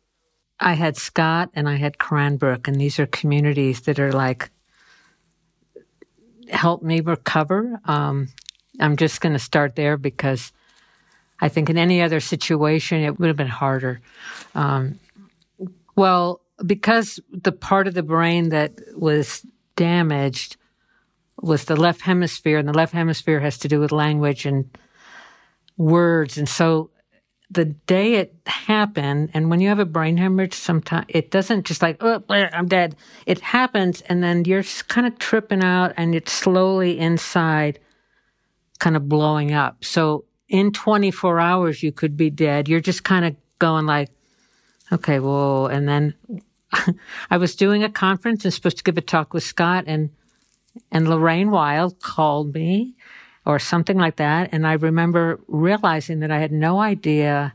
I 0.61 0.74
had 0.74 0.96
Scott 0.96 1.50
and 1.54 1.68
I 1.68 1.76
had 1.76 1.98
Cranbrook, 1.98 2.68
and 2.68 2.80
these 2.80 2.98
are 2.98 3.06
communities 3.06 3.82
that 3.82 3.98
are 3.98 4.12
like 4.12 4.50
help 6.50 6.82
me 6.82 7.00
recover. 7.00 7.80
Um, 7.84 8.28
I'm 8.80 8.96
just 8.96 9.20
going 9.20 9.34
to 9.34 9.38
start 9.38 9.76
there 9.76 9.96
because 9.96 10.52
I 11.40 11.48
think 11.48 11.70
in 11.70 11.78
any 11.78 12.02
other 12.02 12.20
situation, 12.20 13.02
it 13.02 13.18
would 13.18 13.28
have 13.28 13.36
been 13.36 13.46
harder. 13.46 14.00
Um, 14.54 14.98
well, 15.96 16.40
because 16.64 17.20
the 17.30 17.52
part 17.52 17.86
of 17.86 17.94
the 17.94 18.02
brain 18.02 18.48
that 18.48 18.80
was 18.96 19.46
damaged 19.76 20.56
was 21.40 21.64
the 21.64 21.76
left 21.76 22.00
hemisphere, 22.00 22.59
and 22.59 22.68
the 22.68 22.72
left 22.72 22.92
hemisphere 22.92 23.40
has 23.40 23.59
to 23.59 23.68
do 23.68 23.78
with 23.78 23.92
language 23.92 24.44
and 24.44 24.68
words. 25.76 26.36
And 26.36 26.48
so 26.48 26.90
the 27.51 27.64
day 27.64 28.14
it 28.14 28.34
happened, 28.46 29.30
and 29.32 29.49
when 29.49 29.61
you 29.61 29.68
have 29.68 29.78
a 29.78 29.86
brain 29.86 30.18
hemorrhage, 30.18 30.55
sometimes 30.55 31.07
it 31.09 31.30
doesn't 31.30 31.64
just 31.64 31.80
like, 31.80 31.96
oh, 32.01 32.22
I'm 32.28 32.68
dead. 32.68 32.94
It 33.24 33.40
happens, 33.40 34.03
and 34.03 34.22
then 34.22 34.44
you're 34.44 34.64
kind 34.88 35.07
of 35.07 35.18
tripping 35.18 35.62
out, 35.62 35.94
and 35.96 36.14
it's 36.14 36.32
slowly 36.32 36.99
inside 36.99 37.78
kind 38.78 38.96
of 38.96 39.09
blowing 39.09 39.53
up. 39.53 39.84
So 39.84 40.24
in 40.49 40.72
24 40.72 41.40
hours 41.40 41.82
you 41.82 41.92
could 41.92 42.16
be 42.16 42.30
dead. 42.30 42.68
You're 42.68 42.80
just 42.80 43.05
kind 43.05 43.24
of 43.24 43.36
going 43.59 43.86
like, 43.86 44.11
okay, 44.92 45.20
well, 45.20 45.66
and 45.66 45.88
then 45.88 46.14
I 47.30 47.36
was 47.36 47.55
doing 47.55 47.84
a 47.84 47.90
conference 47.90 48.44
and 48.44 48.55
supposed 48.55 48.78
to 48.78 48.84
give 48.84 48.99
a 48.99 49.03
talk 49.03 49.34
with 49.34 49.44
Scott 49.44 49.84
and 49.86 50.11
and 50.92 51.09
Lorraine 51.09 51.51
Wild 51.51 52.01
called 52.01 52.55
me 52.55 52.94
or 53.49 53.59
something 53.59 53.96
like 53.96 54.16
that. 54.16 54.51
And 54.53 54.66
I 54.66 54.74
remember 54.74 55.40
realizing 55.49 56.20
that 56.20 56.30
I 56.30 56.38
had 56.38 56.53
no 56.53 56.78
idea 56.78 57.55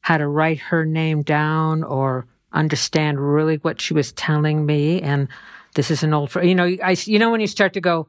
how 0.00 0.16
to 0.16 0.26
write 0.26 0.58
her 0.58 0.84
name 0.84 1.22
down 1.22 1.84
or 1.84 2.26
understand 2.52 3.20
really 3.20 3.56
what 3.56 3.80
she 3.80 3.92
was 3.92 4.12
telling 4.12 4.64
me. 4.64 5.02
And 5.02 5.28
this 5.74 5.90
is 5.90 6.02
an 6.02 6.14
old, 6.14 6.34
you 6.36 6.54
know, 6.54 6.64
I, 6.82 6.96
you 7.04 7.18
know, 7.18 7.30
when 7.30 7.40
you 7.40 7.46
start 7.46 7.74
to 7.74 7.80
go, 7.80 8.08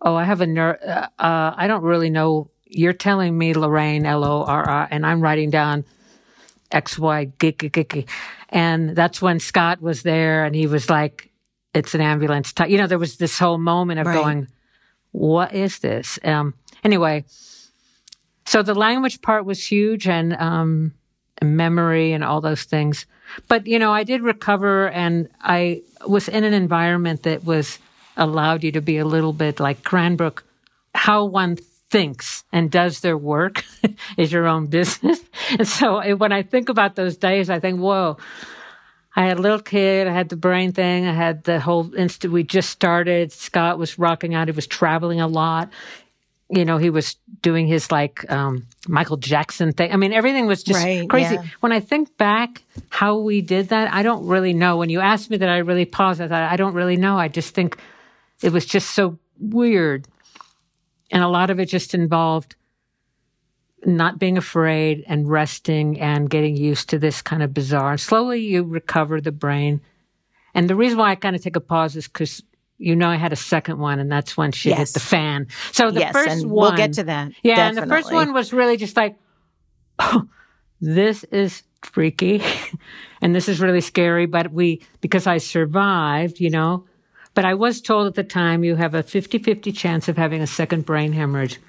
Oh, 0.00 0.14
I 0.14 0.24
have 0.24 0.40
a 0.40 0.46
ner- 0.46 0.78
uh, 0.86 1.22
uh, 1.22 1.54
I 1.56 1.66
don't 1.66 1.82
really 1.82 2.10
know 2.10 2.50
you're 2.70 2.92
telling 2.92 3.36
me 3.36 3.54
Lorraine 3.54 4.06
L 4.06 4.24
O 4.24 4.44
R 4.44 4.68
R, 4.68 4.88
and 4.90 5.04
I'm 5.06 5.20
writing 5.20 5.50
down 5.50 5.84
X 6.70 6.98
Y 6.98 7.32
gicky 7.38 7.70
gicky, 7.70 8.06
and 8.50 8.94
that's 8.94 9.20
when 9.22 9.40
Scott 9.40 9.80
was 9.80 10.02
there, 10.02 10.44
and 10.44 10.54
he 10.54 10.66
was 10.66 10.90
like, 10.90 11.30
"It's 11.74 11.94
an 11.94 12.00
ambulance." 12.00 12.52
T-. 12.52 12.68
You 12.68 12.78
know, 12.78 12.86
there 12.86 12.98
was 12.98 13.16
this 13.16 13.38
whole 13.38 13.58
moment 13.58 14.00
of 14.00 14.06
right. 14.06 14.14
going, 14.14 14.48
"What 15.12 15.52
is 15.54 15.78
this?" 15.78 16.18
Um, 16.24 16.54
anyway, 16.84 17.24
so 18.46 18.62
the 18.62 18.74
language 18.74 19.20
part 19.20 19.44
was 19.44 19.64
huge, 19.64 20.08
and 20.08 20.34
um, 20.34 20.94
memory 21.42 22.12
and 22.12 22.24
all 22.24 22.40
those 22.40 22.64
things. 22.64 23.06
But 23.46 23.66
you 23.66 23.78
know, 23.78 23.92
I 23.92 24.04
did 24.04 24.22
recover, 24.22 24.88
and 24.90 25.28
I 25.40 25.82
was 26.06 26.28
in 26.28 26.44
an 26.44 26.54
environment 26.54 27.22
that 27.24 27.44
was 27.44 27.78
allowed 28.16 28.64
you 28.64 28.72
to 28.72 28.80
be 28.80 28.98
a 28.98 29.04
little 29.04 29.32
bit 29.32 29.60
like 29.60 29.84
Cranbrook. 29.84 30.44
How 30.94 31.24
one 31.24 31.56
thinks 31.90 32.44
and 32.52 32.70
does 32.70 33.00
their 33.00 33.16
work 33.16 33.64
is 34.16 34.32
your 34.32 34.46
own 34.46 34.66
business. 34.66 35.20
And 35.58 35.66
so 35.66 36.14
when 36.16 36.30
I 36.30 36.42
think 36.42 36.68
about 36.68 36.94
those 36.94 37.16
days, 37.16 37.48
I 37.48 37.58
think, 37.58 37.80
whoa, 37.80 38.18
I 39.18 39.22
had 39.22 39.36
a 39.36 39.42
little 39.42 39.58
kid. 39.58 40.06
I 40.06 40.12
had 40.12 40.28
the 40.28 40.36
brain 40.36 40.70
thing. 40.70 41.04
I 41.04 41.12
had 41.12 41.42
the 41.42 41.58
whole 41.58 41.92
instant. 41.96 42.32
We 42.32 42.44
just 42.44 42.70
started. 42.70 43.32
Scott 43.32 43.76
was 43.76 43.98
rocking 43.98 44.32
out. 44.32 44.46
He 44.46 44.52
was 44.52 44.68
traveling 44.68 45.20
a 45.20 45.26
lot. 45.26 45.70
You 46.48 46.64
know, 46.64 46.78
he 46.78 46.88
was 46.88 47.16
doing 47.42 47.66
his 47.66 47.90
like 47.90 48.30
um, 48.30 48.68
Michael 48.86 49.16
Jackson 49.16 49.72
thing. 49.72 49.92
I 49.92 49.96
mean, 49.96 50.12
everything 50.12 50.46
was 50.46 50.62
just 50.62 50.84
right, 50.84 51.08
crazy. 51.08 51.34
Yeah. 51.34 51.42
When 51.58 51.72
I 51.72 51.80
think 51.80 52.16
back 52.16 52.62
how 52.90 53.18
we 53.18 53.40
did 53.40 53.70
that, 53.70 53.92
I 53.92 54.04
don't 54.04 54.24
really 54.24 54.52
know. 54.52 54.76
When 54.76 54.88
you 54.88 55.00
asked 55.00 55.30
me 55.30 55.36
that, 55.38 55.48
I 55.48 55.58
really 55.58 55.84
paused. 55.84 56.20
I 56.20 56.28
thought, 56.28 56.52
I 56.52 56.54
don't 56.54 56.74
really 56.74 56.96
know. 56.96 57.18
I 57.18 57.26
just 57.26 57.56
think 57.56 57.76
it 58.40 58.52
was 58.52 58.64
just 58.64 58.90
so 58.94 59.18
weird 59.40 60.06
and 61.10 61.24
a 61.24 61.28
lot 61.28 61.50
of 61.50 61.58
it 61.58 61.66
just 61.66 61.92
involved 61.92 62.54
not 63.84 64.18
being 64.18 64.36
afraid 64.36 65.04
and 65.06 65.30
resting 65.30 66.00
and 66.00 66.28
getting 66.28 66.56
used 66.56 66.90
to 66.90 66.98
this 66.98 67.22
kind 67.22 67.42
of 67.42 67.54
bizarre. 67.54 67.96
Slowly 67.96 68.40
you 68.40 68.64
recover 68.64 69.20
the 69.20 69.32
brain. 69.32 69.80
And 70.54 70.68
the 70.68 70.74
reason 70.74 70.98
why 70.98 71.10
I 71.10 71.14
kind 71.14 71.36
of 71.36 71.42
take 71.42 71.56
a 71.56 71.60
pause 71.60 71.96
is 71.96 72.08
because 72.08 72.42
you 72.78 72.96
know 72.96 73.08
I 73.08 73.16
had 73.16 73.32
a 73.32 73.36
second 73.36 73.78
one, 73.78 73.98
and 73.98 74.10
that's 74.10 74.36
when 74.36 74.52
she 74.52 74.70
yes. 74.70 74.78
hit 74.78 74.94
the 74.94 75.00
fan. 75.00 75.46
So 75.72 75.90
the 75.90 76.00
yes, 76.00 76.12
first 76.12 76.46
one, 76.46 76.50
we'll 76.50 76.76
get 76.76 76.94
to 76.94 77.04
that. 77.04 77.32
Yeah, 77.42 77.56
Definitely. 77.56 77.82
and 77.82 77.90
the 77.90 77.94
first 77.94 78.12
one 78.12 78.32
was 78.32 78.52
really 78.52 78.76
just 78.76 78.96
like, 78.96 79.16
oh, 79.98 80.28
this 80.80 81.24
is 81.24 81.62
freaky, 81.82 82.42
and 83.20 83.34
this 83.34 83.48
is 83.48 83.60
really 83.60 83.80
scary. 83.80 84.26
But 84.26 84.52
we, 84.52 84.82
because 85.00 85.26
I 85.26 85.38
survived, 85.38 86.40
you 86.40 86.50
know, 86.50 86.86
but 87.34 87.44
I 87.44 87.54
was 87.54 87.80
told 87.80 88.06
at 88.06 88.14
the 88.14 88.24
time 88.24 88.64
you 88.64 88.76
have 88.76 88.94
a 88.94 89.02
50 89.02 89.38
50 89.38 89.70
chance 89.72 90.08
of 90.08 90.16
having 90.16 90.40
a 90.40 90.46
second 90.46 90.86
brain 90.86 91.12
hemorrhage. 91.12 91.60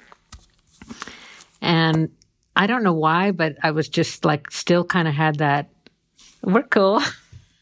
And 1.62 2.10
I 2.56 2.68
don't 2.68 2.84
know 2.84 2.94
why, 2.94 3.32
but 3.32 3.56
I 3.64 3.72
was 3.72 3.90
just 3.90 4.26
like, 4.26 4.52
still 4.52 4.84
kind 4.84 5.08
of 5.08 5.14
had 5.14 5.38
that, 5.38 5.70
we're 6.42 6.64
cool. 6.64 7.02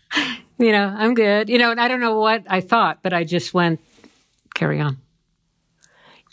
you 0.58 0.72
know, 0.72 0.94
I'm 0.96 1.14
good. 1.14 1.50
You 1.50 1.58
know, 1.58 1.72
and 1.72 1.80
I 1.80 1.88
don't 1.88 2.00
know 2.00 2.20
what 2.20 2.44
I 2.48 2.62
thought, 2.62 3.00
but 3.02 3.14
I 3.14 3.24
just 3.24 3.54
went, 3.54 3.80
carry 4.54 4.80
on. 4.80 4.98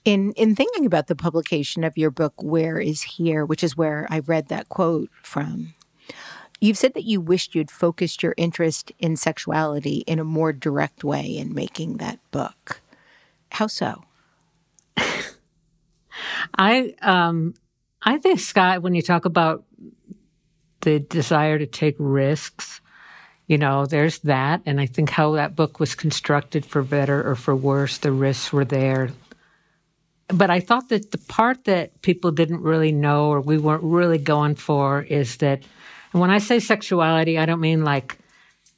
In 0.04 0.32
in 0.32 0.54
thinking 0.54 0.84
about 0.84 1.06
the 1.06 1.16
publication 1.16 1.82
of 1.82 1.96
your 1.96 2.10
book, 2.10 2.34
Where 2.42 2.78
is 2.78 3.02
Here, 3.02 3.44
which 3.44 3.64
is 3.64 3.74
where 3.74 4.06
I 4.10 4.18
read 4.18 4.48
that 4.48 4.68
quote 4.68 5.08
from, 5.22 5.72
You've 6.60 6.78
said 6.78 6.94
that 6.94 7.04
you 7.04 7.20
wished 7.20 7.54
you'd 7.54 7.70
focused 7.70 8.22
your 8.22 8.34
interest 8.38 8.92
in 8.98 9.16
sexuality 9.16 10.04
in 10.06 10.18
a 10.18 10.24
more 10.24 10.52
direct 10.52 11.04
way 11.04 11.36
in 11.36 11.54
making 11.54 11.98
that 11.98 12.18
book. 12.30 12.80
How 13.50 13.66
so? 13.66 14.04
I 16.56 16.94
um 17.02 17.54
I 18.02 18.18
think 18.18 18.40
Scott, 18.40 18.82
when 18.82 18.94
you 18.94 19.02
talk 19.02 19.24
about 19.24 19.64
the 20.82 21.00
desire 21.00 21.58
to 21.58 21.66
take 21.66 21.96
risks, 21.98 22.80
you 23.46 23.56
know, 23.56 23.86
there's 23.86 24.18
that. 24.20 24.60
And 24.66 24.80
I 24.80 24.86
think 24.86 25.10
how 25.10 25.32
that 25.32 25.56
book 25.56 25.80
was 25.80 25.94
constructed 25.94 26.66
for 26.66 26.82
better 26.82 27.26
or 27.26 27.34
for 27.34 27.56
worse, 27.56 27.98
the 27.98 28.12
risks 28.12 28.52
were 28.52 28.64
there. 28.66 29.10
But 30.28 30.50
I 30.50 30.60
thought 30.60 30.88
that 30.90 31.10
the 31.10 31.18
part 31.18 31.64
that 31.64 32.00
people 32.02 32.30
didn't 32.30 32.62
really 32.62 32.92
know 32.92 33.28
or 33.28 33.40
we 33.40 33.58
weren't 33.58 33.82
really 33.82 34.18
going 34.18 34.54
for 34.54 35.02
is 35.02 35.36
that 35.38 35.62
and 36.12 36.20
when 36.20 36.30
I 36.30 36.38
say 36.38 36.60
sexuality, 36.60 37.38
I 37.38 37.44
don't 37.44 37.60
mean 37.60 37.82
like 37.82 38.18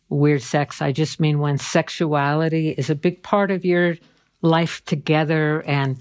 weird 0.09 0.43
sex. 0.43 0.81
I 0.81 0.93
just 0.93 1.21
mean 1.21 1.39
when 1.39 1.59
sexuality 1.59 2.71
is 2.71 2.89
a 2.89 2.95
big 2.95 3.23
part 3.23 3.51
of 3.51 3.63
your 3.63 3.99
life 4.41 4.83
together 4.87 5.63
and 5.67 5.99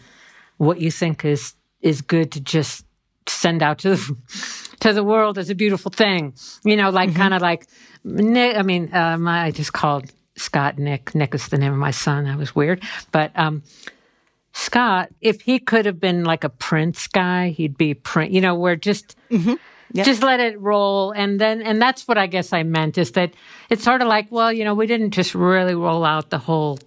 what 0.58 0.80
you 0.80 0.92
think 0.92 1.26
is 1.26 1.54
is 1.82 2.02
good 2.02 2.32
to 2.32 2.42
just 2.42 2.86
send 3.28 3.62
out 3.62 3.80
to 3.80 3.96
the, 3.96 4.18
to 4.80 4.94
the 4.94 5.04
world 5.04 5.38
as 5.38 5.50
a 5.50 5.56
beautiful 5.56 5.92
thing. 5.92 6.34
You 6.64 6.76
know, 6.76 6.90
like 6.90 7.10
mm-hmm. 7.10 7.20
kind 7.20 7.34
of 7.34 7.42
like 7.42 7.68
Nick. 8.04 8.58
I 8.58 8.62
mean, 8.62 8.94
uh, 8.94 9.18
my, 9.18 9.46
I 9.46 9.52
just 9.52 9.74
called 9.74 10.12
Scott 10.36 10.78
Nick. 10.78 11.16
Nick 11.16 11.36
is 11.36 11.48
the 11.48 11.58
name 11.58 11.74
of 11.74 11.80
my 11.80 11.92
son. 11.92 12.26
That 12.26 12.38
was 12.38 12.56
weird, 12.56 12.84
but 13.12 13.32
um, 13.36 13.64
Scott, 14.54 15.10
if 15.22 15.42
he 15.42 15.60
could 15.60 15.86
have 15.86 16.00
been 16.00 16.24
like 16.24 16.44
a 16.44 16.50
Prince 16.50 17.08
guy, 17.08 17.50
he'd 17.50 17.78
be 17.78 17.94
Prince. 17.94 18.34
You 18.34 18.42
know, 18.42 18.56
where 18.56 18.76
just. 18.76 19.16
Mm-hmm 19.30 19.56
Yep. 19.94 20.06
Just 20.06 20.24
let 20.24 20.42
it 20.42 20.60
roll. 20.60 21.12
And 21.12 21.40
then, 21.40 21.62
and 21.62 21.82
that's 21.82 22.06
what 22.06 22.18
I 22.18 22.28
guess 22.28 22.52
I 22.52 22.64
meant 22.64 22.98
is 22.98 23.12
that 23.12 23.34
it's 23.70 23.84
sort 23.84 24.02
of 24.02 24.10
like, 24.10 24.30
well, 24.30 24.52
you 24.52 24.66
know, 24.66 24.74
we 24.74 24.88
didn't 24.88 25.12
just 25.12 25.34
really 25.34 25.74
roll 25.74 26.04
out 26.04 26.32
the 26.32 26.38
whole, 26.38 26.80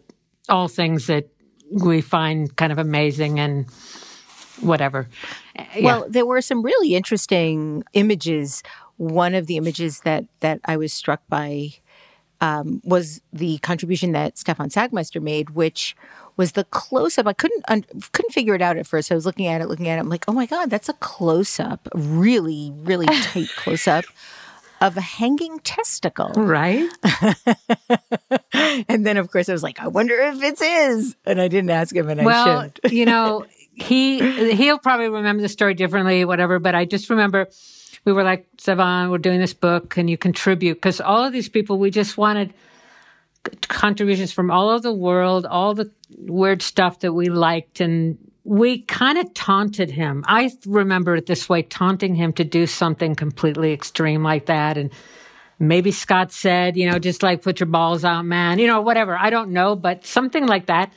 all 0.50 0.68
things 0.68 1.06
that 1.06 1.30
we 1.70 2.00
find 2.00 2.54
kind 2.56 2.72
of 2.72 2.78
amazing 2.78 3.38
and 3.38 3.66
whatever. 4.60 5.08
Yeah. 5.56 5.82
Well, 5.82 6.06
there 6.08 6.26
were 6.26 6.40
some 6.40 6.62
really 6.62 6.94
interesting 6.94 7.84
images. 7.92 8.62
One 8.96 9.34
of 9.34 9.46
the 9.46 9.56
images 9.56 10.00
that 10.00 10.24
that 10.40 10.60
I 10.64 10.76
was 10.76 10.92
struck 10.92 11.22
by 11.28 11.70
um, 12.40 12.80
was 12.84 13.20
the 13.32 13.58
contribution 13.58 14.12
that 14.12 14.38
Stefan 14.38 14.70
Sagmeister 14.70 15.20
made, 15.20 15.50
which 15.50 15.96
was 16.36 16.52
the 16.52 16.64
close 16.64 17.18
up. 17.18 17.26
I 17.26 17.32
couldn't 17.32 17.64
un- 17.68 17.84
couldn't 18.12 18.32
figure 18.32 18.54
it 18.54 18.62
out 18.62 18.76
at 18.76 18.86
first. 18.86 19.10
I 19.10 19.14
was 19.14 19.26
looking 19.26 19.46
at 19.46 19.60
it, 19.60 19.68
looking 19.68 19.88
at 19.88 19.98
it. 19.98 20.00
I'm 20.00 20.08
like, 20.08 20.24
oh 20.28 20.32
my 20.32 20.46
god, 20.46 20.70
that's 20.70 20.88
a 20.88 20.94
close 20.94 21.58
up, 21.58 21.88
really, 21.94 22.72
really 22.76 23.06
tight 23.06 23.48
close 23.56 23.88
up 23.88 24.04
of 24.80 24.96
a 24.96 25.00
hanging 25.00 25.58
testicle. 25.60 26.30
right. 26.36 26.88
and 28.52 29.06
then, 29.06 29.16
of 29.16 29.30
course, 29.30 29.48
I 29.48 29.52
was 29.52 29.62
like, 29.62 29.80
I 29.80 29.88
wonder 29.88 30.14
if 30.14 30.42
it's 30.42 30.62
his, 30.62 31.16
and 31.24 31.40
I 31.40 31.48
didn't 31.48 31.70
ask 31.70 31.94
him, 31.94 32.08
and 32.08 32.20
I 32.20 32.24
well, 32.24 32.62
should. 32.62 32.80
you 32.92 33.06
know, 33.06 33.46
he 33.74 34.54
he'll 34.54 34.78
probably 34.78 35.08
remember 35.08 35.42
the 35.42 35.48
story 35.48 35.74
differently, 35.74 36.24
whatever. 36.24 36.58
But 36.58 36.74
I 36.74 36.84
just 36.84 37.10
remember 37.10 37.48
we 38.04 38.12
were 38.12 38.24
like, 38.24 38.46
Stefan, 38.58 39.10
we're 39.10 39.18
doing 39.18 39.40
this 39.40 39.54
book. 39.54 39.90
Can 39.90 40.08
you 40.08 40.16
contribute? 40.16 40.74
Because 40.74 41.00
all 41.00 41.24
of 41.24 41.32
these 41.32 41.48
people, 41.48 41.78
we 41.78 41.90
just 41.90 42.16
wanted 42.16 42.54
contributions 43.62 44.32
from 44.32 44.50
all 44.50 44.70
over 44.70 44.80
the 44.80 44.92
world, 44.92 45.46
all 45.46 45.74
the 45.74 45.90
weird 46.16 46.62
stuff 46.62 47.00
that 47.00 47.12
we 47.12 47.28
liked. 47.28 47.80
And 47.80 48.18
we 48.48 48.80
kind 48.80 49.18
of 49.18 49.34
taunted 49.34 49.90
him. 49.90 50.24
I 50.26 50.50
remember 50.64 51.14
it 51.14 51.26
this 51.26 51.50
way, 51.50 51.60
taunting 51.60 52.14
him 52.14 52.32
to 52.34 52.44
do 52.44 52.66
something 52.66 53.14
completely 53.14 53.74
extreme 53.74 54.22
like 54.22 54.46
that. 54.46 54.78
And 54.78 54.90
maybe 55.58 55.90
Scott 55.90 56.32
said, 56.32 56.74
you 56.74 56.90
know, 56.90 56.98
just 56.98 57.22
like 57.22 57.42
put 57.42 57.60
your 57.60 57.66
balls 57.66 58.06
out, 58.06 58.24
man, 58.24 58.58
you 58.58 58.66
know, 58.66 58.80
whatever. 58.80 59.18
I 59.18 59.28
don't 59.28 59.50
know, 59.50 59.76
but 59.76 60.06
something 60.06 60.46
like 60.46 60.66
that. 60.66 60.94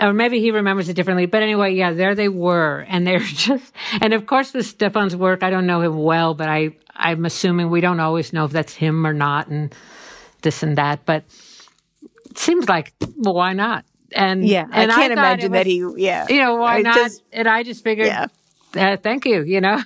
Or 0.00 0.12
maybe 0.12 0.40
he 0.40 0.50
remembers 0.50 0.88
it 0.88 0.94
differently. 0.94 1.26
But 1.26 1.44
anyway, 1.44 1.74
yeah, 1.74 1.92
there 1.92 2.16
they 2.16 2.28
were. 2.28 2.84
And 2.88 3.06
they're 3.06 3.20
just, 3.20 3.72
and 4.00 4.12
of 4.12 4.26
course 4.26 4.52
with 4.52 4.66
Stefan's 4.66 5.14
work, 5.14 5.44
I 5.44 5.50
don't 5.50 5.66
know 5.66 5.82
him 5.82 5.96
well, 5.96 6.34
but 6.34 6.48
I, 6.48 6.70
I'm 6.96 7.24
assuming 7.24 7.70
we 7.70 7.80
don't 7.80 8.00
always 8.00 8.32
know 8.32 8.44
if 8.44 8.50
that's 8.50 8.74
him 8.74 9.06
or 9.06 9.12
not 9.12 9.46
and 9.46 9.72
this 10.42 10.64
and 10.64 10.76
that. 10.78 11.06
But 11.06 11.22
it 12.28 12.38
seems 12.38 12.68
like, 12.68 12.92
well, 13.18 13.34
why 13.34 13.52
not? 13.52 13.84
And 14.14 14.44
yeah, 14.46 14.66
and 14.72 14.90
I 14.92 14.94
can't 14.94 15.14
thought 15.14 15.18
imagine 15.18 15.54
it 15.54 15.58
that 15.58 15.66
he. 15.66 15.84
Yeah, 15.96 16.26
you 16.28 16.38
know, 16.38 16.56
why 16.56 16.78
I 16.78 16.82
not? 16.82 16.96
just- 16.96 17.22
and 17.32 17.48
I 17.48 17.62
just 17.62 17.82
figured, 17.84 18.06
Yeah. 18.06 18.26
uh, 18.76 18.96
thank 18.96 19.24
you, 19.24 19.42
you 19.42 19.60
know? 19.60 19.82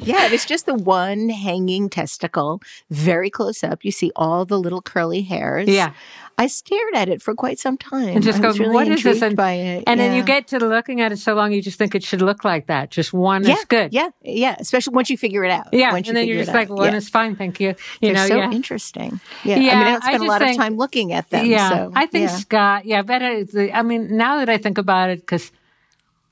Yeah, 0.00 0.28
it's 0.30 0.46
just 0.46 0.66
the 0.66 0.74
one 0.74 1.28
hanging 1.28 1.88
testicle, 1.90 2.60
very 2.90 3.30
close 3.30 3.64
up. 3.64 3.84
You 3.84 3.90
see 3.90 4.12
all 4.14 4.44
the 4.44 4.58
little 4.58 4.80
curly 4.80 5.22
hairs. 5.22 5.68
Yeah. 5.68 5.92
I 6.38 6.46
stared 6.46 6.94
at 6.94 7.08
it 7.08 7.22
for 7.22 7.34
quite 7.34 7.58
some 7.58 7.76
time. 7.76 8.08
And 8.08 8.22
just 8.22 8.38
I 8.38 8.42
go, 8.42 8.48
was 8.48 8.58
really 8.58 8.74
what 8.74 8.88
is 8.88 9.02
this? 9.02 9.22
And, 9.22 9.36
by 9.36 9.52
it. 9.52 9.84
and 9.86 10.00
then 10.00 10.16
you 10.16 10.24
get 10.24 10.48
to 10.48 10.58
looking 10.58 11.00
at 11.00 11.12
it 11.12 11.18
so 11.18 11.34
long, 11.34 11.52
you 11.52 11.62
just 11.62 11.78
think 11.78 11.94
it 11.94 12.02
should 12.02 12.22
look 12.22 12.44
like 12.44 12.66
that. 12.66 12.90
Just 12.90 13.12
one 13.12 13.44
yeah, 13.44 13.54
is 13.54 13.64
good. 13.66 13.92
Yeah, 13.92 14.08
yeah. 14.22 14.56
Especially 14.58 14.94
once 14.94 15.10
you 15.10 15.16
figure 15.16 15.44
it 15.44 15.50
out. 15.50 15.68
Yeah. 15.72 15.94
And 15.94 16.04
then 16.16 16.26
you're 16.26 16.38
just 16.38 16.54
like, 16.54 16.68
one 16.68 16.92
yeah. 16.92 16.96
is 16.96 17.08
fine. 17.08 17.36
Thank 17.36 17.60
you. 17.60 17.68
You 17.68 17.74
They're 18.00 18.14
know, 18.14 18.26
so 18.26 18.36
yeah. 18.36 18.50
interesting. 18.50 19.20
Yeah, 19.44 19.56
I 19.56 19.58
mean, 19.58 19.68
I 19.68 19.84
don't 19.84 20.02
spend 20.02 20.22
a 20.22 20.26
lot 20.26 20.40
think- 20.40 20.58
of 20.58 20.64
time 20.64 20.76
looking 20.76 21.12
at 21.12 21.30
them. 21.30 21.46
Yeah, 21.46 21.68
so, 21.68 21.92
I 21.94 22.06
think 22.06 22.30
yeah. 22.30 22.36
Scott. 22.36 22.84
Yeah, 22.86 23.02
better. 23.02 23.44
I 23.72 23.82
mean, 23.82 24.16
now 24.16 24.38
that 24.38 24.48
I 24.48 24.58
think 24.58 24.78
about 24.78 25.10
it, 25.10 25.20
because 25.20 25.52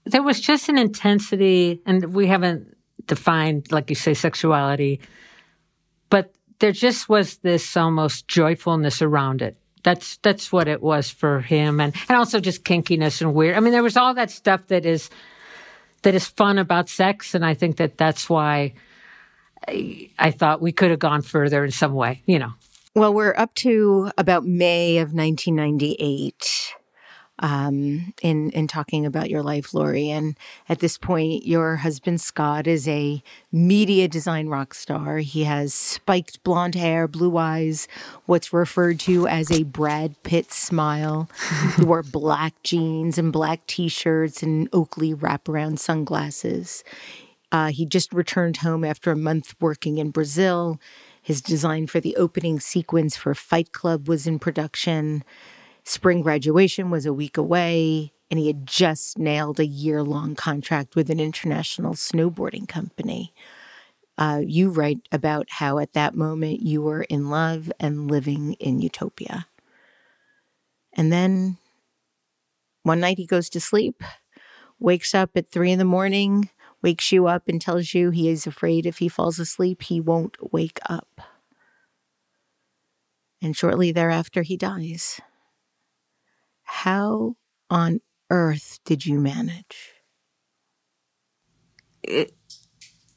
there 0.05 0.23
was 0.23 0.41
just 0.41 0.69
an 0.69 0.79
intensity, 0.79 1.81
and 1.87 2.15
we 2.15 2.27
haven't 2.27 2.77
defined, 3.07 3.71
like 3.71 3.91
you 3.91 3.97
say, 3.97 4.15
sexuality, 4.15 5.01
but 6.09 6.33
there 6.59 6.73
just 6.73 7.09
was 7.09 7.37
this 7.39 7.77
almost 7.77 8.29
joyfulness 8.29 9.03
around 9.03 9.43
it. 9.43 9.57
That's 9.83 10.19
that's 10.19 10.53
what 10.53 10.69
it 10.69 10.83
was 10.83 11.11
for 11.11 11.41
him, 11.41 11.81
and 11.81 11.95
and 12.09 12.19
also 12.19 12.41
just 12.41 12.65
kinkiness 12.65 13.21
and 13.21 13.35
weird. 13.35 13.57
I 13.57 13.61
mean, 13.61 13.73
there 13.73 13.83
was 13.83 13.97
all 13.97 14.15
that 14.15 14.31
stuff 14.31 14.67
that 14.69 14.85
is 14.85 15.11
that 16.03 16.15
is 16.15 16.27
fun 16.27 16.59
about 16.59 16.89
sex, 16.89 17.35
and 17.35 17.45
I 17.45 17.55
think 17.55 17.77
that 17.77 17.99
that's 17.99 18.29
why. 18.29 18.75
I, 19.69 20.09
I 20.19 20.31
thought 20.31 20.63
we 20.63 20.73
could 20.73 20.89
have 20.91 21.01
gone 21.01 21.21
further 21.21 21.63
in 21.63 21.71
some 21.71 21.93
way, 21.93 22.23
you 22.25 22.39
know. 22.39 22.55
Well, 22.95 23.13
we're 23.13 23.35
up 23.37 23.55
to 23.57 24.11
about 24.17 24.47
May 24.47 24.97
of 24.99 25.13
1998 25.13 26.75
um, 27.41 28.13
in 28.23 28.51
in 28.51 28.69
talking 28.69 29.05
about 29.05 29.31
your 29.31 29.43
life, 29.43 29.75
Laurie. 29.75 30.11
And 30.11 30.37
at 30.69 30.79
this 30.79 30.97
point, 30.97 31.47
your 31.47 31.77
husband 31.77 32.21
Scott 32.21 32.67
is 32.67 32.87
a 32.87 33.23
media 33.51 34.09
design 34.09 34.49
rock 34.49 34.75
star. 34.75 35.19
He 35.19 35.45
has 35.45 35.75
spiked 35.75 36.43
blonde 36.45 36.75
hair, 36.75 37.09
blue 37.09 37.37
eyes, 37.37 37.89
what's 38.27 38.53
referred 38.53 39.01
to 39.01 39.27
as 39.27 39.51
a 39.51 39.65
Brad 39.65 40.23
Pitt 40.23 40.53
smile. 40.53 41.29
he 41.77 41.85
wore 41.85 42.03
black 42.13 42.63
jeans 42.63 43.19
and 43.19 43.33
black 43.33 43.67
t-shirts 43.67 44.43
and 44.43 44.69
Oakley 44.73 45.15
wraparound 45.15 45.79
sunglasses. 45.79 46.85
Uh, 47.53 47.69
he 47.69 47.85
just 47.85 48.13
returned 48.13 48.59
home 48.59 48.85
after 48.85 49.11
a 49.11 49.17
month 49.17 49.55
working 49.61 49.99
in 49.99 50.11
Brazil. 50.11 50.79
His 51.23 51.41
design 51.41 51.87
for 51.87 52.01
the 52.01 52.17
opening 52.17 52.61
sequence 52.61 53.17
for 53.17 53.35
Fight 53.35 53.73
Club 53.73 54.09
was 54.09 54.27
in 54.27 54.39
production. 54.39 55.25
Spring 55.91 56.23
graduation 56.23 56.89
was 56.89 57.05
a 57.05 57.13
week 57.13 57.37
away, 57.37 58.13
and 58.31 58.39
he 58.39 58.47
had 58.47 58.65
just 58.65 59.19
nailed 59.19 59.59
a 59.59 59.67
year 59.67 60.05
long 60.05 60.37
contract 60.37 60.95
with 60.95 61.11
an 61.11 61.19
international 61.19 61.95
snowboarding 61.95 62.69
company. 62.69 63.35
Uh, 64.17 64.41
you 64.47 64.71
write 64.71 65.01
about 65.11 65.49
how 65.51 65.81
at 65.81 65.93
that 65.95 66.15
moment 66.15 66.63
you 66.63 66.81
were 66.81 67.03
in 67.03 67.29
love 67.29 67.73
and 67.81 68.09
living 68.09 68.53
in 68.61 68.81
utopia. 68.81 69.49
And 70.93 71.13
then 71.13 71.59
one 72.85 73.01
night 73.01 73.19
he 73.19 73.27
goes 73.27 73.51
to 73.51 73.61
sleep, 73.61 74.05
wakes 74.79 75.13
up 75.13 75.31
at 75.35 75.49
three 75.49 75.73
in 75.73 75.81
the 75.81 75.85
morning, 75.85 76.51
wakes 76.83 77.11
you 77.11 77.27
up 77.27 77.49
and 77.49 77.61
tells 77.61 77.95
you 77.95 78.11
he 78.11 78.29
is 78.29 78.47
afraid 78.47 78.87
if 78.87 78.99
he 78.99 79.09
falls 79.09 79.41
asleep, 79.41 79.83
he 79.83 80.01
won't 80.01 80.53
wake 80.53 80.79
up. 80.89 81.21
And 83.43 83.57
shortly 83.57 83.91
thereafter, 83.91 84.43
he 84.43 84.57
dies. 84.57 85.21
How 86.71 87.37
on 87.69 88.01
earth 88.31 88.79
did 88.85 89.05
you 89.05 89.21
manage? 89.21 89.93
It, 92.03 92.33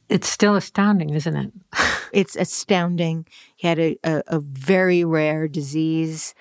It's 0.10 0.30
still 0.30 0.56
astounding, 0.56 1.12
isn't 1.12 1.36
it? 1.36 1.54
It's 2.14 2.36
astounding. 2.36 3.26
He 3.56 3.68
had 3.68 3.80
a, 3.80 3.98
a, 4.04 4.24
a 4.28 4.40
very 4.40 5.04
rare 5.04 5.48
disease 5.48 6.36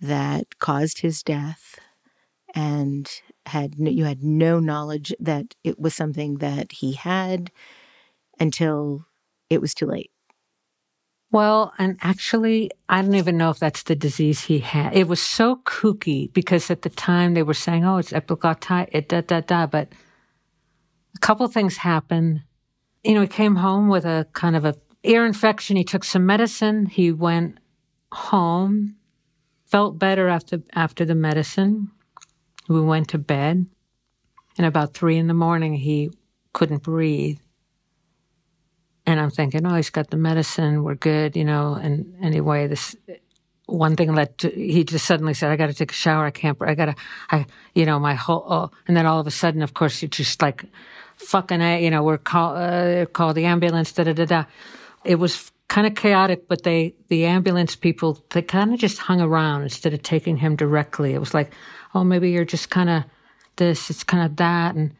that 0.00 0.58
caused 0.60 1.00
his 1.00 1.22
death, 1.22 1.78
and 2.54 3.10
had 3.46 3.78
no, 3.80 3.90
you 3.90 4.04
had 4.04 4.22
no 4.24 4.60
knowledge 4.60 5.14
that 5.20 5.56
it 5.64 5.78
was 5.80 5.94
something 5.94 6.36
that 6.38 6.72
he 6.72 6.92
had 6.94 7.52
until 8.40 9.06
it 9.50 9.60
was 9.60 9.74
too 9.74 9.86
late. 9.86 10.12
Well, 11.34 11.72
and 11.78 11.98
actually, 12.00 12.70
I 12.88 13.02
don't 13.02 13.16
even 13.16 13.36
know 13.36 13.50
if 13.50 13.58
that's 13.58 13.82
the 13.82 13.96
disease 13.96 14.42
he 14.42 14.60
had. 14.60 14.96
It 14.96 15.08
was 15.08 15.20
so 15.20 15.56
kooky 15.64 16.32
because 16.32 16.70
at 16.70 16.82
the 16.82 16.88
time 16.88 17.34
they 17.34 17.42
were 17.42 17.54
saying, 17.54 17.84
"Oh, 17.84 17.96
it's 17.96 18.12
epiglottitis," 18.12 18.90
it 18.92 19.08
da 19.08 19.20
da 19.20 19.40
da. 19.40 19.66
But 19.66 19.88
a 21.16 21.18
couple 21.18 21.48
things 21.48 21.78
happened. 21.78 22.42
You 23.02 23.14
know, 23.14 23.22
he 23.22 23.26
came 23.26 23.56
home 23.56 23.88
with 23.88 24.04
a 24.04 24.28
kind 24.32 24.54
of 24.54 24.64
a 24.64 24.76
ear 25.02 25.26
infection. 25.26 25.76
He 25.76 25.82
took 25.82 26.04
some 26.04 26.24
medicine. 26.24 26.86
He 26.86 27.10
went 27.10 27.58
home, 28.12 28.94
felt 29.66 29.98
better 29.98 30.28
after 30.28 30.62
after 30.72 31.04
the 31.04 31.16
medicine. 31.16 31.90
We 32.68 32.80
went 32.80 33.08
to 33.08 33.18
bed, 33.18 33.66
and 34.56 34.66
about 34.68 34.94
three 34.94 35.18
in 35.18 35.26
the 35.26 35.34
morning, 35.34 35.74
he 35.74 36.10
couldn't 36.52 36.84
breathe. 36.84 37.40
And 39.06 39.20
I'm 39.20 39.30
thinking, 39.30 39.66
oh, 39.66 39.74
he's 39.74 39.90
got 39.90 40.10
the 40.10 40.16
medicine. 40.16 40.82
We're 40.82 40.94
good, 40.94 41.36
you 41.36 41.44
know. 41.44 41.74
And 41.74 42.14
anyway, 42.22 42.66
this 42.66 42.96
one 43.66 43.96
thing 43.96 44.14
led 44.14 44.36
to, 44.38 44.50
he 44.50 44.84
just 44.84 45.04
suddenly 45.04 45.34
said, 45.34 45.50
I 45.50 45.56
got 45.56 45.66
to 45.66 45.74
take 45.74 45.90
a 45.90 45.94
shower. 45.94 46.24
I 46.24 46.30
can't, 46.30 46.56
I 46.60 46.74
got 46.74 46.86
to, 46.86 46.94
I, 47.30 47.46
you 47.74 47.84
know, 47.84 47.98
my 47.98 48.14
whole, 48.14 48.44
oh. 48.48 48.70
and 48.88 48.96
then 48.96 49.06
all 49.06 49.20
of 49.20 49.26
a 49.26 49.30
sudden, 49.30 49.62
of 49.62 49.74
course, 49.74 50.02
you 50.02 50.08
just 50.08 50.40
like, 50.40 50.64
fucking, 51.16 51.60
you 51.82 51.90
know, 51.90 52.02
we're 52.02 52.18
call, 52.18 52.56
uh, 52.56 53.06
call 53.06 53.34
the 53.34 53.44
ambulance, 53.44 53.92
da 53.92 54.04
da 54.04 54.12
da 54.12 54.24
da. 54.24 54.44
It 55.04 55.16
was 55.16 55.52
kind 55.68 55.86
of 55.86 55.94
chaotic, 55.94 56.48
but 56.48 56.62
they, 56.62 56.94
the 57.08 57.24
ambulance 57.26 57.76
people, 57.76 58.22
they 58.30 58.42
kind 58.42 58.72
of 58.72 58.80
just 58.80 58.98
hung 58.98 59.20
around 59.20 59.62
instead 59.62 59.94
of 59.94 60.02
taking 60.02 60.38
him 60.38 60.56
directly. 60.56 61.14
It 61.14 61.18
was 61.18 61.34
like, 61.34 61.52
oh, 61.94 62.04
maybe 62.04 62.30
you're 62.30 62.44
just 62.44 62.70
kind 62.70 62.90
of 62.90 63.04
this, 63.56 63.90
it's 63.90 64.04
kind 64.04 64.24
of 64.24 64.36
that. 64.36 64.74
And, 64.74 64.94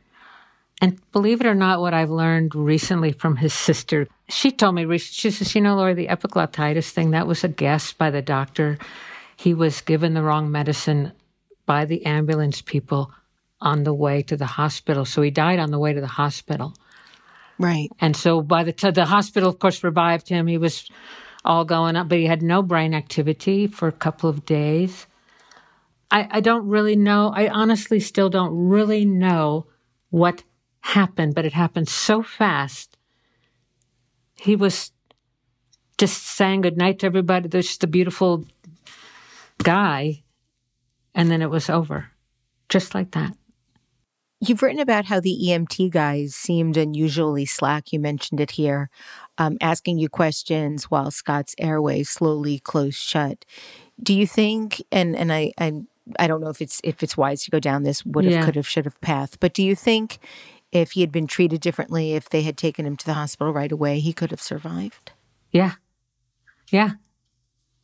and 0.81 1.01
believe 1.13 1.41
it 1.41 1.47
or 1.47 1.55
not, 1.55 1.81
what 1.81 1.95
I've 1.95 2.11
learned 2.11 2.55
recently 2.55 3.13
from 3.13 3.37
his 3.37 3.55
sister, 3.55 4.09
she 4.29 4.51
told 4.51 4.75
me, 4.75 4.85
recently, 4.85 5.15
she 5.15 5.31
says, 5.31 5.55
you 5.55 5.61
know, 5.61 5.77
Laurie, 5.77 5.95
the 5.95 6.09
epiglottitis 6.09 6.91
thing, 6.91 7.11
that 7.11 7.27
was 7.27 7.45
a 7.45 7.49
guess 7.49 7.93
by 7.93 8.11
the 8.11 8.23
doctor. 8.23 8.79
He 9.37 9.55
was 9.55 9.81
given 9.81 10.15
the 10.15 10.23
wrong 10.23 10.51
medicine 10.51 11.13
by 11.67 11.85
the 11.85 12.05
ambulance 12.05 12.61
people 12.61 13.13
on 13.61 13.85
the 13.85 13.95
way 13.95 14.23
to 14.23 14.37
the 14.37 14.47
hospital. 14.47 15.05
So 15.05 15.23
he 15.23 15.31
died 15.31 15.59
on 15.59 15.71
the 15.71 15.79
way 15.79 15.93
to 15.93 16.01
the 16.01 16.07
hospital. 16.07 16.75
Right. 17.59 17.89
And 18.01 18.17
so 18.17 18.43
by 18.43 18.65
the 18.65 18.73
time 18.73 18.95
the 18.95 19.07
hospital, 19.07 19.49
of 19.49 19.59
course, 19.59 19.85
revived 19.85 20.29
him, 20.29 20.47
he 20.47 20.59
was 20.59 20.91
all 21.45 21.65
going 21.65 21.97
up, 21.97 22.09
but 22.09 22.19
he 22.19 22.27
had 22.27 22.43
no 22.43 22.63
brain 22.63 22.95
activity 22.95 23.67
for 23.67 23.87
a 23.87 23.93
couple 23.93 24.29
of 24.29 24.45
days. 24.45 25.07
I, 26.11 26.29
I 26.31 26.41
don't 26.41 26.67
really 26.67 26.97
know. 26.97 27.33
I 27.35 27.49
honestly 27.49 28.01
still 28.01 28.29
don't 28.29 28.69
really 28.69 29.05
know 29.05 29.67
what 30.11 30.43
happened, 30.85 31.35
but 31.35 31.47
it 31.47 31.55
happened 31.55 31.89
so 31.89 32.23
fast. 32.23 32.97
He 34.37 34.55
was 34.55 34.93
just 35.97 36.23
saying 36.23 36.61
goodnight 36.61 36.99
to 36.99 37.07
everybody. 37.07 37.49
There's 37.49 37.69
just 37.69 37.85
a 37.85 37.89
beautiful 37.89 38.45
guy. 39.63 40.23
And 41.15 41.31
then 41.31 41.41
it 41.41 41.49
was 41.51 41.71
over, 41.71 42.11
just 42.69 42.95
like 42.95 43.13
that. 43.13 43.33
You've 44.41 44.63
written 44.63 44.81
about 44.81 45.07
how 45.07 45.21
the 45.21 45.39
EMT 45.47 45.91
guys 45.91 46.35
seemed 46.35 46.77
unusually 46.77 47.47
slack. 47.47 47.93
You 47.93 48.01
mentioned 48.01 48.41
it 48.41 48.51
here, 48.51 48.91
um, 49.39 49.57
asking 49.63 49.99
you 49.99 50.11
questions 50.11 50.85
while 50.91 51.11
Scott's 51.11 51.55
airway 51.59 52.03
slowly 52.03 52.59
closed 52.59 52.99
shut. 52.99 53.47
Do 54.03 54.13
you 54.13 54.27
think? 54.27 54.83
And 54.93 55.17
and 55.17 55.33
I 55.33 55.53
I 55.59 55.73
I 56.19 56.27
don't 56.27 56.43
know 56.43 56.51
if 56.51 56.61
it's 56.61 56.81
if 56.85 57.03
it's 57.03 57.17
wise 57.17 57.45
to 57.45 57.51
go 57.51 57.61
down 57.61 57.85
this 57.85 58.05
would 58.05 58.25
have, 58.27 58.35
Yeah. 58.35 58.45
could 58.45 58.57
have, 58.57 58.69
should 58.69 58.85
have 58.85 59.01
path. 59.01 59.41
But 59.41 59.55
do 59.55 59.63
you 59.63 59.75
think 59.75 60.19
if 60.75 60.93
he 60.93 61.01
had 61.01 61.13
been 61.13 61.27
treated 61.27 61.61
differently, 61.61 62.13
if 62.13 62.29
they 62.29 62.43
had 62.43 62.59
taken 62.59 62.85
him 62.85 62.97
to 62.97 63.07
the 63.07 63.15
hospital 63.15 63.53
right 63.53 63.73
away, 63.73 64.01
he 64.01 64.13
could 64.13 64.31
have 64.31 64.43
survived? 64.43 65.13
Yeah. 65.51 65.75
Yeah. 66.71 66.93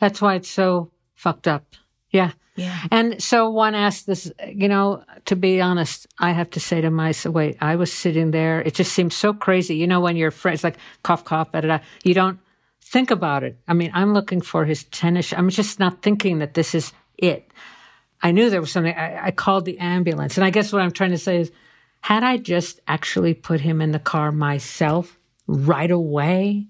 That's 0.00 0.20
why 0.20 0.34
it's 0.34 0.50
so 0.50 0.90
fucked 1.14 1.46
up. 1.46 1.64
Yeah. 2.10 2.32
Yeah. 2.56 2.78
And 2.90 3.22
so 3.22 3.48
one 3.48 3.74
asked 3.74 4.06
this, 4.06 4.30
you 4.46 4.68
know, 4.68 5.04
to 5.26 5.36
be 5.36 5.60
honest, 5.60 6.08
I 6.18 6.32
have 6.32 6.50
to 6.50 6.60
say 6.60 6.80
to 6.80 6.90
myself, 6.90 7.34
wait, 7.34 7.56
I 7.60 7.76
was 7.76 7.92
sitting 7.92 8.32
there. 8.32 8.60
It 8.60 8.74
just 8.74 8.92
seems 8.92 9.14
so 9.14 9.32
crazy. 9.32 9.76
You 9.76 9.86
know, 9.86 10.00
when 10.00 10.16
your 10.16 10.32
friends 10.32 10.64
like 10.64 10.76
cough, 11.04 11.24
cough, 11.24 11.52
da, 11.52 11.60
da, 11.60 11.68
da, 11.68 11.78
you 12.02 12.12
don't 12.12 12.40
think 12.82 13.12
about 13.12 13.44
it. 13.44 13.56
I 13.68 13.72
mean, 13.72 13.92
I'm 13.94 14.12
looking 14.12 14.40
for 14.40 14.64
his 14.64 14.84
tennis. 14.84 15.32
I'm 15.32 15.48
just 15.48 15.78
not 15.78 16.02
thinking 16.02 16.40
that 16.40 16.54
this 16.54 16.74
is 16.74 16.92
it. 17.16 17.50
I 18.20 18.32
knew 18.32 18.50
there 18.50 18.60
was 18.60 18.72
something. 18.72 18.94
I, 18.94 19.26
I 19.26 19.30
called 19.30 19.64
the 19.64 19.78
ambulance. 19.78 20.36
And 20.36 20.44
I 20.44 20.50
guess 20.50 20.72
what 20.72 20.82
I'm 20.82 20.90
trying 20.90 21.12
to 21.12 21.18
say 21.18 21.40
is, 21.40 21.52
had 22.00 22.24
I 22.24 22.38
just 22.38 22.80
actually 22.88 23.34
put 23.34 23.60
him 23.60 23.80
in 23.80 23.92
the 23.92 23.98
car 23.98 24.32
myself 24.32 25.18
right 25.46 25.90
away, 25.90 26.66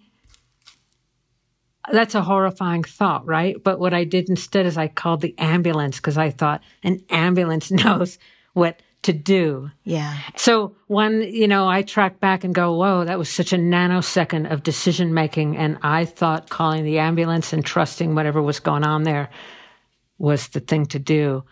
that's 1.90 2.14
a 2.14 2.22
horrifying 2.22 2.84
thought, 2.84 3.26
right? 3.26 3.62
But 3.62 3.78
what 3.78 3.94
I 3.94 4.04
did 4.04 4.28
instead 4.28 4.66
is 4.66 4.76
I 4.76 4.88
called 4.88 5.20
the 5.20 5.34
ambulance 5.38 5.96
because 5.96 6.18
I 6.18 6.30
thought 6.30 6.62
an 6.82 7.02
ambulance 7.10 7.70
knows 7.70 8.18
what 8.52 8.82
to 9.02 9.12
do. 9.12 9.70
Yeah. 9.84 10.18
So 10.36 10.76
when, 10.86 11.22
you 11.22 11.48
know, 11.48 11.66
I 11.66 11.82
track 11.82 12.20
back 12.20 12.44
and 12.44 12.54
go, 12.54 12.74
whoa, 12.74 13.04
that 13.04 13.18
was 13.18 13.30
such 13.30 13.52
a 13.52 13.56
nanosecond 13.56 14.52
of 14.52 14.62
decision 14.62 15.14
making. 15.14 15.56
And 15.56 15.78
I 15.82 16.04
thought 16.04 16.50
calling 16.50 16.84
the 16.84 16.98
ambulance 16.98 17.52
and 17.52 17.64
trusting 17.64 18.14
whatever 18.14 18.42
was 18.42 18.60
going 18.60 18.84
on 18.84 19.04
there 19.04 19.30
was 20.18 20.48
the 20.48 20.60
thing 20.60 20.84
to 20.86 20.98
do. 20.98 21.44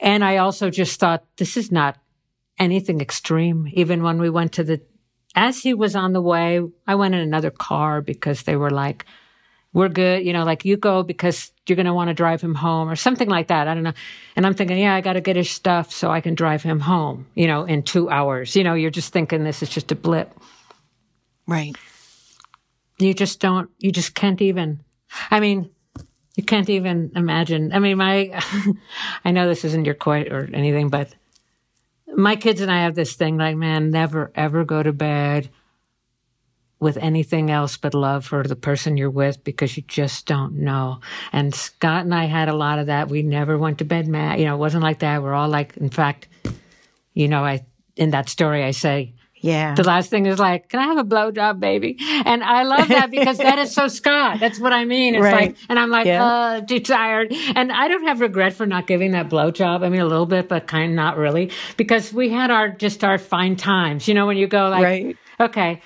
And 0.00 0.22
I 0.22 0.38
also 0.38 0.68
just 0.68 1.00
thought, 1.00 1.24
this 1.38 1.56
is 1.56 1.72
not 1.72 1.96
anything 2.60 3.00
extreme. 3.00 3.68
Even 3.72 4.02
when 4.02 4.20
we 4.20 4.30
went 4.30 4.52
to 4.52 4.64
the, 4.64 4.80
as 5.34 5.60
he 5.60 5.74
was 5.74 5.96
on 5.96 6.12
the 6.12 6.20
way, 6.20 6.60
I 6.86 6.94
went 6.94 7.14
in 7.14 7.20
another 7.20 7.50
car 7.50 8.00
because 8.00 8.42
they 8.42 8.54
were 8.54 8.70
like, 8.70 9.06
we're 9.72 9.88
good, 9.88 10.26
you 10.26 10.32
know, 10.32 10.44
like 10.44 10.64
you 10.64 10.76
go 10.76 11.02
because 11.02 11.52
you're 11.66 11.76
going 11.76 11.86
to 11.86 11.94
want 11.94 12.08
to 12.08 12.14
drive 12.14 12.40
him 12.40 12.56
home 12.56 12.88
or 12.88 12.96
something 12.96 13.28
like 13.28 13.48
that. 13.48 13.68
I 13.68 13.74
don't 13.74 13.84
know. 13.84 13.92
And 14.34 14.44
I'm 14.44 14.54
thinking, 14.54 14.78
yeah, 14.78 14.94
I 14.94 15.00
got 15.00 15.12
to 15.12 15.20
get 15.20 15.36
his 15.36 15.48
stuff 15.48 15.92
so 15.92 16.10
I 16.10 16.20
can 16.20 16.34
drive 16.34 16.62
him 16.62 16.80
home, 16.80 17.26
you 17.34 17.46
know, 17.46 17.64
in 17.64 17.84
two 17.84 18.10
hours. 18.10 18.56
You 18.56 18.64
know, 18.64 18.74
you're 18.74 18.90
just 18.90 19.12
thinking 19.12 19.44
this 19.44 19.62
is 19.62 19.68
just 19.68 19.92
a 19.92 19.94
blip. 19.94 20.32
Right. 21.46 21.76
You 22.98 23.14
just 23.14 23.40
don't, 23.40 23.70
you 23.78 23.92
just 23.92 24.14
can't 24.14 24.42
even, 24.42 24.80
I 25.30 25.38
mean, 25.38 25.70
you 26.36 26.42
can't 26.42 26.68
even 26.68 27.12
imagine. 27.14 27.72
I 27.72 27.78
mean, 27.78 27.96
my, 27.96 28.42
I 29.24 29.30
know 29.30 29.48
this 29.48 29.64
isn't 29.64 29.84
your 29.84 29.94
quite 29.94 30.32
or 30.32 30.50
anything, 30.52 30.88
but 30.88 31.14
my 32.22 32.36
kids 32.36 32.60
and 32.60 32.70
I 32.70 32.82
have 32.82 32.94
this 32.94 33.14
thing 33.14 33.36
like, 33.36 33.56
man, 33.56 33.90
never 33.90 34.30
ever 34.34 34.64
go 34.64 34.82
to 34.82 34.92
bed 34.92 35.50
with 36.80 36.96
anything 36.96 37.50
else 37.50 37.76
but 37.76 37.92
love 37.92 38.24
for 38.24 38.42
the 38.42 38.56
person 38.56 38.96
you're 38.96 39.10
with 39.10 39.44
because 39.44 39.76
you 39.76 39.82
just 39.86 40.26
don't 40.26 40.54
know. 40.54 41.00
And 41.30 41.54
Scott 41.54 42.04
and 42.04 42.14
I 42.14 42.24
had 42.24 42.48
a 42.48 42.54
lot 42.54 42.78
of 42.78 42.86
that. 42.86 43.10
We 43.10 43.22
never 43.22 43.58
went 43.58 43.78
to 43.78 43.84
bed 43.84 44.08
mad. 44.08 44.40
You 44.40 44.46
know, 44.46 44.54
it 44.54 44.58
wasn't 44.58 44.82
like 44.82 45.00
that. 45.00 45.22
We're 45.22 45.34
all 45.34 45.48
like, 45.48 45.76
in 45.76 45.90
fact, 45.90 46.26
you 47.12 47.28
know, 47.28 47.44
I, 47.44 47.66
in 47.96 48.10
that 48.12 48.30
story, 48.30 48.64
I 48.64 48.70
say, 48.70 49.12
Yeah. 49.42 49.74
the 49.74 49.82
last 49.84 50.10
thing 50.10 50.26
is 50.26 50.38
like, 50.38 50.68
can 50.68 50.80
I 50.80 50.84
have 50.84 50.98
a 50.98 51.04
blowjob, 51.04 51.60
baby? 51.60 51.96
And 52.26 52.44
I 52.44 52.62
love 52.64 52.88
that 52.88 53.10
because 53.16 53.38
that 53.38 53.58
is 53.58 53.72
so 53.72 53.88
Scott. 53.88 54.38
That's 54.38 54.60
what 54.60 54.72
I 54.72 54.84
mean. 54.84 55.14
It's 55.14 55.22
Right. 55.22 55.48
like, 55.50 55.56
and 55.68 55.78
I'm 55.78 55.90
like, 55.90 56.06
Yeah. 56.06 56.24
uh, 56.24 56.60
too 56.60 56.80
tired. 56.80 57.32
And 57.54 57.72
I 57.72 57.88
don't 57.88 58.04
have 58.04 58.20
regret 58.20 58.52
for 58.52 58.66
not 58.66 58.86
giving 58.86 59.12
that 59.12 59.28
blowjob. 59.30 59.84
I 59.84 59.88
mean, 59.88 60.00
a 60.00 60.06
little 60.06 60.26
bit, 60.26 60.48
but 60.48 60.66
kind 60.66 60.92
of 60.92 60.96
not 60.96 61.16
really 61.16 61.50
because 61.76 62.12
we 62.12 62.28
had 62.28 62.50
our, 62.50 62.68
just 62.68 63.02
our 63.02 63.18
fine 63.18 63.56
times, 63.56 64.06
you 64.08 64.14
know, 64.14 64.26
when 64.26 64.36
you 64.36 64.46
go 64.46 64.68
like, 64.68 64.82
Right. 64.84 65.16
okay. 65.40 65.80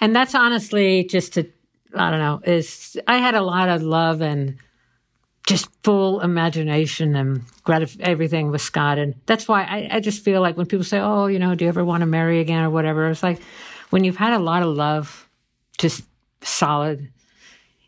And 0.00 0.14
that's 0.16 0.34
honestly 0.34 1.04
just 1.04 1.34
to, 1.34 1.46
I 1.94 2.10
don't 2.10 2.20
know, 2.20 2.40
is 2.44 2.96
I 3.06 3.18
had 3.18 3.34
a 3.34 3.42
lot 3.42 3.68
of 3.68 3.82
love 3.82 4.20
and 4.20 4.56
just 5.46 5.68
full 5.84 6.20
imagination 6.20 7.14
and 7.14 7.40
gratif- 7.64 8.00
everything 8.00 8.50
with 8.50 8.60
Scott. 8.60 8.98
And 8.98 9.14
that's 9.26 9.46
why 9.46 9.62
I, 9.62 9.88
I 9.96 10.00
just 10.00 10.24
feel 10.24 10.40
like 10.40 10.56
when 10.56 10.66
people 10.66 10.84
say, 10.84 10.98
oh, 10.98 11.26
you 11.26 11.38
know, 11.38 11.54
do 11.54 11.64
you 11.64 11.68
ever 11.68 11.84
want 11.84 12.00
to 12.02 12.06
marry 12.06 12.40
again 12.40 12.64
or 12.64 12.70
whatever? 12.70 13.08
It's 13.08 13.22
like 13.22 13.40
when 13.90 14.02
you've 14.04 14.16
had 14.16 14.32
a 14.32 14.38
lot 14.40 14.62
of 14.62 14.68
love, 14.74 15.28
just 15.78 16.02
solid, 16.42 17.10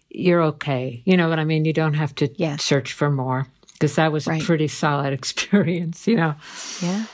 you're 0.08 0.42
okay. 0.42 1.02
You 1.04 1.16
know 1.16 1.28
what 1.28 1.38
I 1.40 1.44
mean? 1.44 1.64
You 1.64 1.72
don't 1.72 1.94
have 1.94 2.14
to 2.16 2.28
Yes. 2.36 2.62
search 2.62 2.92
for 2.92 3.10
more 3.10 3.46
because 3.72 3.96
that 3.96 4.12
was 4.12 4.26
Right. 4.26 4.40
a 4.40 4.44
pretty 4.44 4.68
solid 4.68 5.12
experience, 5.20 6.06
you 6.06 6.16
know? 6.16 6.34
Yeah. 6.80 7.04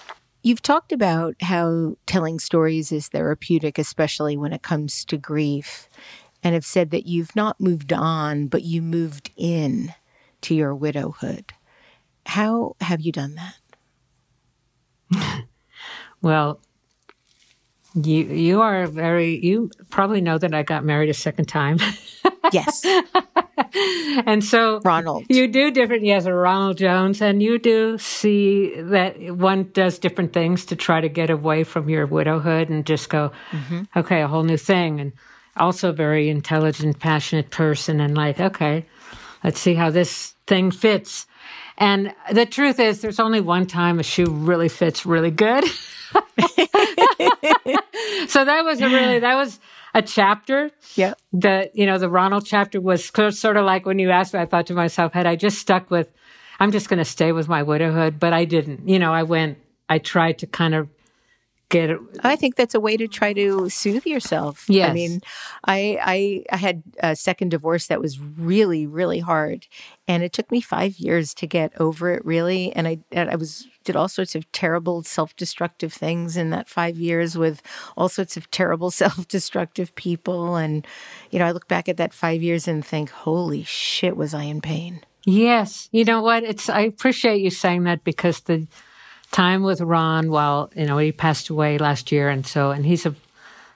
You've 0.42 0.60
talked 0.62 0.92
about 0.92 1.36
how 1.40 1.96
telling 2.06 2.38
stories 2.38 2.92
is 2.92 3.08
therapeutic, 3.08 3.78
especially 3.78 4.36
when 4.36 4.52
it 4.52 4.60
comes 4.62 5.02
to 5.06 5.16
grief, 5.16 5.88
and 6.42 6.52
have 6.52 6.66
said 6.66 6.90
that 6.90 7.06
you've 7.06 7.34
not 7.34 7.58
moved 7.62 7.94
on, 7.94 8.48
but 8.48 8.62
you 8.62 8.82
moved 8.82 9.30
in 9.38 9.94
to 10.44 10.54
your 10.54 10.74
widowhood. 10.74 11.52
How 12.26 12.76
have 12.80 13.00
you 13.00 13.12
done 13.12 13.36
that? 15.10 15.44
Well, 16.24 16.58
you 17.94 18.24
you 18.24 18.62
are 18.62 18.86
very 18.86 19.44
you 19.44 19.70
probably 19.90 20.22
know 20.22 20.38
that 20.38 20.54
I 20.54 20.62
got 20.62 20.82
married 20.82 21.10
a 21.10 21.14
second 21.14 21.44
time. 21.46 21.78
Yes, 22.52 22.84
and 24.26 24.44
so 24.44 24.80
Ronald. 24.84 25.24
you 25.30 25.48
do 25.48 25.70
different 25.70 26.04
yes 26.04 26.26
ronald 26.26 26.76
jones 26.76 27.22
and 27.22 27.42
you 27.42 27.58
do 27.58 27.96
see 27.96 28.78
that 28.82 29.18
one 29.34 29.70
does 29.72 29.98
different 29.98 30.34
things 30.34 30.66
to 30.66 30.76
try 30.76 31.00
to 31.00 31.08
get 31.08 31.30
away 31.30 31.64
from 31.64 31.88
your 31.88 32.04
widowhood 32.04 32.68
and 32.68 32.84
just 32.84 33.08
go 33.08 33.32
mm-hmm. 33.50 33.84
okay 33.96 34.20
a 34.20 34.28
whole 34.28 34.42
new 34.42 34.58
thing 34.58 35.00
and 35.00 35.12
also 35.56 35.90
very 35.90 36.28
intelligent 36.28 36.98
passionate 36.98 37.50
person 37.50 37.98
and 37.98 38.14
like 38.14 38.38
okay 38.38 38.84
let's 39.42 39.58
see 39.58 39.74
how 39.74 39.88
this 39.88 40.33
thing 40.46 40.70
fits 40.70 41.26
and 41.78 42.14
the 42.32 42.46
truth 42.46 42.78
is 42.78 43.00
there's 43.00 43.18
only 43.20 43.40
one 43.40 43.66
time 43.66 43.98
a 43.98 44.02
shoe 44.02 44.26
really 44.26 44.68
fits 44.68 45.04
really 45.06 45.30
good 45.30 45.64
so 48.28 48.44
that 48.44 48.62
was 48.64 48.80
a 48.80 48.88
really 48.88 49.18
that 49.20 49.34
was 49.34 49.58
a 49.94 50.02
chapter 50.02 50.70
Yeah. 50.96 51.14
the 51.32 51.70
you 51.74 51.86
know 51.86 51.98
the 51.98 52.08
Ronald 52.08 52.44
chapter 52.46 52.80
was 52.80 53.04
sort 53.04 53.56
of 53.56 53.64
like 53.64 53.86
when 53.86 53.98
you 53.98 54.10
asked 54.10 54.34
me, 54.34 54.40
I 54.40 54.46
thought 54.46 54.66
to 54.66 54.74
myself, 54.74 55.12
had 55.12 55.26
I 55.26 55.36
just 55.36 55.58
stuck 55.58 55.90
with, 55.90 56.10
I'm 56.60 56.72
just 56.72 56.88
going 56.88 56.98
to 56.98 57.04
stay 57.04 57.32
with 57.32 57.48
my 57.48 57.62
widowhood, 57.62 58.18
but 58.18 58.32
I 58.32 58.44
didn't. 58.44 58.88
You 58.88 58.98
know, 58.98 59.12
I 59.12 59.22
went, 59.22 59.58
I 59.88 59.98
tried 59.98 60.38
to 60.38 60.46
kind 60.46 60.74
of 60.74 60.88
get 61.68 61.90
it. 61.90 61.98
I 62.22 62.36
think 62.36 62.56
that's 62.56 62.74
a 62.74 62.80
way 62.80 62.96
to 62.96 63.08
try 63.08 63.32
to 63.32 63.68
soothe 63.68 64.06
yourself. 64.06 64.64
Yes. 64.68 64.90
I 64.90 64.92
mean, 64.92 65.20
I, 65.64 65.98
I 66.02 66.44
I 66.52 66.56
had 66.56 66.82
a 67.00 67.16
second 67.16 67.50
divorce 67.50 67.86
that 67.88 68.00
was 68.00 68.18
really 68.20 68.86
really 68.86 69.20
hard, 69.20 69.66
and 70.06 70.22
it 70.22 70.32
took 70.32 70.50
me 70.50 70.60
five 70.60 70.98
years 70.98 71.34
to 71.34 71.46
get 71.46 71.78
over 71.80 72.10
it. 72.10 72.24
Really, 72.24 72.72
and 72.72 72.86
I 72.86 72.98
and 73.12 73.30
I 73.30 73.36
was 73.36 73.66
did 73.84 73.96
all 73.96 74.08
sorts 74.08 74.34
of 74.34 74.50
terrible 74.52 75.02
self 75.02 75.36
destructive 75.36 75.92
things 75.92 76.36
in 76.36 76.50
that 76.50 76.68
five 76.68 76.96
years 76.98 77.36
with 77.36 77.62
all 77.96 78.08
sorts 78.08 78.36
of 78.36 78.50
terrible 78.50 78.90
self 79.02 79.26
destructive 79.28 79.94
people, 79.94 80.56
and 80.56 80.86
you 81.30 81.38
know 81.38 81.46
I 81.46 81.52
look 81.52 81.68
back 81.68 81.88
at 81.88 81.96
that 81.96 82.14
five 82.14 82.42
years 82.42 82.68
and 82.68 82.84
think, 82.84 83.10
holy 83.10 83.64
shit, 83.64 84.16
was 84.16 84.34
I 84.34 84.44
in 84.44 84.60
pain? 84.60 85.00
Yes, 85.26 85.88
you 85.90 86.04
know 86.04 86.20
what? 86.20 86.42
It's 86.42 86.68
I 86.68 86.80
appreciate 86.80 87.40
you 87.40 87.50
saying 87.50 87.84
that 87.84 88.04
because 88.04 88.40
the 88.40 88.66
time 89.34 89.64
with 89.64 89.80
Ron, 89.80 90.30
well, 90.30 90.70
you 90.76 90.86
know, 90.86 90.96
he 90.96 91.10
passed 91.10 91.50
away 91.50 91.76
last 91.76 92.12
year, 92.12 92.28
and 92.28 92.46
so 92.46 92.70
and 92.70 92.86
he's 92.86 93.04
a, 93.04 93.14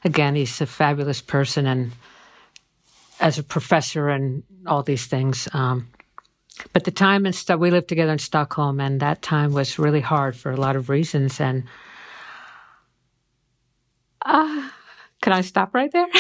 again, 0.05 0.37
he's 0.37 0.61
a 0.61 0.67
fabulous 0.67 1.21
person 1.21 1.67
and 1.67 1.93
as 3.21 3.39
a 3.39 3.43
professor 3.43 4.09
and 4.09 4.45
all 4.67 4.85
these 4.85 5.07
things. 5.07 5.49
Um, 5.53 5.89
but 6.73 6.85
the 6.85 6.93
time 6.93 7.27
and 7.27 7.35
stuff 7.35 7.59
we 7.59 7.73
lived 7.73 7.89
together 7.89 8.13
in 8.13 8.19
Stockholm, 8.19 8.81
and 8.81 9.01
that 9.01 9.21
time 9.21 9.53
was 9.53 9.79
really 9.79 10.01
hard 10.01 10.37
for 10.37 10.53
a 10.53 10.57
lot 10.57 10.77
of 10.77 10.89
reasons. 10.89 11.41
And 11.41 11.65
uh, 14.25 14.71
can 15.21 15.33
I 15.33 15.41
stop 15.43 15.75
right 15.75 15.91
there? 15.93 16.07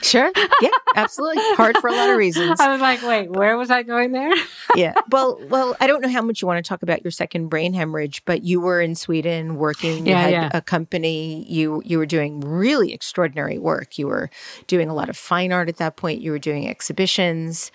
Sure. 0.00 0.30
Yeah, 0.62 0.70
absolutely. 0.94 1.42
Hard 1.56 1.76
for 1.78 1.88
a 1.88 1.92
lot 1.92 2.08
of 2.08 2.16
reasons. 2.16 2.60
I 2.60 2.70
was 2.70 2.80
like, 2.80 3.02
wait, 3.02 3.30
where 3.30 3.58
was 3.58 3.68
I 3.68 3.82
going 3.82 4.12
there? 4.12 4.32
yeah. 4.76 4.94
Well, 5.10 5.38
well, 5.50 5.76
I 5.80 5.88
don't 5.88 6.00
know 6.00 6.08
how 6.08 6.22
much 6.22 6.40
you 6.40 6.46
want 6.46 6.64
to 6.64 6.66
talk 6.66 6.82
about 6.84 7.02
your 7.04 7.10
second 7.10 7.48
brain 7.48 7.74
hemorrhage, 7.74 8.24
but 8.24 8.44
you 8.44 8.60
were 8.60 8.80
in 8.80 8.94
Sweden 8.94 9.56
working. 9.56 10.06
You 10.06 10.12
Yeah, 10.12 10.20
had 10.22 10.30
yeah. 10.30 10.50
a 10.54 10.62
company. 10.62 11.44
You 11.48 11.82
you 11.84 11.98
were 11.98 12.06
doing 12.06 12.40
really 12.40 12.92
extraordinary 12.94 13.58
work. 13.58 13.98
You 13.98 14.06
were 14.06 14.30
doing 14.68 14.88
a 14.88 14.94
lot 14.94 15.08
of 15.10 15.16
fine 15.16 15.52
art 15.52 15.68
at 15.68 15.76
that 15.78 15.96
point. 15.96 16.20
You 16.22 16.30
were 16.30 16.38
doing 16.38 16.68
exhibitions. 16.68 17.72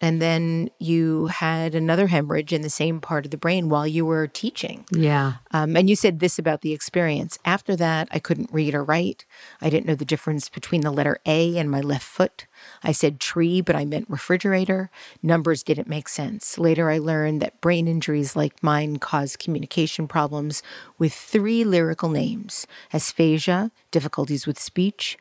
And 0.00 0.20
then 0.20 0.70
you 0.78 1.26
had 1.26 1.74
another 1.74 2.06
hemorrhage 2.08 2.52
in 2.52 2.62
the 2.62 2.70
same 2.70 3.00
part 3.00 3.24
of 3.24 3.30
the 3.30 3.38
brain 3.38 3.68
while 3.68 3.86
you 3.86 4.04
were 4.04 4.26
teaching. 4.26 4.84
Yeah. 4.92 5.34
Um, 5.52 5.76
and 5.76 5.88
you 5.88 5.96
said 5.96 6.20
this 6.20 6.38
about 6.38 6.60
the 6.60 6.72
experience. 6.72 7.38
After 7.44 7.74
that, 7.76 8.08
I 8.10 8.18
couldn't 8.18 8.52
read 8.52 8.74
or 8.74 8.84
write. 8.84 9.24
I 9.60 9.70
didn't 9.70 9.86
know 9.86 9.94
the 9.94 10.04
difference 10.04 10.48
between 10.48 10.82
the 10.82 10.90
letter 10.90 11.18
A 11.24 11.56
and 11.56 11.70
my 11.70 11.80
left 11.80 12.04
foot. 12.04 12.46
I 12.82 12.92
said 12.92 13.20
tree, 13.20 13.60
but 13.60 13.76
I 13.76 13.84
meant 13.84 14.10
refrigerator. 14.10 14.90
Numbers 15.22 15.62
didn't 15.62 15.88
make 15.88 16.08
sense. 16.08 16.58
Later, 16.58 16.90
I 16.90 16.98
learned 16.98 17.40
that 17.42 17.60
brain 17.60 17.88
injuries 17.88 18.36
like 18.36 18.62
mine 18.62 18.98
cause 18.98 19.36
communication 19.36 20.06
problems 20.06 20.62
with 20.98 21.12
three 21.12 21.64
lyrical 21.64 22.10
names 22.10 22.66
aphasia, 22.92 23.70
difficulties 23.90 24.46
with 24.46 24.58
speech, 24.58 25.16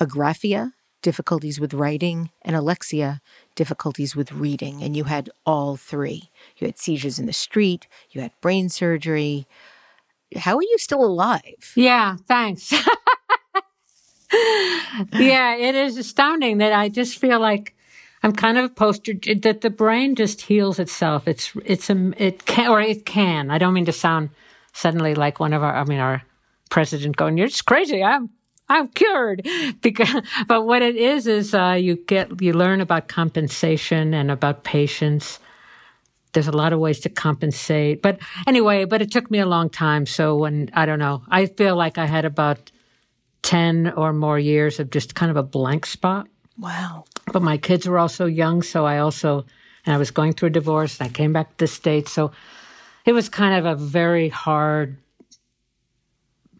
agraphia, 0.00 0.72
difficulties 1.04 1.60
with 1.60 1.74
writing, 1.74 2.30
and 2.42 2.56
alexia, 2.56 3.20
difficulties 3.54 4.16
with 4.16 4.32
reading. 4.32 4.82
And 4.82 4.96
you 4.96 5.04
had 5.04 5.30
all 5.46 5.76
three. 5.76 6.30
You 6.56 6.66
had 6.66 6.78
seizures 6.78 7.18
in 7.18 7.26
the 7.26 7.32
street, 7.32 7.86
you 8.10 8.20
had 8.20 8.32
brain 8.40 8.68
surgery. 8.68 9.46
How 10.36 10.56
are 10.56 10.62
you 10.62 10.78
still 10.78 11.04
alive? 11.04 11.72
Yeah, 11.76 12.16
thanks. 12.26 12.72
yeah, 15.12 15.56
it 15.56 15.74
is 15.74 15.96
astounding 15.96 16.58
that 16.58 16.72
I 16.72 16.88
just 16.88 17.18
feel 17.18 17.38
like 17.40 17.74
I'm 18.24 18.32
kind 18.32 18.56
of 18.56 18.64
a 18.64 18.68
poster 18.70 19.12
that 19.42 19.60
the 19.60 19.70
brain 19.70 20.14
just 20.14 20.40
heals 20.40 20.78
itself. 20.78 21.28
It's 21.28 21.52
it's 21.64 21.90
a 21.90 22.12
it 22.16 22.46
can 22.46 22.70
or 22.70 22.80
it 22.80 23.04
can. 23.04 23.50
I 23.50 23.58
don't 23.58 23.74
mean 23.74 23.84
to 23.84 23.92
sound 23.92 24.30
suddenly 24.72 25.14
like 25.14 25.38
one 25.40 25.52
of 25.52 25.62
our 25.62 25.76
I 25.76 25.84
mean 25.84 26.00
our 26.00 26.22
president 26.70 27.16
going, 27.16 27.36
"You're 27.36 27.48
just 27.48 27.66
crazy." 27.66 28.02
I'm 28.02 28.30
I'm 28.74 28.88
cured 28.88 29.48
because 29.80 30.22
but 30.46 30.66
what 30.66 30.82
it 30.82 30.96
is 30.96 31.26
is 31.26 31.54
uh, 31.54 31.78
you 31.80 31.96
get 31.96 32.42
you 32.42 32.52
learn 32.52 32.80
about 32.80 33.08
compensation 33.08 34.12
and 34.14 34.30
about 34.30 34.64
patience 34.64 35.38
there's 36.34 36.48
a 36.48 36.52
lot 36.52 36.72
of 36.72 36.80
ways 36.80 37.00
to 37.00 37.08
compensate. 37.08 38.02
But 38.02 38.18
anyway, 38.46 38.84
but 38.84 39.00
it 39.00 39.10
took 39.10 39.30
me 39.30 39.38
a 39.38 39.46
long 39.46 39.70
time. 39.70 40.04
So 40.04 40.36
when 40.36 40.68
I 40.74 40.84
don't 40.84 40.98
know, 40.98 41.22
I 41.28 41.46
feel 41.46 41.76
like 41.76 41.96
I 41.96 42.06
had 42.06 42.24
about 42.24 42.70
10 43.42 43.92
or 43.96 44.12
more 44.12 44.38
years 44.38 44.80
of 44.80 44.90
just 44.90 45.14
kind 45.14 45.30
of 45.30 45.36
a 45.36 45.42
blank 45.42 45.86
spot. 45.86 46.28
Wow. 46.58 47.04
But 47.32 47.42
my 47.42 47.56
kids 47.56 47.88
were 47.88 47.98
also 47.98 48.26
young. 48.26 48.62
So 48.62 48.84
I 48.84 48.98
also, 48.98 49.46
and 49.86 49.94
I 49.94 49.96
was 49.96 50.10
going 50.10 50.32
through 50.32 50.48
a 50.48 50.50
divorce. 50.50 51.00
I 51.00 51.08
came 51.08 51.32
back 51.32 51.50
to 51.50 51.56
the 51.58 51.66
States. 51.66 52.12
So 52.12 52.32
it 53.06 53.12
was 53.12 53.28
kind 53.28 53.54
of 53.54 53.64
a 53.64 53.76
very 53.80 54.28
hard 54.28 54.96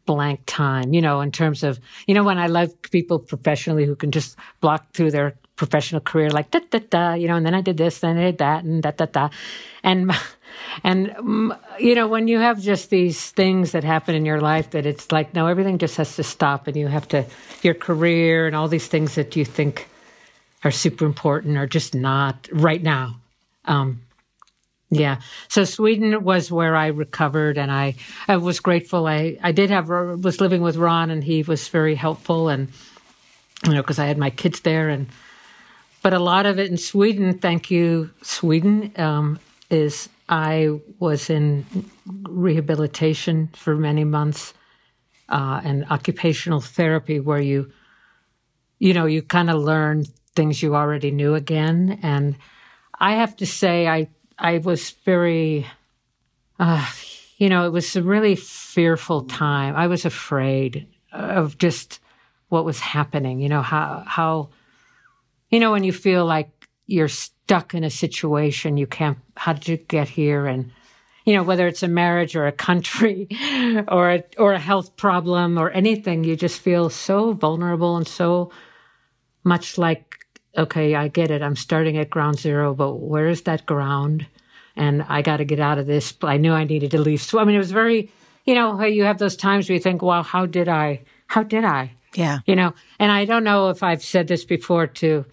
blank 0.07 0.41
time, 0.47 0.93
you 0.93 1.01
know, 1.01 1.21
in 1.21 1.33
terms 1.33 1.63
of, 1.63 1.81
you 2.07 2.15
know, 2.15 2.25
when 2.25 2.39
I 2.39 2.47
love 2.47 2.71
people 2.91 3.19
professionally 3.19 3.85
who 3.85 3.97
can 3.97 4.11
just 4.11 4.37
block 4.61 4.93
through 4.93 5.11
their 5.11 5.35
professional 5.57 6.01
career 6.01 6.31
like 6.31 6.51
da 6.51 6.61
da 6.71 6.81
da, 6.91 7.15
you 7.15 7.29
know, 7.29 7.37
and 7.37 7.47
then 7.47 7.55
I 7.55 7.61
did 7.61 7.77
this, 7.77 8.01
then 8.01 8.19
I 8.19 8.25
did 8.25 8.39
that, 8.39 8.65
and 8.65 8.83
da 8.83 8.91
da 8.91 9.07
da, 9.07 9.29
and 9.83 10.13
and 10.85 11.09
mm, 11.11 11.59
you 11.79 11.95
know, 11.95 12.09
when 12.09 12.29
you 12.29 12.39
have 12.39 12.61
just 12.61 12.91
these 12.91 13.31
things 13.31 13.73
that 13.73 13.85
happen 13.85 14.15
in 14.15 14.25
your 14.25 14.41
life 14.41 14.71
that 14.71 14.87
it's 14.87 15.13
like 15.13 15.35
no, 15.35 15.47
everything 15.47 15.79
just 15.79 15.97
has 15.97 16.17
to 16.17 16.23
stop, 16.23 16.67
and 16.67 16.77
you 16.77 16.89
have 16.89 17.09
to 17.09 17.25
your 17.63 17.75
career 17.75 18.47
and 18.47 18.57
all 18.57 18.69
these 18.69 18.89
things 18.89 19.15
that 19.15 19.37
you 19.37 19.45
think 19.45 19.89
are 20.65 20.71
super 20.71 21.05
important 21.05 21.57
are 21.57 21.67
just 21.67 21.95
not 21.95 22.49
right 22.53 22.83
now. 22.83 23.17
Um, 23.67 24.01
yeah. 24.91 25.21
So 25.49 25.65
Sweden 25.65 26.23
was 26.23 26.51
where 26.51 26.77
I 26.77 26.89
recovered, 26.89 27.59
and 27.59 27.71
I, 27.71 27.95
I 28.29 28.37
was 28.37 28.61
grateful. 28.61 29.07
I, 29.07 29.39
I 29.43 29.53
did 29.53 29.71
have 29.71 29.89
was 29.89 30.41
living 30.41 30.63
with 30.63 30.77
Ron, 30.77 31.11
and 31.11 31.25
he 31.25 31.43
was 31.43 31.69
very 31.69 31.95
helpful, 31.95 32.49
and 32.49 32.69
you 33.65 33.73
know 33.73 33.83
because 33.83 33.99
I 33.99 34.07
had 34.07 34.19
my 34.19 34.31
kids 34.31 34.61
there, 34.61 34.89
and 34.89 35.09
but 36.03 36.13
a 36.13 36.19
lot 36.19 36.47
of 36.47 36.59
it 36.59 36.71
in 36.71 36.77
Sweden. 36.77 37.39
Thank 37.39 37.71
you, 37.71 38.11
Sweden. 38.23 38.93
Um, 38.97 39.41
is 39.71 40.09
I 40.29 40.79
was 40.99 41.31
in 41.31 41.65
rehabilitation 42.29 43.49
for 43.55 43.75
many 43.75 44.05
months, 44.05 44.55
uh, 45.29 45.61
and 45.65 45.87
occupational 45.91 46.61
therapy, 46.61 47.21
where 47.21 47.41
you, 47.41 47.73
you 48.79 48.93
know, 48.93 49.07
you 49.07 49.23
kind 49.23 49.51
of 49.51 49.61
learn 49.61 50.05
things 50.37 50.63
you 50.63 50.77
already 50.77 51.11
knew 51.11 51.35
again, 51.35 51.99
and 52.03 52.37
I 53.01 53.15
have 53.15 53.35
to 53.37 53.47
say, 53.47 53.89
I 53.89 54.09
I 54.39 54.59
was 54.59 54.91
very, 54.91 55.67
uh, 56.59 56.87
you 57.39 57.49
know, 57.49 57.67
it 57.67 57.71
was 57.71 57.97
a 57.97 58.03
really 58.03 58.37
fearful 58.37 59.25
time. 59.25 59.77
I 59.77 59.87
was 59.87 60.05
afraid 60.05 60.87
of 61.13 61.59
just 61.59 62.01
what 62.49 62.65
was 62.65 62.81
happening. 62.81 63.41
You 63.41 63.49
know 63.49 63.63
how 63.63 64.05
how, 64.07 64.51
you 65.51 65.61
know, 65.61 65.73
when 65.73 65.85
you 65.85 65.93
feel 65.93 66.25
like 66.25 66.51
you're 66.87 67.09
stuck 67.09 67.75
in 67.75 67.85
a 67.85 67.91
situation, 67.91 68.77
you 68.77 68.87
can't. 68.87 69.19
How 69.37 69.53
did 69.53 69.69
you 69.69 69.77
get 69.77 70.09
here? 70.09 70.47
And 70.47 70.73
you 71.25 71.35
know, 71.35 71.43
whether 71.43 71.67
it's 71.67 71.83
a 71.83 71.89
marriage 71.89 72.37
or 72.37 72.47
a 72.47 72.53
country, 72.53 73.29
or 73.89 74.11
a, 74.11 74.25
or 74.39 74.53
a 74.53 74.59
health 74.59 74.97
problem 74.97 75.59
or 75.59 75.71
anything, 75.71 76.25
you 76.25 76.37
just 76.37 76.61
feel 76.61 76.91
so 76.91 77.33
vulnerable 77.33 77.97
and 77.97 78.07
so 78.07 78.51
much 79.43 79.79
like 79.79 80.24
okay, 80.57 80.95
I 80.95 81.09
get 81.09 81.31
it. 81.31 81.43
I'm 81.43 81.57
starting 81.57 81.97
at 81.99 82.11
ground 82.11 82.39
zero, 82.39 82.75
but 82.75 82.95
where 82.97 83.29
is 83.29 83.43
that 83.43 83.67
ground? 83.67 84.27
And 84.77 85.05
I 85.09 85.23
got 85.23 85.39
to 85.39 85.45
get 85.45 85.61
out 85.61 85.79
of 85.79 85.87
this. 85.87 86.15
I 86.23 86.37
knew 86.37 86.53
I 86.53 86.65
needed 86.65 86.91
to 86.93 87.01
leave. 87.01 87.21
So, 87.21 87.39
I 87.39 87.45
mean, 87.45 87.55
it 87.55 87.59
was 87.59 87.73
very, 87.73 88.11
you 88.45 88.55
know, 88.55 88.83
you 88.83 89.05
have 89.05 89.19
those 89.19 89.37
times 89.37 89.69
where 89.69 89.75
you 89.75 89.81
think, 89.81 90.03
wow, 90.03 90.23
how 90.23 90.47
did 90.47 90.69
I, 90.69 91.03
how 91.27 91.43
did 91.43 91.65
I? 91.65 91.93
Yeah. 92.15 92.39
You 92.47 92.57
know, 92.57 92.75
and 92.99 93.11
I 93.11 93.25
don't 93.25 93.45
know 93.45 93.71
if 93.71 93.83
I've 93.83 94.03
said 94.03 94.29
this 94.29 94.45
before 94.45 94.87
to, 94.87 95.25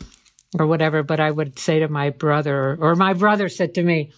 or 0.59 0.67
whatever, 0.67 1.03
but 1.03 1.19
I 1.19 1.31
would 1.31 1.57
say 1.57 1.79
to 1.79 1.87
my 1.87 2.09
brother, 2.09 2.77
or 2.79 2.95
my 2.95 3.13
brother 3.13 3.49
said 3.49 3.75
to 3.75 3.83
me, 3.83 4.11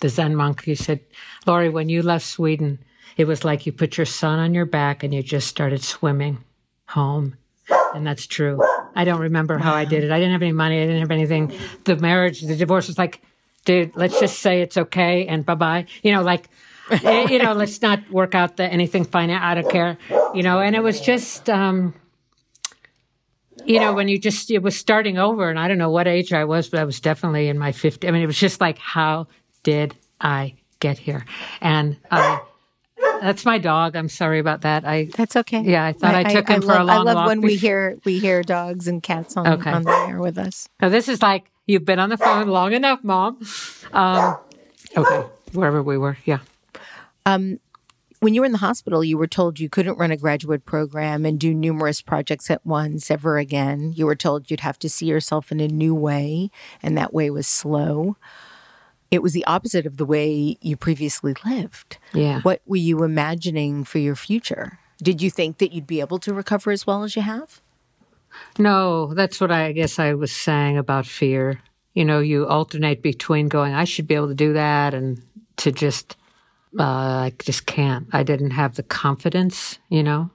the 0.00 0.08
Zen 0.08 0.36
monk, 0.36 0.64
he 0.64 0.74
said, 0.74 1.00
Laurie, 1.46 1.68
when 1.68 1.88
you 1.88 2.02
left 2.02 2.26
Sweden, 2.26 2.78
it 3.16 3.24
was 3.24 3.44
like 3.44 3.66
you 3.66 3.72
put 3.72 3.96
your 3.96 4.06
son 4.06 4.38
on 4.38 4.54
your 4.54 4.66
back 4.66 5.02
and 5.02 5.12
you 5.14 5.22
just 5.22 5.48
started 5.48 5.82
swimming 5.82 6.38
home. 6.86 7.36
And 7.94 8.06
that's 8.06 8.26
true. 8.26 8.60
I 8.94 9.04
don't 9.04 9.20
remember 9.20 9.58
how 9.58 9.74
I 9.74 9.84
did 9.84 10.04
it. 10.04 10.10
I 10.10 10.18
didn't 10.18 10.32
have 10.32 10.42
any 10.42 10.52
money. 10.52 10.80
I 10.82 10.86
didn't 10.86 11.00
have 11.00 11.10
anything. 11.10 11.52
The 11.84 11.96
marriage, 11.96 12.40
the 12.40 12.56
divorce 12.56 12.88
was 12.88 12.98
like, 12.98 13.20
dude, 13.64 13.96
let's 13.96 14.18
just 14.20 14.40
say 14.40 14.60
it's 14.60 14.76
okay 14.76 15.26
and 15.26 15.44
bye 15.46 15.54
bye. 15.54 15.86
You 16.02 16.12
know, 16.12 16.22
like, 16.22 16.48
you 17.02 17.38
know, 17.38 17.52
let's 17.52 17.80
not 17.80 18.10
work 18.10 18.34
out 18.34 18.56
the 18.56 18.64
anything 18.64 19.04
fine. 19.04 19.30
I 19.30 19.54
don't 19.54 19.70
care. 19.70 19.98
You 20.34 20.42
know, 20.42 20.60
and 20.60 20.74
it 20.76 20.82
was 20.82 21.00
just, 21.00 21.48
um, 21.48 21.94
you 23.64 23.80
know, 23.80 23.92
when 23.92 24.08
you 24.08 24.18
just, 24.18 24.50
it 24.50 24.62
was 24.62 24.76
starting 24.76 25.18
over 25.18 25.48
and 25.48 25.58
I 25.58 25.68
don't 25.68 25.78
know 25.78 25.90
what 25.90 26.08
age 26.08 26.32
I 26.32 26.44
was, 26.44 26.68
but 26.68 26.80
I 26.80 26.84
was 26.84 27.00
definitely 27.00 27.48
in 27.48 27.58
my 27.58 27.72
50s. 27.72 28.06
I 28.06 28.10
mean, 28.10 28.22
it 28.22 28.26
was 28.26 28.38
just 28.38 28.60
like, 28.60 28.78
how 28.78 29.28
did 29.62 29.94
I 30.20 30.54
get 30.80 30.98
here? 30.98 31.24
And, 31.60 31.96
uh, 32.10 32.38
that's 33.22 33.44
my 33.44 33.58
dog. 33.58 33.96
I'm 33.96 34.08
sorry 34.08 34.38
about 34.38 34.62
that. 34.62 34.84
I 34.84 35.04
That's 35.16 35.36
okay. 35.36 35.62
Yeah, 35.62 35.84
I 35.84 35.92
thought 35.92 36.14
I 36.14 36.24
took 36.24 36.48
him 36.48 36.60
for 36.62 36.68
love, 36.68 36.80
a 36.80 36.84
long 36.84 36.86
walk. 36.86 37.06
I 37.06 37.12
love 37.12 37.14
walk 37.16 37.26
when 37.28 37.40
we 37.40 37.56
hear 37.56 37.98
we 38.04 38.18
hear 38.18 38.42
dogs 38.42 38.88
and 38.88 39.02
cats 39.02 39.36
on, 39.36 39.46
Okay. 39.46 39.70
on 39.70 39.82
the 39.84 39.90
air 40.08 40.20
with 40.20 40.38
us. 40.38 40.68
Now 40.80 40.88
this 40.88 41.08
is 41.08 41.22
like 41.22 41.50
you've 41.66 41.84
been 41.84 41.98
on 41.98 42.08
the 42.10 42.18
phone 42.18 42.48
long 42.48 42.72
enough, 42.72 43.02
Mom. 43.02 43.38
Um, 43.92 44.36
okay, 44.96 45.28
wherever 45.52 45.82
we 45.82 45.96
were, 45.96 46.18
yeah. 46.24 46.40
Um, 47.24 47.58
When 48.20 48.34
you 48.34 48.40
were 48.42 48.46
in 48.46 48.52
the 48.52 48.58
hospital, 48.58 49.02
you 49.02 49.18
were 49.18 49.26
told 49.26 49.58
you 49.58 49.68
couldn't 49.68 49.98
run 49.98 50.12
a 50.12 50.16
graduate 50.16 50.64
program 50.64 51.26
and 51.26 51.40
do 51.40 51.52
numerous 51.52 52.00
projects 52.02 52.50
at 52.52 52.64
once 52.64 53.10
ever 53.10 53.36
again. 53.38 53.92
You 53.96 54.06
were 54.06 54.14
told 54.14 54.48
you'd 54.48 54.60
have 54.60 54.78
to 54.80 54.88
see 54.88 55.06
yourself 55.06 55.50
in 55.50 55.58
a 55.58 55.66
new 55.66 55.92
way, 55.94 56.50
and 56.82 56.96
that 56.96 57.12
way 57.12 57.30
was 57.30 57.48
slow. 57.48 58.16
It 59.12 59.22
was 59.22 59.34
the 59.34 59.44
opposite 59.44 59.84
of 59.84 59.98
the 59.98 60.06
way 60.06 60.56
you 60.62 60.74
previously 60.74 61.34
lived. 61.44 61.98
Yeah. 62.14 62.40
What 62.40 62.62
were 62.64 62.76
you 62.76 63.04
imagining 63.04 63.84
for 63.84 63.98
your 63.98 64.16
future? 64.16 64.78
Did 65.02 65.20
you 65.20 65.30
think 65.30 65.58
that 65.58 65.72
you'd 65.72 65.86
be 65.86 66.00
able 66.00 66.18
to 66.20 66.32
recover 66.32 66.70
as 66.70 66.86
well 66.86 67.04
as 67.04 67.14
you 67.14 67.20
have? 67.20 67.60
No, 68.58 69.12
that's 69.12 69.38
what 69.38 69.50
I 69.50 69.72
guess 69.72 69.98
I 69.98 70.14
was 70.14 70.32
saying 70.32 70.78
about 70.78 71.04
fear. 71.04 71.60
You 71.92 72.06
know, 72.06 72.20
you 72.20 72.46
alternate 72.46 73.02
between 73.02 73.48
going, 73.48 73.74
I 73.74 73.84
should 73.84 74.08
be 74.08 74.14
able 74.14 74.28
to 74.28 74.34
do 74.34 74.54
that, 74.54 74.94
and 74.94 75.22
to 75.58 75.70
just, 75.70 76.16
uh, 76.78 76.82
I 76.82 77.32
just 77.38 77.66
can't. 77.66 78.08
I 78.14 78.22
didn't 78.22 78.52
have 78.52 78.76
the 78.76 78.82
confidence. 78.82 79.78
You 79.90 80.02
know. 80.02 80.30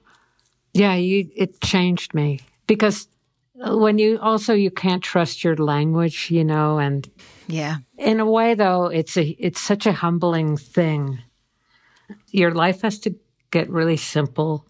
Yeah, 0.72 0.94
you. 0.94 1.28
It 1.34 1.60
changed 1.60 2.14
me 2.14 2.40
because 2.68 3.08
when 3.54 3.98
you 3.98 4.20
also 4.20 4.54
you 4.54 4.70
can't 4.70 5.02
trust 5.02 5.42
your 5.42 5.56
language. 5.56 6.30
You 6.30 6.44
know, 6.44 6.78
and 6.78 7.10
Yeah. 7.48 7.78
in 7.96 8.20
a 8.20 8.26
way 8.30 8.54
though 8.54 8.86
it's 8.86 9.16
a 9.16 9.24
it's 9.38 9.60
such 9.60 9.86
a 9.86 9.92
humbling 9.92 10.56
thing 10.56 11.18
your 12.30 12.52
life 12.52 12.82
has 12.82 12.98
to 13.00 13.14
get 13.50 13.70
really 13.70 13.96
simple 13.96 14.68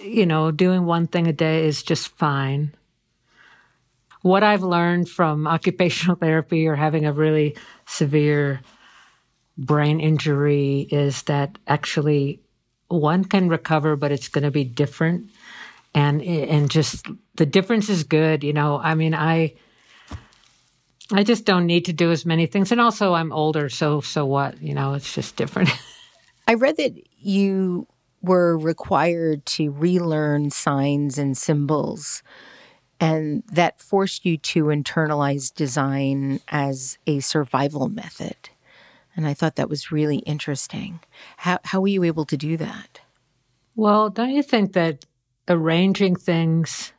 you 0.00 0.26
know, 0.26 0.50
doing 0.50 0.84
one 0.84 1.06
thing 1.06 1.26
a 1.26 1.32
day 1.32 1.66
is 1.66 1.82
just 1.82 2.08
fine. 2.08 2.74
What 4.22 4.42
I've 4.42 4.62
learned 4.62 5.08
from 5.08 5.46
occupational 5.56 6.16
therapy 6.16 6.66
or 6.66 6.76
having 6.76 7.06
a 7.06 7.12
really 7.12 7.56
severe 7.86 8.60
brain 9.58 10.00
injury 10.00 10.86
is 10.90 11.22
that 11.24 11.58
actually 11.66 12.40
one 12.88 13.24
can 13.24 13.48
recover, 13.48 13.96
but 13.96 14.12
it's 14.12 14.28
going 14.28 14.44
to 14.44 14.50
be 14.50 14.64
different. 14.64 15.30
And, 15.94 16.22
and 16.22 16.70
just 16.70 17.06
the 17.36 17.46
difference 17.46 17.88
is 17.88 18.04
good. 18.04 18.44
You 18.44 18.52
know, 18.52 18.78
I 18.78 18.94
mean, 18.94 19.14
I, 19.14 19.54
I 21.12 21.22
just 21.22 21.44
don't 21.44 21.66
need 21.66 21.84
to 21.86 21.92
do 21.92 22.10
as 22.10 22.26
many 22.26 22.46
things. 22.46 22.72
And 22.72 22.80
also 22.80 23.14
I'm 23.14 23.32
older. 23.32 23.68
So, 23.68 24.00
so 24.00 24.26
what, 24.26 24.60
you 24.60 24.74
know, 24.74 24.94
it's 24.94 25.14
just 25.14 25.36
different. 25.36 25.70
I 26.48 26.54
read 26.54 26.76
that 26.78 26.94
you 27.18 27.86
were 28.22 28.58
required 28.58 29.46
to 29.46 29.70
relearn 29.70 30.50
signs 30.50 31.18
and 31.18 31.36
symbols 31.36 32.22
and 32.98 33.42
that 33.52 33.80
forced 33.80 34.24
you 34.24 34.38
to 34.38 34.64
internalize 34.64 35.54
design 35.54 36.40
as 36.48 36.98
a 37.06 37.20
survival 37.20 37.88
method. 37.88 38.36
And 39.14 39.26
I 39.26 39.34
thought 39.34 39.56
that 39.56 39.68
was 39.68 39.92
really 39.92 40.18
interesting. 40.18 41.00
How, 41.38 41.58
how 41.64 41.80
were 41.80 41.88
you 41.88 42.04
able 42.04 42.24
to 42.26 42.36
do 42.36 42.56
that? 42.56 43.00
Well, 43.74 44.08
don't 44.08 44.30
you 44.30 44.42
think 44.42 44.72
that 44.72 45.04
arranging 45.48 46.16
things, 46.16 46.92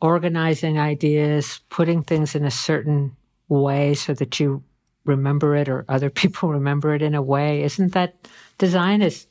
organizing 0.00 0.78
ideas, 0.78 1.60
putting 1.70 2.02
things 2.02 2.34
in 2.34 2.44
a 2.44 2.50
certain 2.50 3.16
way 3.52 3.94
so 3.94 4.14
that 4.14 4.40
you 4.40 4.62
remember 5.04 5.56
it 5.56 5.68
or 5.68 5.84
other 5.88 6.10
people 6.20 6.50
remember 6.50 6.94
it 6.94 7.02
in 7.02 7.14
a 7.14 7.22
way, 7.22 7.62
isn't 7.62 7.92
that 7.92 8.28
design 8.58 9.02
is 9.02 9.26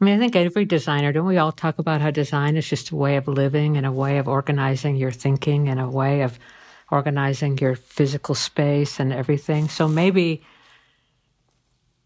I 0.00 0.04
mean, 0.04 0.16
I 0.16 0.18
think 0.18 0.34
every 0.34 0.64
designer, 0.64 1.12
don't 1.12 1.28
we 1.28 1.38
all 1.38 1.52
talk 1.52 1.78
about 1.78 2.00
how 2.00 2.10
design 2.10 2.56
is 2.56 2.68
just 2.68 2.90
a 2.90 2.96
way 2.96 3.14
of 3.14 3.28
living 3.28 3.76
and 3.76 3.86
a 3.86 3.92
way 3.92 4.18
of 4.18 4.26
organizing 4.26 4.96
your 4.96 5.12
thinking 5.12 5.68
and 5.68 5.78
a 5.78 5.88
way 5.88 6.22
of 6.22 6.40
organizing 6.90 7.56
your 7.58 7.76
physical 7.76 8.34
space 8.34 8.98
and 8.98 9.12
everything. 9.12 9.68
So 9.68 9.86
maybe 9.86 10.42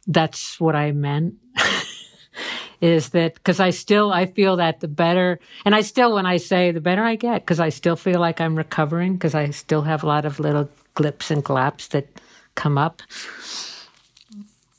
that's 0.06 0.60
what 0.60 0.76
I 0.76 0.92
meant. 0.92 1.36
is 2.80 3.10
that 3.10 3.34
because 3.34 3.60
I 3.60 3.70
still 3.70 4.12
I 4.12 4.26
feel 4.26 4.56
that 4.56 4.80
the 4.80 4.88
better 4.88 5.38
and 5.64 5.74
I 5.74 5.80
still 5.80 6.14
when 6.14 6.26
I 6.26 6.36
say 6.36 6.70
the 6.70 6.80
better 6.80 7.02
I 7.02 7.16
get 7.16 7.42
because 7.42 7.60
I 7.60 7.70
still 7.70 7.96
feel 7.96 8.20
like 8.20 8.40
I'm 8.40 8.56
recovering 8.56 9.14
because 9.14 9.34
I 9.34 9.50
still 9.50 9.82
have 9.82 10.02
a 10.02 10.06
lot 10.06 10.24
of 10.24 10.40
little 10.40 10.68
glips 10.94 11.30
and 11.30 11.44
glaps 11.44 11.88
that 11.90 12.08
come 12.54 12.78
up. 12.78 13.02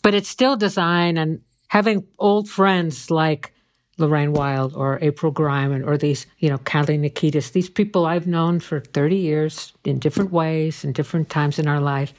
But 0.01 0.13
it's 0.13 0.29
still 0.29 0.55
design 0.55 1.17
and 1.17 1.41
having 1.67 2.05
old 2.17 2.49
friends 2.49 3.11
like 3.11 3.53
Lorraine 3.97 4.33
Wild 4.33 4.75
or 4.75 4.99
April 5.01 5.33
Greiman 5.33 5.85
or 5.85 5.97
these, 5.97 6.27
you 6.39 6.49
know, 6.49 6.59
Kali 6.59 6.97
Nikitas, 6.97 7.51
these 7.51 7.69
people 7.69 8.05
I've 8.05 8.27
known 8.27 8.59
for 8.59 8.79
30 8.79 9.15
years 9.15 9.73
in 9.83 9.99
different 9.99 10.31
ways 10.31 10.83
and 10.83 10.93
different 10.93 11.29
times 11.29 11.57
in 11.59 11.67
our 11.67 11.81
life. 11.81 12.13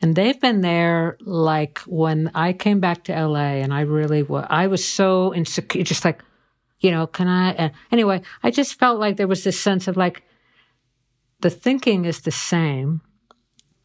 And 0.00 0.14
they've 0.14 0.40
been 0.40 0.60
there 0.60 1.16
like 1.20 1.78
when 1.80 2.30
I 2.34 2.52
came 2.52 2.78
back 2.78 3.04
to 3.04 3.26
LA 3.26 3.60
and 3.62 3.74
I 3.74 3.80
really 3.80 4.22
was, 4.22 4.46
I 4.48 4.68
was 4.68 4.86
so 4.86 5.34
insecure, 5.34 5.82
just 5.82 6.04
like, 6.04 6.22
you 6.80 6.90
know, 6.92 7.06
can 7.06 7.26
I, 7.26 7.54
uh, 7.54 7.68
anyway, 7.90 8.22
I 8.42 8.50
just 8.50 8.78
felt 8.78 9.00
like 9.00 9.16
there 9.16 9.26
was 9.26 9.42
this 9.42 9.58
sense 9.60 9.88
of 9.88 9.96
like, 9.96 10.22
the 11.40 11.50
thinking 11.50 12.04
is 12.04 12.20
the 12.20 12.30
same. 12.30 13.00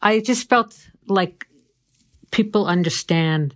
I 0.00 0.20
just 0.20 0.48
felt 0.48 0.88
like 1.08 1.46
people 2.30 2.66
understand 2.66 3.54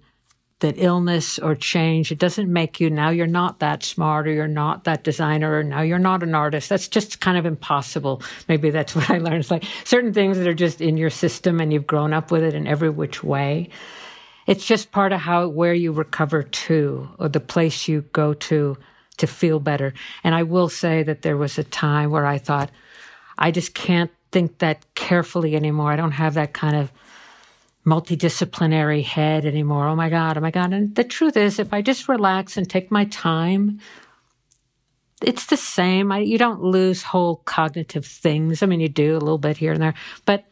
that 0.61 0.75
illness 0.77 1.39
or 1.39 1.55
change, 1.55 2.11
it 2.11 2.19
doesn't 2.19 2.53
make 2.53 2.81
you 2.81 2.91
now 2.91 3.11
you're 3.11 3.27
not 3.27 3.61
that 3.61 3.85
smart 3.85 4.27
or 4.27 4.33
you're 4.33 4.49
not 4.49 4.85
that 4.85 5.05
designer 5.05 5.59
or 5.59 5.63
now 5.63 5.83
you're 5.83 5.99
not 5.99 6.23
an 6.23 6.35
artist. 6.35 6.69
That's 6.69 6.89
just 6.89 7.21
kind 7.21 7.39
of 7.39 7.47
impossible. 7.47 8.23
Maybe 8.49 8.71
that's 8.71 8.95
what 8.97 9.11
I 9.11 9.19
learned. 9.19 9.41
It's 9.41 9.51
like 9.51 9.65
certain 9.85 10.13
things 10.13 10.39
that 10.39 10.49
are 10.49 10.55
just 10.55 10.81
in 10.81 10.97
your 10.97 11.11
system 11.11 11.61
and 11.61 11.73
you've 11.73 11.87
grown 11.87 12.13
up 12.13 12.31
with 12.31 12.43
it 12.43 12.55
in 12.55 12.67
every 12.67 12.91
which 12.91 13.23
way. 13.23 13.71
It's 14.47 14.65
just 14.65 14.93
part 14.93 15.13
of 15.13 15.21
how, 15.21 15.47
where 15.49 15.75
you 15.75 15.93
recover 15.93 16.43
to 16.43 17.09
or 17.19 17.29
the 17.29 17.41
place 17.41 17.87
you 17.87 18.03
go 18.13 18.35
to 18.35 18.79
to 19.19 19.27
feel 19.27 19.61
better. 19.61 19.93
And 20.25 20.35
I 20.35 20.45
will 20.45 20.69
say 20.69 21.03
that 21.03 21.23
there 21.23 21.37
was 21.37 21.59
a 21.59 21.65
time 21.65 22.11
where 22.11 22.25
I 22.25 22.39
thought, 22.39 22.71
I 23.37 23.51
just 23.51 23.75
can't 23.75 24.11
think 24.33 24.59
that 24.59 24.85
carefully 24.95 25.55
anymore. 25.55 25.93
I 25.93 25.97
don't 25.97 26.13
have 26.13 26.35
that 26.35 26.53
kind 26.53 26.77
of 26.77 26.93
multidisciplinary 27.89 29.03
head 29.03 29.45
anymore. 29.45 29.89
Oh 29.89 29.97
my 29.97 30.11
God, 30.11 30.37
oh 30.37 30.41
my 30.41 30.51
God. 30.51 30.73
And 30.73 30.95
the 30.95 31.05
truth 31.05 31.37
is, 31.37 31.59
if 31.59 31.73
I 31.73 31.83
just 31.83 32.09
relax 32.09 32.57
and 32.57 32.69
take 32.69 32.91
my 32.91 33.07
time, 33.07 33.81
it's 35.23 35.47
the 35.47 35.57
same. 35.57 36.13
I, 36.13 36.19
you 36.19 36.39
don't 36.39 36.63
lose 36.63 37.03
whole 37.03 37.37
cognitive 37.45 38.07
things. 38.07 38.63
I 38.63 38.67
mean, 38.67 38.81
you 38.81 38.89
do 38.89 39.17
a 39.17 39.19
little 39.19 39.39
bit 39.39 39.57
here 39.57 39.73
and 39.73 39.83
there, 39.83 39.95
but 40.27 40.45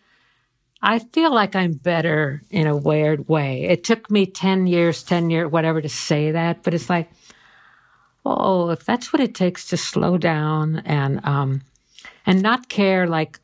I 0.82 0.98
feel 0.98 1.32
like 1.32 1.54
I'm 1.54 1.72
better 1.72 2.42
in 2.50 2.66
a 2.66 2.76
weird 2.76 3.28
way. 3.28 3.64
It 3.64 3.84
took 3.84 4.10
me 4.10 4.26
10 4.26 4.66
years, 4.66 5.02
10 5.02 5.30
years, 5.30 5.50
whatever 5.50 5.80
to 5.80 5.88
say 5.88 6.32
that, 6.32 6.62
but 6.62 6.74
it's 6.74 6.90
like, 6.90 7.10
oh, 8.24 8.70
if 8.70 8.84
that's 8.84 9.12
what 9.12 9.20
it 9.20 9.34
takes 9.34 9.68
to 9.68 9.76
slow 9.76 10.18
down 10.18 10.82
and, 10.84 11.24
um, 11.24 11.62
and 12.24 12.42
not 12.42 12.68
care 12.68 13.06
like 13.06 13.38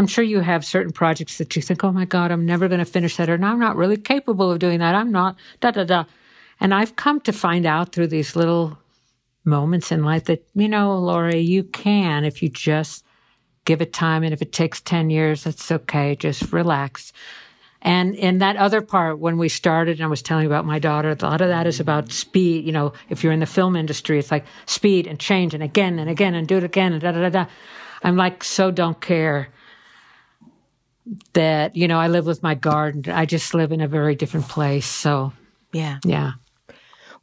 I'm 0.00 0.06
sure 0.06 0.24
you 0.24 0.40
have 0.40 0.64
certain 0.64 0.92
projects 0.92 1.36
that 1.36 1.54
you 1.54 1.60
think, 1.60 1.84
oh 1.84 1.92
my 1.92 2.06
God, 2.06 2.30
I'm 2.30 2.46
never 2.46 2.68
going 2.68 2.78
to 2.78 2.86
finish 2.86 3.18
that, 3.18 3.28
or 3.28 3.36
no, 3.36 3.48
I'm 3.48 3.60
not 3.60 3.76
really 3.76 3.98
capable 3.98 4.50
of 4.50 4.58
doing 4.58 4.78
that. 4.78 4.94
I'm 4.94 5.12
not, 5.12 5.36
da 5.60 5.72
da 5.72 5.84
da. 5.84 6.04
And 6.58 6.72
I've 6.72 6.96
come 6.96 7.20
to 7.20 7.34
find 7.34 7.66
out 7.66 7.92
through 7.92 8.06
these 8.06 8.34
little 8.34 8.78
moments 9.44 9.92
in 9.92 10.02
life 10.02 10.24
that, 10.24 10.42
you 10.54 10.70
know, 10.70 10.98
Laurie, 10.98 11.40
you 11.40 11.64
can 11.64 12.24
if 12.24 12.42
you 12.42 12.48
just 12.48 13.04
give 13.66 13.82
it 13.82 13.92
time. 13.92 14.24
And 14.24 14.32
if 14.32 14.40
it 14.40 14.54
takes 14.54 14.80
10 14.80 15.10
years, 15.10 15.44
that's 15.44 15.70
okay. 15.70 16.16
Just 16.16 16.50
relax. 16.50 17.12
And 17.82 18.14
in 18.14 18.38
that 18.38 18.56
other 18.56 18.80
part, 18.80 19.18
when 19.18 19.36
we 19.36 19.50
started, 19.50 19.98
and 19.98 20.04
I 20.04 20.08
was 20.08 20.22
telling 20.22 20.44
you 20.44 20.48
about 20.48 20.64
my 20.64 20.78
daughter, 20.78 21.10
a 21.10 21.22
lot 21.22 21.42
of 21.42 21.48
that 21.48 21.66
is 21.66 21.78
about 21.78 22.10
speed. 22.10 22.64
You 22.64 22.72
know, 22.72 22.94
if 23.10 23.22
you're 23.22 23.34
in 23.34 23.40
the 23.40 23.44
film 23.44 23.76
industry, 23.76 24.18
it's 24.18 24.30
like 24.30 24.46
speed 24.64 25.06
and 25.06 25.20
change 25.20 25.52
and 25.52 25.62
again 25.62 25.98
and 25.98 26.08
again 26.08 26.34
and 26.34 26.48
do 26.48 26.56
it 26.56 26.64
again 26.64 26.94
and 26.94 27.02
da 27.02 27.12
da 27.12 27.20
da 27.20 27.28
da. 27.28 27.46
I'm 28.02 28.16
like, 28.16 28.42
so 28.42 28.70
don't 28.70 28.98
care 29.02 29.50
that 31.32 31.76
you 31.76 31.88
know 31.88 31.98
I 31.98 32.08
live 32.08 32.26
with 32.26 32.42
my 32.42 32.54
garden. 32.54 33.12
I 33.12 33.26
just 33.26 33.54
live 33.54 33.72
in 33.72 33.80
a 33.80 33.88
very 33.88 34.14
different 34.14 34.48
place. 34.48 34.86
So 34.86 35.32
yeah, 35.72 35.98
yeah. 36.04 36.32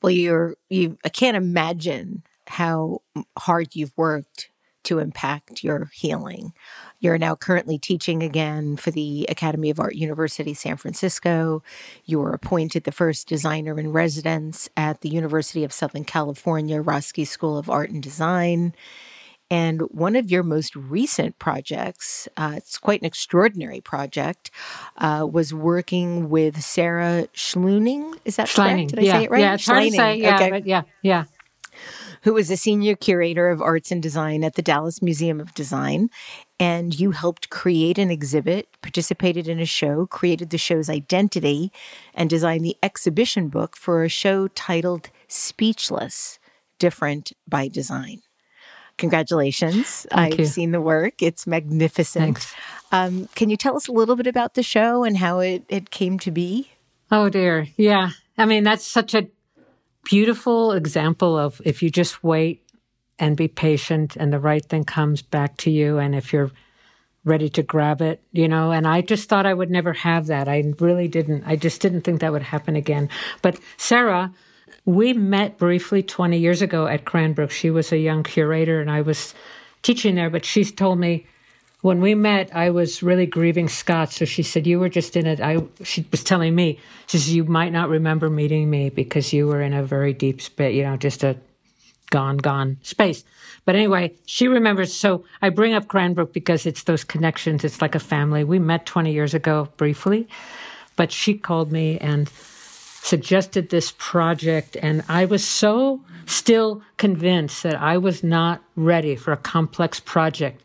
Well, 0.02 0.12
you're 0.12 0.56
you. 0.70 0.98
I 1.06 1.10
can't 1.10 1.38
imagine 1.38 2.24
how 2.48 3.02
hard 3.38 3.76
you've 3.76 3.94
worked 3.98 4.50
to 4.88 5.00
impact 5.00 5.64
your 5.64 5.90
healing. 5.94 6.54
You're 7.00 7.18
now 7.18 7.36
currently 7.36 7.78
teaching 7.78 8.24
again 8.24 8.78
for 8.78 8.90
the 8.90 9.26
Academy 9.30 9.70
of 9.70 9.82
Art 9.82 9.96
University 9.96 10.54
San 10.54 10.78
Francisco. 10.78 11.62
You 12.06 12.20
were 12.20 12.32
appointed 12.32 12.86
the 12.86 12.94
first 12.94 13.28
designer 13.28 13.78
in 13.78 13.92
residence 13.92 14.70
at 14.78 15.02
the 15.02 15.10
University 15.10 15.66
of 15.66 15.74
Southern 15.74 16.06
California 16.06 16.82
Roski 16.82 17.28
School 17.28 17.58
of 17.58 17.70
Art 17.70 17.90
and 17.90 18.02
Design. 18.02 18.74
And 19.50 19.82
one 19.92 20.16
of 20.16 20.30
your 20.30 20.44
most 20.44 20.76
recent 20.76 21.40
projects, 21.40 22.28
uh, 22.36 22.54
it's 22.58 22.78
quite 22.78 23.02
an 23.02 23.06
extraordinary 23.06 23.80
project, 23.80 24.52
uh, 24.98 25.26
was 25.30 25.54
working 25.54 26.30
with 26.30 26.62
Sarah 26.62 27.28
Schleuning. 27.34 28.18
Is 28.26 28.36
that 28.36 28.48
Schleuning. 28.48 28.90
correct? 28.90 28.90
Did 28.90 29.00
I 29.00 29.02
yeah. 29.04 29.12
say 29.14 29.24
it 29.24 29.32
right? 29.32 29.40
Yeah, 29.40 29.54
it's 29.54 29.66
hard 29.66 29.84
to 29.84 29.92
say. 29.92 30.16
Yeah, 30.18 30.36
okay. 30.36 30.64
yeah, 30.66 30.82
yeah. 31.02 31.24
Who 32.24 32.34
was 32.34 32.52
a 32.52 32.58
senior 32.58 32.96
curator 32.96 33.50
of 33.50 33.62
arts 33.62 33.92
and 33.92 34.04
design 34.04 34.44
at 34.44 34.56
the 34.56 34.62
Dallas 34.62 35.02
Museum 35.02 35.40
of 35.40 35.54
Design. 35.54 36.10
And 36.60 37.00
you 37.00 37.12
helped 37.12 37.50
create 37.50 38.00
an 38.00 38.10
exhibit, 38.10 38.68
participated 38.82 39.48
in 39.48 39.60
a 39.60 39.66
show, 39.66 40.08
created 40.08 40.50
the 40.50 40.58
show's 40.58 40.90
identity, 40.90 41.72
and 42.16 42.30
designed 42.30 42.66
the 42.66 42.76
exhibition 42.82 43.48
book 43.48 43.78
for 43.78 44.04
a 44.04 44.10
show 44.10 44.48
titled 44.50 45.10
Speechless 45.28 46.40
Different 46.80 47.32
by 47.48 47.68
Design. 47.68 48.24
Congratulations. 48.98 50.08
Thank 50.10 50.34
I've 50.34 50.40
you. 50.40 50.46
seen 50.46 50.72
the 50.72 50.82
work. 50.82 51.22
It's 51.22 51.46
magnificent. 51.46 52.54
Um, 52.92 53.28
can 53.36 53.50
you 53.50 53.58
tell 53.58 53.76
us 53.76 53.88
a 53.88 53.92
little 53.92 54.16
bit 54.16 54.28
about 54.28 54.56
the 54.56 54.64
show 54.64 55.04
and 55.04 55.18
how 55.18 55.40
it, 55.40 55.64
it 55.70 55.92
came 55.92 56.18
to 56.20 56.32
be? 56.32 56.72
Oh 57.12 57.30
dear. 57.30 57.68
Yeah. 57.78 58.12
I 58.38 58.46
mean, 58.46 58.64
that's 58.64 58.86
such 58.86 59.14
a 59.14 59.28
beautiful 60.04 60.72
example 60.72 61.38
of 61.38 61.62
if 61.66 61.84
you 61.84 61.90
just 61.90 62.24
wait 62.24 62.64
and 63.20 63.36
be 63.36 63.48
patient 63.48 64.16
and 64.16 64.32
the 64.32 64.40
right 64.40 64.64
thing 64.64 64.84
comes 64.84 65.22
back 65.22 65.58
to 65.58 65.72
you 65.72 65.98
and 65.98 66.16
if 66.16 66.32
you're 66.32 66.52
ready 67.26 67.50
to 67.50 67.64
grab 67.64 68.02
it, 68.02 68.22
you 68.32 68.48
know, 68.48 68.72
and 68.72 68.88
I 68.88 69.02
just 69.02 69.28
thought 69.28 69.46
I 69.46 69.54
would 69.54 69.70
never 69.70 69.92
have 69.94 70.28
that. 70.28 70.48
I 70.48 70.64
really 70.80 71.08
didn't. 71.08 71.44
I 71.46 71.56
just 71.58 71.82
didn't 71.82 72.02
think 72.02 72.22
that 72.22 72.32
would 72.32 72.44
happen 72.44 72.76
again. 72.76 73.10
But 73.42 73.60
Sarah, 73.76 74.34
we 74.88 75.12
met 75.12 75.58
briefly 75.58 76.02
20 76.02 76.38
years 76.38 76.62
ago 76.62 76.88
at 76.88 77.04
Cranbrook. 77.04 77.52
She 77.52 77.70
was 77.70 77.92
a 77.92 77.98
young 77.98 78.24
curator 78.24 78.80
and 78.80 78.90
I 78.90 79.02
was 79.02 79.36
teaching 79.84 80.16
there, 80.16 80.30
but 80.30 80.46
she 80.46 80.64
told 80.64 80.98
me 80.98 81.28
when 81.82 82.00
we 82.00 82.16
met, 82.16 82.56
I 82.56 82.70
was 82.70 83.04
really 83.04 83.26
grieving 83.26 83.68
Scott. 83.68 84.14
So 84.14 84.24
she 84.24 84.44
said, 84.44 84.66
You 84.66 84.80
were 84.80 84.88
just 84.88 85.18
in 85.18 85.28
it. 85.28 85.42
I, 85.42 85.62
she 85.84 86.08
was 86.10 86.24
telling 86.24 86.56
me, 86.56 86.80
she 87.08 87.18
says, 87.18 87.36
You 87.36 87.44
might 87.44 87.74
not 87.74 87.90
remember 87.90 88.30
meeting 88.30 88.70
me 88.70 88.90
because 88.90 89.34
you 89.34 89.46
were 89.48 89.62
in 89.62 89.74
a 89.74 89.84
very 89.84 90.14
deep 90.14 90.42
spit, 90.42 90.74
you 90.74 90.84
know, 90.84 90.96
just 90.96 91.22
a 91.22 91.36
gone, 92.10 92.38
gone 92.38 92.78
space. 92.82 93.26
But 93.66 93.76
anyway, 93.76 94.14
she 94.26 94.48
remembers. 94.48 94.94
So 94.94 95.26
I 95.42 95.50
bring 95.50 95.74
up 95.74 95.90
Cranbrook 95.90 96.32
because 96.32 96.66
it's 96.66 96.84
those 96.84 97.04
connections. 97.04 97.66
It's 97.66 97.82
like 97.82 97.94
a 97.94 98.00
family. 98.00 98.46
We 98.46 98.58
met 98.58 98.86
20 98.86 99.12
years 99.12 99.34
ago 99.34 99.68
briefly, 99.76 100.30
but 100.96 101.12
she 101.12 101.34
called 101.34 101.74
me 101.74 101.98
and 102.00 102.30
suggested 103.08 103.70
this 103.70 103.94
project. 103.98 104.76
And 104.82 105.04
I 105.08 105.26
was 105.26 105.46
so 105.46 106.02
still 106.26 106.82
convinced 106.98 107.64
that 107.64 107.76
I 107.76 107.98
was 107.98 108.24
not 108.24 108.62
ready 108.76 109.16
for 109.16 109.32
a 109.32 109.38
complex 109.38 110.00
project 110.00 110.62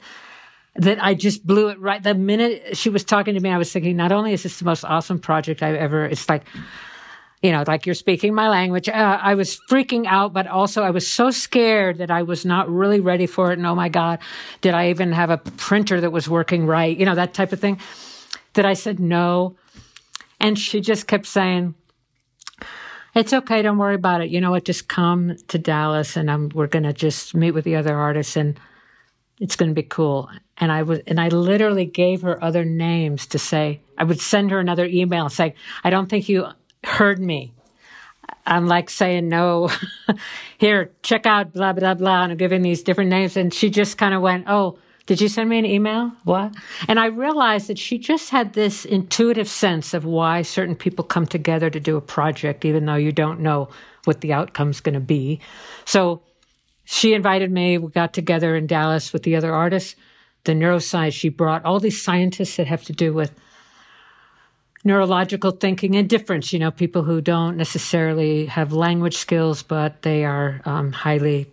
that 0.74 1.03
I 1.03 1.14
just 1.14 1.47
blew 1.47 1.68
it 1.68 1.78
right. 1.78 2.03
The 2.03 2.14
minute 2.14 2.76
she 2.76 2.88
was 2.88 3.05
talking 3.05 3.34
to 3.34 3.40
me, 3.40 3.51
I 3.51 3.59
was 3.59 3.72
thinking, 3.72 3.97
not 3.97 4.11
only 4.11 4.32
is 4.32 4.43
this 4.43 4.59
the 4.59 4.64
most 4.64 4.84
awesome 4.84 5.18
project 5.18 5.62
I've 5.62 5.76
ever, 5.76 6.07
it's 6.07 6.28
like, 6.28 6.45
you 7.43 7.53
know, 7.53 7.62
like 7.66 7.86
you're 7.86 7.95
speaking 7.95 8.34
my 8.34 8.49
language. 8.49 8.88
Uh, 8.88 9.18
I 9.20 9.34
was 9.34 9.61
freaking 9.68 10.07
out, 10.07 10.32
but 10.32 10.47
also 10.47 10.82
I 10.82 10.90
was 10.90 11.07
so 11.07 11.30
scared 11.30 11.99
that 11.99 12.11
I 12.11 12.22
was 12.22 12.45
not 12.45 12.70
really 12.70 13.01
ready 13.01 13.26
for 13.26 13.51
it. 13.51 13.59
And 13.59 13.66
oh 13.66 13.74
my 13.74 13.88
God, 13.88 14.20
did 14.62 14.74
I 14.74 14.90
even 14.90 15.12
have 15.12 15.30
a 15.30 15.38
printer 15.38 16.01
that 16.01 16.11
was 16.11 16.28
working 16.28 16.66
right? 16.66 16.97
You 16.97 17.05
know, 17.05 17.16
that 17.16 17.34
type 17.34 17.53
of 17.53 17.61
thing. 17.61 17.78
That 18.55 18.64
I 18.64 18.74
said 18.74 19.01
no. 19.01 19.57
And 20.40 20.59
she 20.59 20.80
just 20.80 21.07
kept 21.07 21.26
saying, 21.26 21.74
it's 23.14 23.32
okay. 23.32 23.62
Don't 23.62 23.78
worry 23.78 23.94
about 23.94 24.22
it. 24.22 24.30
You 24.30 24.40
know 24.40 24.50
what? 24.50 24.64
Just 24.64 24.88
come 24.88 25.36
to 25.48 25.58
Dallas 25.58 26.16
and 26.16 26.30
I'm, 26.30 26.48
we're 26.50 26.66
going 26.66 26.84
to 26.84 26.92
just 26.92 27.34
meet 27.34 27.52
with 27.52 27.64
the 27.64 27.76
other 27.76 27.96
artists 27.96 28.36
and 28.36 28.58
it's 29.38 29.56
going 29.56 29.70
to 29.70 29.74
be 29.74 29.82
cool. 29.82 30.30
And 30.58 30.70
I 30.70 30.82
was, 30.82 31.00
and 31.06 31.20
I 31.20 31.28
literally 31.28 31.84
gave 31.84 32.22
her 32.22 32.42
other 32.42 32.64
names 32.64 33.26
to 33.28 33.38
say, 33.38 33.80
I 33.98 34.04
would 34.04 34.20
send 34.20 34.50
her 34.50 34.60
another 34.60 34.86
email 34.86 35.28
saying, 35.28 35.54
I 35.82 35.90
don't 35.90 36.08
think 36.08 36.28
you 36.28 36.46
heard 36.84 37.18
me. 37.18 37.52
I'm 38.46 38.66
like 38.66 38.90
saying 38.90 39.28
no. 39.28 39.70
Here, 40.58 40.92
check 41.02 41.26
out 41.26 41.52
blah 41.52 41.72
blah 41.72 41.94
blah, 41.94 42.22
and 42.22 42.32
I'm 42.32 42.38
giving 42.38 42.62
these 42.62 42.82
different 42.82 43.10
names, 43.10 43.36
and 43.36 43.52
she 43.52 43.70
just 43.70 43.98
kind 43.98 44.14
of 44.14 44.22
went, 44.22 44.46
"Oh, 44.48 44.78
did 45.07 45.20
you 45.20 45.28
send 45.28 45.48
me 45.48 45.59
an 45.59 45.66
email? 45.66 46.12
What?" 46.24 46.55
And 46.88 47.00
I 47.00 47.07
realized 47.07 47.68
that 47.68 47.78
she 47.78 47.98
just 47.98 48.30
had 48.30 48.53
this 48.53 48.84
intuitive 48.84 49.48
sense 49.48 49.94
of 49.94 50.05
why 50.05 50.42
certain 50.42 50.76
people 50.76 51.05
come 51.05 51.26
together 51.26 51.70
to 51.70 51.80
do 51.80 51.96
a 51.96 52.00
project, 52.00 52.64
even 52.64 52.86
though 52.86 52.96
you 52.96 53.12
don't 53.12 53.40
know 53.40 53.68
what 54.05 54.20
the 54.20 54.32
outcome's 54.32 54.80
going 54.80 54.94
to 54.94 55.00
be. 55.00 55.40
So 55.84 56.22
she 56.84 57.14
invited 57.14 57.50
me. 57.50 57.78
We 57.78 57.90
got 57.90 58.12
together 58.12 58.57
in 58.57 58.66
Dallas 58.66 59.12
with 59.12 59.22
the 59.22 59.36
other 59.36 59.55
artists. 59.55 59.96
The 60.44 60.53
neuroscience 60.53 61.12
she 61.12 61.28
brought 61.28 61.64
all 61.64 61.78
these 61.78 62.03
scientists 62.03 62.57
that 62.57 62.66
have 62.66 62.82
to 62.84 62.92
do 62.92 63.12
with 63.12 63.32
neurological 64.84 65.53
thinking 65.53 65.94
and 65.94 66.09
difference. 66.09 66.53
You 66.53 66.59
know, 66.59 66.70
people 66.70 67.05
who 67.05 67.20
don't 67.20 67.57
necessarily 67.57 68.46
have 68.46 68.72
language 68.72 69.16
skills, 69.16 69.62
but 69.62 70.03
they 70.03 70.24
are 70.24 70.61
um, 70.64 70.92
highly, 70.92 71.50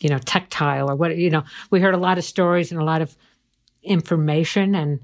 you 0.00 0.08
know, 0.08 0.18
tactile 0.18 0.90
or 0.90 0.94
what, 0.94 1.16
you 1.16 1.30
know, 1.30 1.44
we 1.70 1.80
heard 1.80 1.94
a 1.94 1.98
lot 1.98 2.18
of 2.18 2.24
stories 2.24 2.72
and 2.72 2.80
a 2.80 2.84
lot 2.84 3.02
of 3.02 3.16
information 3.82 4.74
and 4.74 5.00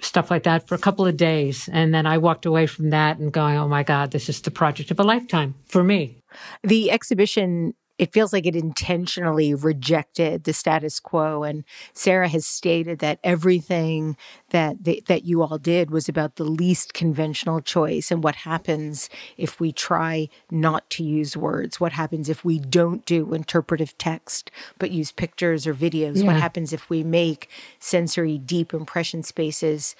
stuff 0.00 0.30
like 0.30 0.42
that 0.42 0.66
for 0.66 0.74
a 0.74 0.78
couple 0.78 1.06
of 1.06 1.16
days. 1.16 1.68
And 1.72 1.94
then 1.94 2.06
I 2.06 2.18
walked 2.18 2.44
away 2.44 2.66
from 2.66 2.90
that 2.90 3.18
and 3.18 3.32
going, 3.32 3.56
oh 3.56 3.68
my 3.68 3.82
God, 3.82 4.10
this 4.10 4.28
is 4.28 4.40
the 4.42 4.50
project 4.50 4.90
of 4.90 4.98
a 4.98 5.04
lifetime 5.04 5.54
for 5.66 5.84
me. 5.84 6.18
The 6.62 6.90
exhibition 6.90 7.74
it 8.02 8.12
feels 8.12 8.32
like 8.32 8.46
it 8.46 8.56
intentionally 8.56 9.54
rejected 9.54 10.42
the 10.42 10.52
status 10.52 10.98
quo. 10.98 11.44
And 11.44 11.62
Sarah 11.92 12.26
has 12.26 12.44
stated 12.44 12.98
that 12.98 13.20
everything 13.22 14.16
that 14.50 14.82
they, 14.82 15.02
that 15.06 15.24
you 15.24 15.40
all 15.40 15.56
did 15.56 15.92
was 15.92 16.08
about 16.08 16.34
the 16.34 16.42
least 16.42 16.94
conventional 16.94 17.60
choice 17.60 18.10
and 18.10 18.24
what 18.24 18.34
happens 18.34 19.08
if 19.36 19.60
we 19.60 19.70
try 19.70 20.28
not 20.50 20.90
to 20.90 21.04
use 21.04 21.36
words. 21.36 21.78
What 21.78 21.92
happens 21.92 22.28
if 22.28 22.44
we 22.44 22.58
don't 22.58 23.06
do 23.06 23.34
interpretive 23.34 23.96
text 23.98 24.50
but 24.80 24.90
use 24.90 25.12
pictures 25.12 25.64
or 25.64 25.72
videos? 25.72 26.22
Yeah. 26.22 26.26
What 26.26 26.36
happens 26.40 26.72
if 26.72 26.90
we 26.90 27.04
make 27.04 27.48
sensory 27.78 28.36
deep 28.36 28.74
impression 28.74 29.22
spaces? 29.22 29.94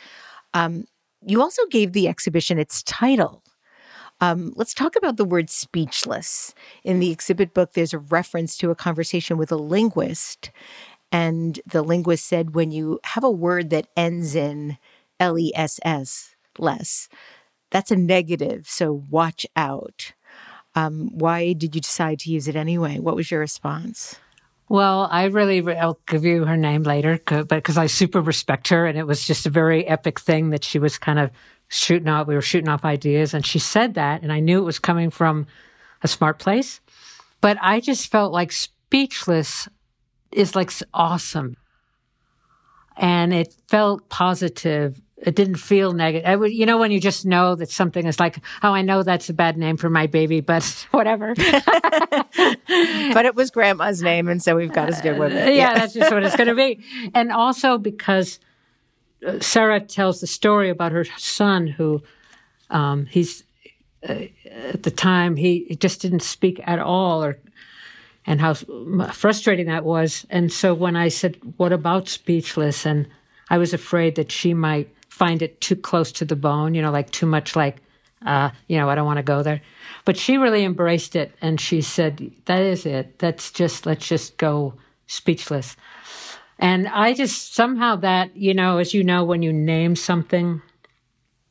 Um, 0.54 0.88
you 1.24 1.40
also 1.40 1.64
gave 1.66 1.92
the 1.92 2.08
exhibition 2.08 2.58
its 2.58 2.82
title 2.82 3.41
um, 4.22 4.54
let's 4.56 4.72
talk 4.72 4.96
about 4.96 5.18
the 5.18 5.24
word 5.26 5.50
speechless. 5.50 6.54
In 6.82 7.00
the 7.00 7.10
exhibit 7.10 7.52
book, 7.52 7.74
there's 7.74 7.92
a 7.92 7.98
reference 7.98 8.56
to 8.56 8.70
a 8.70 8.74
conversation 8.74 9.36
with 9.36 9.52
a 9.52 9.56
linguist. 9.56 10.50
And 11.10 11.60
the 11.66 11.82
linguist 11.82 12.24
said, 12.24 12.54
when 12.54 12.70
you 12.70 13.00
have 13.04 13.24
a 13.24 13.30
word 13.30 13.68
that 13.68 13.88
ends 13.96 14.34
in 14.34 14.78
L 15.20 15.38
E 15.38 15.52
S 15.54 15.78
S, 15.84 16.36
less, 16.58 17.08
that's 17.70 17.90
a 17.90 17.96
negative. 17.96 18.66
So 18.68 19.04
watch 19.10 19.44
out. 19.54 20.12
Um, 20.74 21.10
why 21.12 21.52
did 21.52 21.74
you 21.74 21.80
decide 21.82 22.20
to 22.20 22.30
use 22.30 22.48
it 22.48 22.56
anyway? 22.56 22.98
What 22.98 23.16
was 23.16 23.30
your 23.30 23.40
response? 23.40 24.16
Well, 24.68 25.06
I 25.10 25.24
really, 25.24 25.60
I'll 25.76 26.00
give 26.06 26.24
you 26.24 26.46
her 26.46 26.56
name 26.56 26.82
later, 26.82 27.20
but 27.26 27.48
because 27.48 27.76
I 27.76 27.88
super 27.88 28.22
respect 28.22 28.68
her. 28.68 28.86
And 28.86 28.96
it 28.96 29.06
was 29.06 29.26
just 29.26 29.44
a 29.44 29.50
very 29.50 29.86
epic 29.86 30.18
thing 30.18 30.48
that 30.50 30.64
she 30.64 30.78
was 30.78 30.96
kind 30.96 31.18
of 31.18 31.30
shooting 31.72 32.08
off, 32.08 32.26
we 32.26 32.34
were 32.34 32.42
shooting 32.42 32.68
off 32.68 32.84
ideas. 32.84 33.34
And 33.34 33.44
she 33.44 33.58
said 33.58 33.94
that, 33.94 34.22
and 34.22 34.32
I 34.32 34.40
knew 34.40 34.58
it 34.58 34.64
was 34.64 34.78
coming 34.78 35.10
from 35.10 35.46
a 36.02 36.08
smart 36.08 36.38
place. 36.38 36.80
But 37.40 37.56
I 37.60 37.80
just 37.80 38.10
felt 38.10 38.32
like 38.32 38.52
speechless 38.52 39.68
is 40.30 40.54
like 40.54 40.70
awesome. 40.94 41.56
And 42.96 43.32
it 43.32 43.54
felt 43.68 44.08
positive. 44.08 45.00
It 45.16 45.34
didn't 45.34 45.56
feel 45.56 45.92
negative. 45.92 46.40
Would, 46.40 46.52
you 46.52 46.66
know, 46.66 46.78
when 46.78 46.90
you 46.90 47.00
just 47.00 47.24
know 47.24 47.54
that 47.54 47.70
something 47.70 48.06
is 48.06 48.20
like, 48.20 48.38
oh, 48.62 48.72
I 48.72 48.82
know 48.82 49.02
that's 49.02 49.30
a 49.30 49.34
bad 49.34 49.56
name 49.56 49.76
for 49.76 49.88
my 49.88 50.06
baby, 50.06 50.40
but 50.40 50.86
whatever. 50.90 51.34
but 51.36 53.24
it 53.24 53.34
was 53.34 53.50
grandma's 53.50 54.02
name. 54.02 54.28
And 54.28 54.42
so 54.42 54.56
we've 54.56 54.72
got 54.72 54.86
to 54.86 54.94
stick 54.94 55.18
with 55.18 55.32
it. 55.32 55.54
yeah, 55.54 55.72
yeah 55.72 55.74
that's 55.74 55.94
just 55.94 56.12
what 56.12 56.22
it's 56.22 56.36
going 56.36 56.48
to 56.48 56.54
be. 56.54 56.80
And 57.14 57.32
also 57.32 57.78
because 57.78 58.38
Sarah 59.40 59.80
tells 59.80 60.20
the 60.20 60.26
story 60.26 60.70
about 60.70 60.92
her 60.92 61.04
son 61.16 61.66
who 61.66 62.02
um, 62.70 63.06
he's 63.06 63.44
uh, 64.08 64.24
at 64.50 64.82
the 64.82 64.90
time 64.90 65.36
he, 65.36 65.76
just 65.76 66.00
didn't 66.00 66.22
speak 66.22 66.60
at 66.64 66.78
all 66.78 67.22
or 67.22 67.38
and 68.24 68.40
how 68.40 68.54
frustrating 68.54 69.66
that 69.66 69.84
was. 69.84 70.26
And 70.30 70.52
so 70.52 70.74
when 70.74 70.96
i 70.96 71.08
said 71.08 71.36
what 71.56 71.72
about 71.72 72.08
speechless? 72.08 72.86
and 72.86 73.06
i 73.50 73.58
was 73.58 73.72
afraid 73.72 74.16
that 74.16 74.32
she 74.32 74.54
might 74.54 74.88
find 75.08 75.42
it 75.42 75.60
too 75.60 75.76
close 75.76 76.10
to 76.10 76.24
the 76.24 76.36
bone 76.36 76.74
you 76.74 76.80
know 76.80 76.90
like 76.90 77.10
too 77.10 77.26
much 77.26 77.54
like 77.54 77.76
uh, 78.24 78.50
you 78.66 78.78
know 78.78 78.88
i 78.88 78.94
don't 78.94 79.06
want 79.06 79.18
to 79.18 79.22
go 79.22 79.42
there. 79.42 79.60
But 80.04 80.16
she 80.16 80.36
really 80.36 80.64
embraced 80.64 81.14
it 81.14 81.32
and 81.40 81.60
she 81.60 81.80
said 81.80 82.32
that 82.46 82.62
is 82.62 82.86
it. 82.86 83.18
That's 83.18 83.50
just 83.52 83.86
let's 83.86 84.06
just 84.06 84.36
go 84.36 84.74
speechless 85.06 85.76
and 86.58 86.88
I 86.88 87.14
just 87.14 87.54
somehow 87.54 87.96
that, 87.96 88.36
you 88.36 88.54
know, 88.54 88.78
as 88.78 88.94
you 88.94 89.04
know, 89.04 89.24
when 89.24 89.42
you 89.42 89.52
name 89.52 89.96
something, 89.96 90.62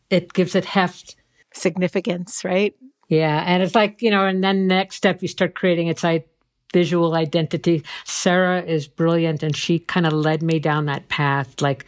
it 0.10 0.34
gives 0.34 0.56
it 0.56 0.66
heft. 0.66 1.16
Significance, 1.54 2.46
right? 2.46 2.74
Yeah. 3.10 3.44
And 3.46 3.62
it's 3.62 3.76
like, 3.76 4.02
you 4.02 4.10
know, 4.10 4.26
and 4.26 4.42
then 4.42 4.68
next 4.68 4.96
step, 4.96 5.22
you 5.22 5.28
start 5.28 5.54
creating 5.54 5.88
its 5.88 6.06
visual 6.72 7.14
identity. 7.16 7.84
Sarah 8.06 8.62
is 8.62 8.88
brilliant 8.88 9.44
and 9.44 9.54
she 9.54 9.80
kind 9.80 10.08
of 10.08 10.14
led 10.14 10.42
me 10.42 10.60
down 10.60 10.86
that 10.86 11.10
path. 11.10 11.62
Like, 11.62 11.86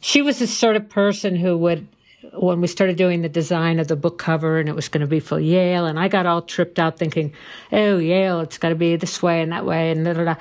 she 0.00 0.20
was 0.20 0.40
the 0.40 0.48
sort 0.48 0.74
of 0.74 0.88
person 0.88 1.36
who 1.36 1.56
would, 1.58 1.86
when 2.32 2.60
we 2.60 2.66
started 2.66 2.96
doing 2.96 3.22
the 3.22 3.28
design 3.28 3.78
of 3.78 3.86
the 3.86 3.94
book 3.94 4.18
cover 4.18 4.58
and 4.58 4.68
it 4.68 4.74
was 4.74 4.88
going 4.88 5.00
to 5.02 5.06
be 5.06 5.20
for 5.20 5.38
Yale, 5.38 5.86
and 5.86 5.98
I 5.98 6.08
got 6.08 6.26
all 6.26 6.42
tripped 6.42 6.80
out 6.80 6.98
thinking, 6.98 7.32
oh, 7.70 7.98
Yale, 7.98 8.40
it's 8.40 8.58
got 8.58 8.70
to 8.70 8.74
be 8.74 8.96
this 8.96 9.22
way 9.22 9.40
and 9.40 9.52
that 9.52 9.64
way, 9.64 9.92
and 9.92 10.04
da 10.04 10.12
da 10.12 10.24
da. 10.24 10.34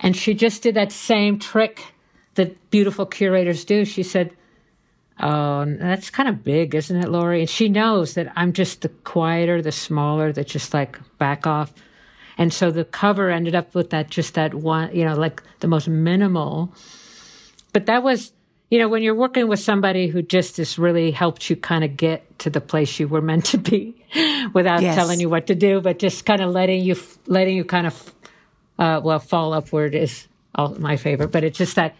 And 0.00 0.16
she 0.16 0.34
just 0.34 0.62
did 0.62 0.74
that 0.76 0.92
same 0.92 1.38
trick 1.38 1.84
that 2.34 2.70
beautiful 2.70 3.06
curators 3.06 3.64
do. 3.64 3.84
She 3.84 4.02
said, 4.02 4.34
Oh, 5.22 5.66
that's 5.66 6.08
kind 6.08 6.30
of 6.30 6.42
big, 6.42 6.74
isn't 6.74 6.96
it, 6.96 7.10
Laurie? 7.10 7.40
And 7.40 7.50
she 7.50 7.68
knows 7.68 8.14
that 8.14 8.32
I'm 8.36 8.54
just 8.54 8.80
the 8.80 8.88
quieter, 8.88 9.60
the 9.60 9.72
smaller, 9.72 10.32
that 10.32 10.46
just 10.46 10.72
like 10.72 10.98
back 11.18 11.46
off. 11.46 11.74
And 12.38 12.54
so 12.54 12.70
the 12.70 12.86
cover 12.86 13.28
ended 13.28 13.54
up 13.54 13.74
with 13.74 13.90
that, 13.90 14.08
just 14.08 14.32
that 14.34 14.54
one, 14.54 14.96
you 14.96 15.04
know, 15.04 15.14
like 15.14 15.42
the 15.58 15.68
most 15.68 15.88
minimal. 15.88 16.72
But 17.74 17.84
that 17.84 18.02
was, 18.02 18.32
you 18.70 18.78
know, 18.78 18.88
when 18.88 19.02
you're 19.02 19.14
working 19.14 19.46
with 19.46 19.60
somebody 19.60 20.06
who 20.06 20.22
just 20.22 20.56
has 20.56 20.78
really 20.78 21.10
helped 21.10 21.50
you 21.50 21.56
kind 21.56 21.84
of 21.84 21.98
get 21.98 22.38
to 22.38 22.48
the 22.48 22.62
place 22.62 22.98
you 22.98 23.06
were 23.06 23.20
meant 23.20 23.44
to 23.46 23.58
be 23.58 23.94
without 24.54 24.80
yes. 24.80 24.94
telling 24.94 25.20
you 25.20 25.28
what 25.28 25.48
to 25.48 25.54
do, 25.54 25.82
but 25.82 25.98
just 25.98 26.24
kind 26.24 26.40
of 26.40 26.48
letting 26.48 26.82
you, 26.82 26.96
letting 27.26 27.56
you 27.56 27.64
kind 27.64 27.86
of 27.86 28.14
uh, 28.80 29.00
well, 29.04 29.18
fall 29.18 29.52
upward 29.52 29.94
is 29.94 30.26
all, 30.54 30.74
my 30.78 30.96
favorite, 30.96 31.30
but 31.30 31.44
it's 31.44 31.58
just 31.58 31.76
that, 31.76 31.94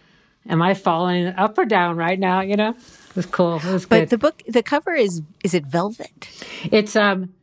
am 0.49 0.61
I 0.61 0.73
falling 0.73 1.27
up 1.27 1.57
or 1.57 1.65
down 1.65 1.95
right 1.95 2.19
now? 2.19 2.41
You 2.41 2.55
know, 2.55 2.69
it 2.71 3.15
was 3.15 3.27
cool. 3.27 3.57
It 3.57 3.65
was 3.65 3.85
but 3.85 3.99
good. 3.99 4.09
the 4.09 4.17
book, 4.17 4.41
the 4.47 4.63
cover 4.63 4.93
is, 4.93 5.21
is 5.43 5.53
it 5.53 5.63
velvet? 5.63 6.27
It's, 6.71 6.95
um, 6.95 7.33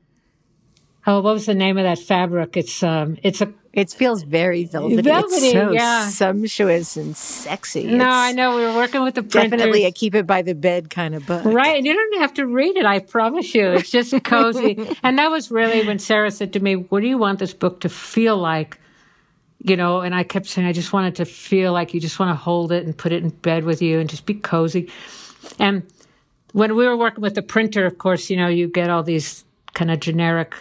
oh, 1.06 1.20
what 1.20 1.34
was 1.34 1.46
the 1.46 1.54
name 1.54 1.78
of 1.78 1.84
that 1.84 2.00
fabric? 2.00 2.56
It's, 2.56 2.82
um, 2.82 3.16
it's 3.22 3.40
a, 3.40 3.52
It 3.72 3.92
feels 3.92 4.24
very 4.24 4.64
velvety. 4.64 5.02
Velvety, 5.02 5.34
it's 5.36 5.52
so 5.52 5.70
yeah. 5.70 6.08
sumptuous 6.08 6.96
and 6.96 7.16
sexy. 7.16 7.84
No, 7.84 7.94
It's 7.94 8.04
I 8.04 8.32
know 8.32 8.56
we 8.56 8.62
were 8.62 8.74
working 8.74 9.04
with 9.04 9.14
the 9.14 9.22
printers. 9.22 9.52
Definitely 9.52 9.84
a 9.84 9.92
keep 9.92 10.16
it 10.16 10.26
by 10.26 10.42
the 10.42 10.56
bed 10.56 10.90
kind 10.90 11.14
of 11.14 11.24
book. 11.26 11.44
Right. 11.44 11.76
And 11.76 11.86
you 11.86 11.94
don't 11.94 12.20
have 12.20 12.34
to 12.34 12.46
read 12.46 12.76
it. 12.76 12.84
I 12.84 12.98
promise 12.98 13.54
you. 13.54 13.68
It's 13.68 13.90
just 13.90 14.20
cozy. 14.24 14.96
and 15.04 15.16
that 15.20 15.30
was 15.30 15.52
really 15.52 15.86
when 15.86 16.00
Sarah 16.00 16.32
said 16.32 16.54
to 16.54 16.60
me, 16.60 16.74
What 16.74 17.02
do 17.02 17.06
you 17.06 17.18
want 17.18 17.38
this 17.38 17.54
book 17.54 17.82
to 17.82 17.88
feel 17.88 18.36
like? 18.36 18.80
You 19.60 19.76
know, 19.76 20.00
and 20.00 20.14
I 20.14 20.22
kept 20.22 20.46
saying, 20.46 20.68
I 20.68 20.72
just 20.72 20.92
wanted 20.92 21.16
to 21.16 21.24
feel 21.24 21.72
like 21.72 21.92
you 21.92 22.00
just 22.00 22.18
want 22.20 22.30
to 22.30 22.36
hold 22.36 22.70
it 22.70 22.84
and 22.84 22.96
put 22.96 23.12
it 23.12 23.24
in 23.24 23.30
bed 23.30 23.64
with 23.64 23.82
you 23.82 23.98
and 23.98 24.08
just 24.08 24.24
be 24.24 24.34
cozy. 24.34 24.88
And 25.58 25.82
when 26.52 26.76
we 26.76 26.86
were 26.86 26.96
working 26.96 27.22
with 27.22 27.34
the 27.34 27.42
printer, 27.42 27.84
of 27.84 27.98
course, 27.98 28.30
you 28.30 28.36
know, 28.36 28.46
you 28.46 28.68
get 28.68 28.88
all 28.88 29.02
these 29.02 29.44
kind 29.74 29.90
of 29.90 29.98
generic 30.00 30.54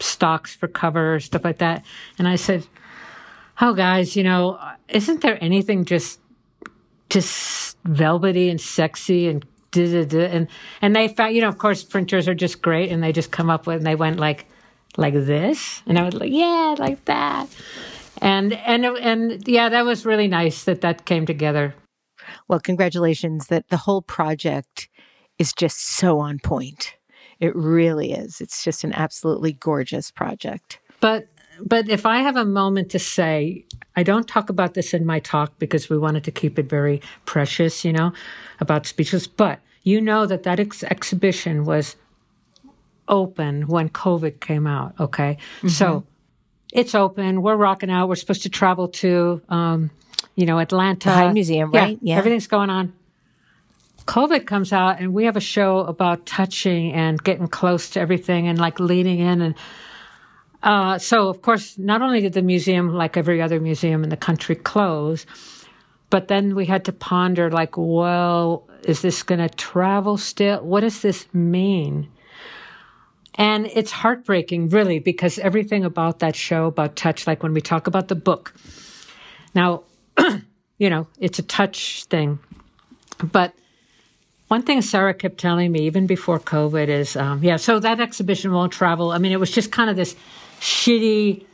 stocks 0.00 0.54
for 0.54 0.68
cover, 0.68 1.20
stuff 1.20 1.44
like 1.44 1.58
that. 1.58 1.84
And 2.18 2.26
I 2.26 2.36
said, 2.36 2.66
Oh, 3.60 3.74
guys, 3.74 4.16
you 4.16 4.24
know, 4.24 4.58
isn't 4.88 5.20
there 5.20 5.38
anything 5.42 5.84
just 5.84 6.18
just 7.10 7.76
velvety 7.84 8.48
and 8.48 8.60
sexy 8.60 9.28
and 9.28 9.44
and 9.76 10.48
and 10.82 10.96
they 10.96 11.08
found 11.08 11.34
you 11.34 11.40
know 11.40 11.48
of 11.48 11.58
course 11.58 11.84
printers 11.84 12.26
are 12.26 12.34
just 12.34 12.60
great 12.60 12.90
and 12.90 13.02
they 13.02 13.12
just 13.12 13.30
come 13.30 13.48
up 13.48 13.66
with 13.66 13.76
and 13.76 13.86
they 13.86 13.94
went 13.94 14.18
like 14.18 14.46
like 14.96 15.14
this 15.14 15.82
and 15.86 15.96
I 15.96 16.02
was 16.02 16.14
like 16.14 16.32
yeah 16.32 16.74
like 16.78 17.04
that 17.04 17.48
and 18.20 18.52
and 18.52 18.84
and 18.84 19.48
yeah 19.48 19.68
that 19.68 19.84
was 19.84 20.06
really 20.06 20.28
nice 20.28 20.64
that 20.64 20.80
that 20.80 21.04
came 21.04 21.26
together 21.26 21.74
Well, 22.48 22.60
congratulations 22.60 23.46
that 23.46 23.68
the 23.68 23.76
whole 23.78 24.02
project 24.02 24.88
is 25.38 25.52
just 25.52 25.80
so 25.86 26.18
on 26.20 26.38
point. 26.38 26.96
It 27.38 27.56
really 27.56 28.12
is. 28.12 28.40
It's 28.40 28.62
just 28.62 28.84
an 28.84 28.92
absolutely 28.92 29.52
gorgeous 29.54 30.10
project. 30.10 30.78
but 31.00 31.28
but 31.62 31.88
if 31.90 32.06
I 32.06 32.18
have 32.18 32.36
a 32.36 32.44
moment 32.44 32.90
to 32.92 32.98
say, 32.98 33.66
I 33.94 34.02
don't 34.02 34.26
talk 34.26 34.48
about 34.48 34.72
this 34.72 34.94
in 34.94 35.04
my 35.04 35.20
talk 35.20 35.58
because 35.58 35.90
we 35.90 35.98
wanted 35.98 36.24
to 36.24 36.30
keep 36.30 36.58
it 36.58 36.70
very 36.70 37.02
precious, 37.26 37.84
you 37.84 37.92
know, 37.92 38.12
about 38.60 38.86
speeches. 38.86 39.26
But 39.26 39.60
you 39.82 40.00
know 40.00 40.24
that 40.24 40.42
that 40.44 40.58
ex- 40.58 40.84
exhibition 40.84 41.64
was 41.66 41.96
open 43.08 43.66
when 43.66 43.90
COVID 43.90 44.40
came 44.40 44.66
out. 44.66 44.94
Okay, 44.98 45.36
so 45.68 45.86
mm-hmm. 45.86 46.09
It's 46.72 46.94
open. 46.94 47.42
We're 47.42 47.56
rocking 47.56 47.90
out. 47.90 48.08
We're 48.08 48.14
supposed 48.16 48.42
to 48.42 48.48
travel 48.48 48.88
to, 48.88 49.42
um, 49.48 49.90
you 50.36 50.46
know, 50.46 50.58
Atlanta. 50.58 51.10
High 51.10 51.32
Museum, 51.32 51.70
right? 51.72 51.98
Yeah, 52.00 52.14
Yeah. 52.14 52.18
everything's 52.18 52.46
going 52.46 52.70
on. 52.70 52.92
COVID 54.06 54.46
comes 54.46 54.72
out, 54.72 55.00
and 55.00 55.12
we 55.12 55.24
have 55.26 55.36
a 55.36 55.40
show 55.40 55.80
about 55.80 56.26
touching 56.26 56.92
and 56.92 57.22
getting 57.22 57.48
close 57.48 57.90
to 57.90 58.00
everything, 58.00 58.48
and 58.48 58.58
like 58.58 58.80
leaning 58.80 59.18
in 59.20 59.40
and 59.42 59.54
uh, 60.62 60.98
so, 60.98 61.28
of 61.28 61.40
course, 61.40 61.78
not 61.78 62.02
only 62.02 62.20
did 62.20 62.34
the 62.34 62.42
museum, 62.42 62.92
like 62.92 63.16
every 63.16 63.40
other 63.40 63.58
museum 63.60 64.04
in 64.04 64.10
the 64.10 64.16
country, 64.16 64.54
close, 64.54 65.24
but 66.10 66.28
then 66.28 66.54
we 66.54 66.66
had 66.66 66.84
to 66.84 66.92
ponder, 66.92 67.50
like, 67.50 67.76
well, 67.76 68.68
is 68.84 69.00
this 69.00 69.22
going 69.22 69.38
to 69.38 69.48
travel 69.48 70.18
still? 70.18 70.60
What 70.62 70.80
does 70.80 71.00
this 71.00 71.26
mean? 71.32 72.08
And 73.36 73.66
it's 73.66 73.90
heartbreaking, 73.90 74.70
really, 74.70 74.98
because 74.98 75.38
everything 75.38 75.84
about 75.84 76.18
that 76.18 76.34
show, 76.34 76.66
about 76.66 76.96
touch, 76.96 77.26
like 77.26 77.42
when 77.42 77.54
we 77.54 77.60
talk 77.60 77.86
about 77.86 78.08
the 78.08 78.16
book, 78.16 78.54
now, 79.54 79.84
you 80.78 80.90
know, 80.90 81.06
it's 81.18 81.38
a 81.38 81.42
touch 81.42 82.04
thing. 82.04 82.38
But 83.22 83.54
one 84.48 84.62
thing 84.62 84.82
Sarah 84.82 85.14
kept 85.14 85.38
telling 85.38 85.70
me, 85.70 85.82
even 85.82 86.06
before 86.06 86.40
COVID, 86.40 86.88
is 86.88 87.16
um, 87.16 87.42
yeah, 87.42 87.56
so 87.56 87.78
that 87.78 88.00
exhibition 88.00 88.52
won't 88.52 88.72
travel. 88.72 89.12
I 89.12 89.18
mean, 89.18 89.32
it 89.32 89.38
was 89.40 89.50
just 89.50 89.70
kind 89.70 89.88
of 89.88 89.96
this 89.96 90.16
shitty 90.60 91.44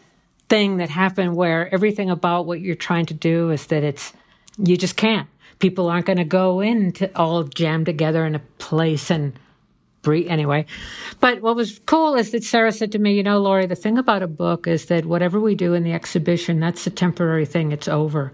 thing 0.49 0.79
that 0.79 0.89
happened 0.89 1.37
where 1.37 1.73
everything 1.75 2.11
about 2.11 2.47
what 2.47 2.61
you're 2.61 2.75
trying 2.75 3.07
to 3.07 3.15
do 3.15 3.51
is 3.51 3.67
that 3.67 3.83
it's, 3.83 4.13
you 4.57 4.77
just 4.77 4.97
can't. 4.97 5.29
People 5.59 5.89
aren't 5.89 6.07
going 6.07 6.19
to 6.19 6.25
go 6.25 6.61
in 6.61 6.93
to 6.93 7.15
all 7.19 7.43
jam 7.45 7.85
together 7.85 8.25
in 8.25 8.35
a 8.35 8.41
place 8.59 9.11
and 9.11 9.39
anyway. 10.15 10.67
But 11.21 11.43
what 11.43 11.57
was 11.57 11.81
cool 11.87 12.15
is 12.15 12.31
that 12.31 12.45
Sarah 12.45 12.73
said 12.73 12.93
to 12.93 12.99
me, 12.99 13.15
you 13.15 13.23
know, 13.23 13.39
Laurie, 13.39 13.67
the 13.67 13.75
thing 13.75 13.99
about 13.99 14.23
a 14.23 14.27
book 14.27 14.67
is 14.67 14.87
that 14.87 15.07
whatever 15.07 15.41
we 15.41 15.55
do 15.55 15.75
in 15.75 15.83
the 15.83 15.93
exhibition, 15.93 16.61
that's 16.61 16.87
a 16.87 16.91
temporary 16.91 17.47
thing. 17.47 17.73
It's 17.73 17.89
over. 17.89 18.33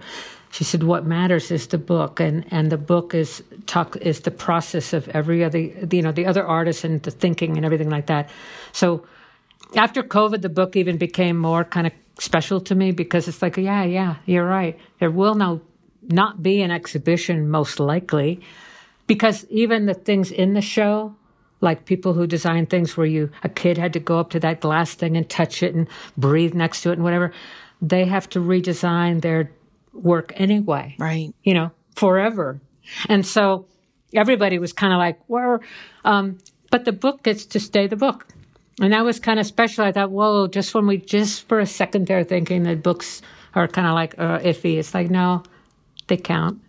She 0.51 0.65
said, 0.65 0.83
"What 0.83 1.07
matters 1.07 1.51
is 1.51 1.67
the 1.69 1.79
book, 1.79 2.21
and 2.21 2.45
and 2.51 2.71
the 2.71 2.77
book 2.77 3.15
is 3.15 3.43
talk 3.67 3.97
is 3.97 4.21
the 4.21 4.31
process 4.31 4.93
of 4.93 5.09
every 5.09 5.43
other, 5.43 5.59
you 5.59 6.03
know, 6.03 6.13
the 6.13 6.27
other 6.27 6.45
artists 6.47 6.85
and 6.85 7.03
the 7.03 7.11
thinking 7.11 7.57
and 7.57 7.65
everything 7.65 7.89
like 7.89 8.07
that." 8.07 8.29
So 8.73 9.07
after 9.75 10.03
COVID, 10.03 10.43
the 10.43 10.49
book 10.51 10.77
even 10.77 10.99
became 10.99 11.37
more 11.39 11.65
kind 11.65 11.87
of 11.87 11.93
special 12.19 12.61
to 12.61 12.75
me 12.75 12.93
because 12.93 13.29
it's 13.29 13.43
like, 13.43 13.57
yeah, 13.57 13.85
yeah, 13.85 14.17
you're 14.27 14.47
right. 14.47 14.79
There 15.01 15.11
will 15.11 15.35
now 15.35 15.61
not 16.03 16.43
be 16.43 16.63
an 16.63 16.71
exhibition, 16.71 17.51
most 17.51 17.81
likely, 17.81 18.41
because 19.07 19.47
even 19.51 19.87
the 19.87 19.95
things 19.95 20.31
in 20.31 20.55
the 20.55 20.61
show, 20.61 21.15
like 21.63 21.87
people 21.87 22.13
who 22.13 22.27
design 22.27 22.67
things 22.67 22.97
where 22.97 23.07
you 23.07 23.31
a 23.43 23.49
kid 23.49 23.79
had 23.79 23.95
to 23.95 24.01
go 24.01 24.19
up 24.19 24.31
to 24.31 24.41
that 24.41 24.61
glass 24.61 24.95
thing 24.95 25.17
and 25.17 25.29
touch 25.31 25.63
it 25.63 25.75
and 25.75 25.89
breathe 26.19 26.53
next 26.55 26.83
to 26.83 26.91
it 26.91 26.95
and 26.95 27.05
whatever, 27.05 27.33
they 27.81 28.05
have 28.05 28.29
to 28.31 28.41
redesign 28.41 29.23
their 29.23 29.51
work 29.95 30.33
anyway 30.37 30.95
Right. 30.99 31.33
you 31.43 31.55
know, 31.55 31.71
forever. 31.97 32.61
And 33.09 33.25
so 33.25 33.67
everybody 34.15 34.59
was 34.59 34.73
kind 34.73 34.93
of 34.93 34.99
like, 34.99 35.19
well, 35.29 35.61
um, 36.05 36.39
but 36.71 36.85
the 36.85 36.93
book 36.93 37.23
gets 37.23 37.47
to 37.47 37.61
stay 37.61 37.87
the 37.87 37.97
book. 37.97 38.27
And 38.81 38.93
that 38.93 39.05
was 39.05 39.21
kind 39.21 39.39
of 39.39 39.47
special. 39.47 39.85
I 39.85 39.93
thought, 39.93 40.11
whoa, 40.11 40.47
just 40.49 40.75
when 40.75 40.87
we 40.87 40.97
just 40.97 41.47
for 41.49 41.61
a 41.61 41.67
second 41.67 42.07
there 42.07 42.25
thinking 42.25 42.63
that 42.65 42.83
books 42.83 43.23
are 43.55 43.69
kind 43.69 43.87
of 43.87 43.95
like 43.95 44.15
uh, 44.19 44.39
iffy, 44.41 44.79
it's 44.79 44.95
like, 44.95 45.11
no, 45.11 45.43
they 46.09 46.17
count. 46.17 46.61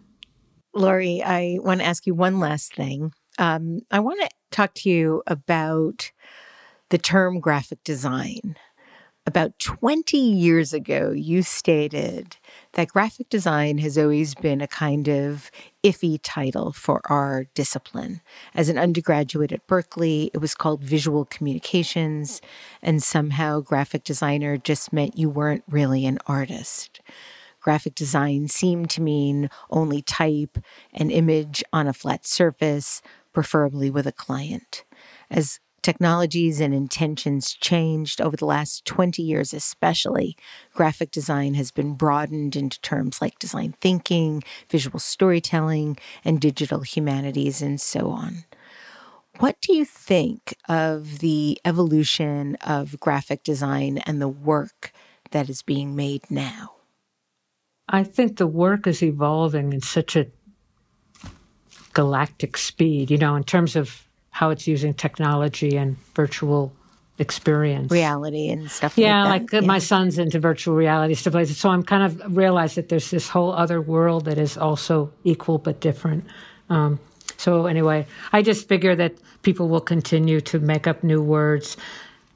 Laurie, 0.76 1.24
I 1.24 1.60
want 1.62 1.80
to 1.80 1.86
ask 1.86 2.06
you 2.06 2.14
one 2.14 2.40
last 2.40 2.76
thing. 2.76 3.14
Um, 3.40 3.82
I 3.92 4.00
want 4.00 4.22
to 4.22 4.30
talk 4.52 4.74
to 4.76 4.90
you 4.90 5.24
about 5.28 6.12
the 6.90 6.98
term 6.98 7.40
graphic 7.40 7.84
design. 7.84 8.56
About 9.26 9.58
20 9.60 10.18
years 10.18 10.74
ago, 10.74 11.12
you 11.12 11.44
stated 11.44 12.36
that 12.74 12.90
graphic 12.90 13.30
design 13.30 13.78
has 13.78 13.98
always 13.98 14.36
been 14.36 14.60
a 14.60 14.68
kind 14.68 15.08
of 15.08 15.50
iffy 15.82 16.20
title 16.22 16.74
for 16.74 17.00
our 17.10 17.46
discipline. 17.54 18.20
As 18.54 18.68
an 18.68 18.78
undergraduate 18.78 19.54
at 19.54 19.66
Berkeley, 19.66 20.30
it 20.34 20.40
was 20.40 20.56
called 20.56 20.84
visual 20.84 21.24
communications, 21.24 22.42
and 22.82 23.02
somehow 23.02 23.62
graphic 23.62 24.04
designer 24.04 24.58
just 24.58 24.92
meant 24.92 25.18
you 25.18 25.30
weren't 25.30 25.64
really 25.70 26.06
an 26.06 26.20
artist. 26.28 27.00
Graphic 27.62 27.96
design 27.96 28.50
seemed 28.50 28.90
to 28.90 29.02
mean 29.02 29.50
only 29.70 30.02
type 30.02 30.58
an 30.94 31.10
image 31.10 31.64
on 31.72 31.88
a 31.88 31.94
flat 31.94 32.26
surface, 32.26 33.02
preferably 33.34 33.90
with 33.90 34.08
a 34.08 34.12
client. 34.12 34.84
As 35.30 35.60
technologies 35.82 36.62
and 36.62 36.74
intentions 36.74 37.54
changed 37.54 38.22
over 38.22 38.38
the 38.38 38.46
last 38.46 38.86
20 38.86 39.22
years, 39.22 39.54
especially, 39.54 40.36
graphic 40.74 41.12
design 41.12 41.54
has 41.56 41.72
been 41.72 41.94
broadened 41.94 42.56
into 42.56 42.80
terms 42.82 43.22
like 43.22 43.38
design 43.38 43.76
thinking, 43.82 44.42
visual 44.70 45.00
storytelling, 45.00 45.98
and 46.24 46.40
digital 46.40 46.82
humanities, 46.82 47.62
and 47.62 47.80
so 47.82 48.10
on. 48.10 48.46
What 49.40 49.60
do 49.62 49.74
you 49.74 49.84
think 49.84 50.56
of 50.70 51.20
the 51.20 51.60
evolution 51.66 52.56
of 52.58 53.00
graphic 53.00 53.44
design 53.44 53.98
and 54.00 54.22
the 54.22 54.28
work 54.28 54.94
that 55.32 55.50
is 55.50 55.64
being 55.64 55.96
made 55.96 56.30
now? 56.30 56.76
I 57.90 58.04
think 58.04 58.38
the 58.38 58.48
work 58.48 58.88
is 58.88 59.04
evolving 59.04 59.74
in 59.74 59.82
such 59.82 60.16
a 60.16 60.28
galactic 61.94 62.58
speed, 62.58 63.12
you 63.12 63.18
know, 63.18 63.36
in 63.36 63.44
terms 63.44 63.76
of 63.76 64.08
how 64.32 64.50
it's 64.50 64.68
using 64.68 64.94
technology 64.94 65.78
and 65.78 65.98
virtual 66.16 66.74
experience. 67.20 67.92
Reality 67.92 68.50
and 68.50 68.70
stuff 68.70 68.98
Yeah, 68.98 69.24
like 69.26 69.54
like, 69.54 69.64
uh, 69.64 69.66
my 69.66 69.78
son's 69.80 70.18
into 70.18 70.40
virtual 70.40 70.76
reality 70.76 71.14
stuff 71.14 71.36
like 71.36 71.48
that. 71.48 71.54
So 71.54 71.70
I'm 71.70 71.84
kind 71.84 72.04
of 72.04 72.36
realized 72.36 72.76
that 72.76 72.90
there's 72.90 73.12
this 73.12 73.30
whole 73.30 73.54
other 73.54 73.80
world 73.82 74.26
that 74.26 74.38
is 74.38 74.58
also 74.58 75.12
equal 75.24 75.60
but 75.60 75.80
different. 75.80 76.26
Um, 76.70 77.00
so 77.38 77.68
anyway, 77.68 78.08
I 78.32 78.42
just 78.42 78.68
figure 78.68 78.96
that 78.96 79.14
people 79.44 79.70
will 79.70 79.82
continue 79.82 80.42
to 80.42 80.60
make 80.60 80.88
up 80.88 81.04
new 81.04 81.22
words 81.22 81.78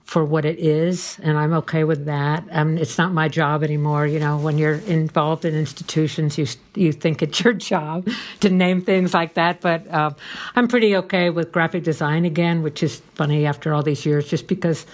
for 0.08 0.24
what 0.24 0.46
it 0.46 0.58
is, 0.58 1.20
and 1.22 1.38
I'm 1.38 1.52
okay 1.52 1.84
with 1.84 2.06
that. 2.06 2.46
Um, 2.52 2.78
it's 2.78 2.98
not 2.98 3.12
my 3.12 3.28
job 3.28 3.62
anymore. 3.62 4.08
You 4.08 4.22
know, 4.22 4.38
when 4.38 4.58
you're 4.58 4.76
involved 4.76 5.44
in 5.44 5.54
institutions, 5.54 6.38
you 6.38 6.48
you 6.76 6.94
think 6.94 7.22
it's 7.22 7.40
your 7.44 7.54
job 7.54 8.08
to 8.40 8.50
name 8.50 8.82
things 8.82 9.14
like 9.14 9.34
that. 9.34 9.60
But 9.60 9.94
um, 9.94 10.16
I'm 10.56 10.70
pretty 10.70 10.96
okay 10.96 11.30
with 11.30 11.52
graphic 11.52 11.84
design 11.84 12.24
again, 12.24 12.64
which 12.64 12.84
is 12.84 13.02
funny 13.16 13.46
after 13.46 13.74
all 13.74 13.84
these 13.84 14.06
years, 14.06 14.30
just 14.30 14.48
because 14.48 14.86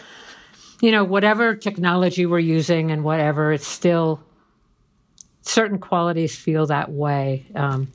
you 0.81 0.91
know, 0.91 1.03
whatever 1.03 1.55
technology 1.55 2.25
we're 2.25 2.39
using 2.39 2.91
and 2.91 3.03
whatever, 3.03 3.53
it's 3.53 3.67
still 3.67 4.19
certain 5.43 5.77
qualities 5.77 6.35
feel 6.35 6.65
that 6.65 6.91
way. 6.91 7.45
Um, 7.55 7.87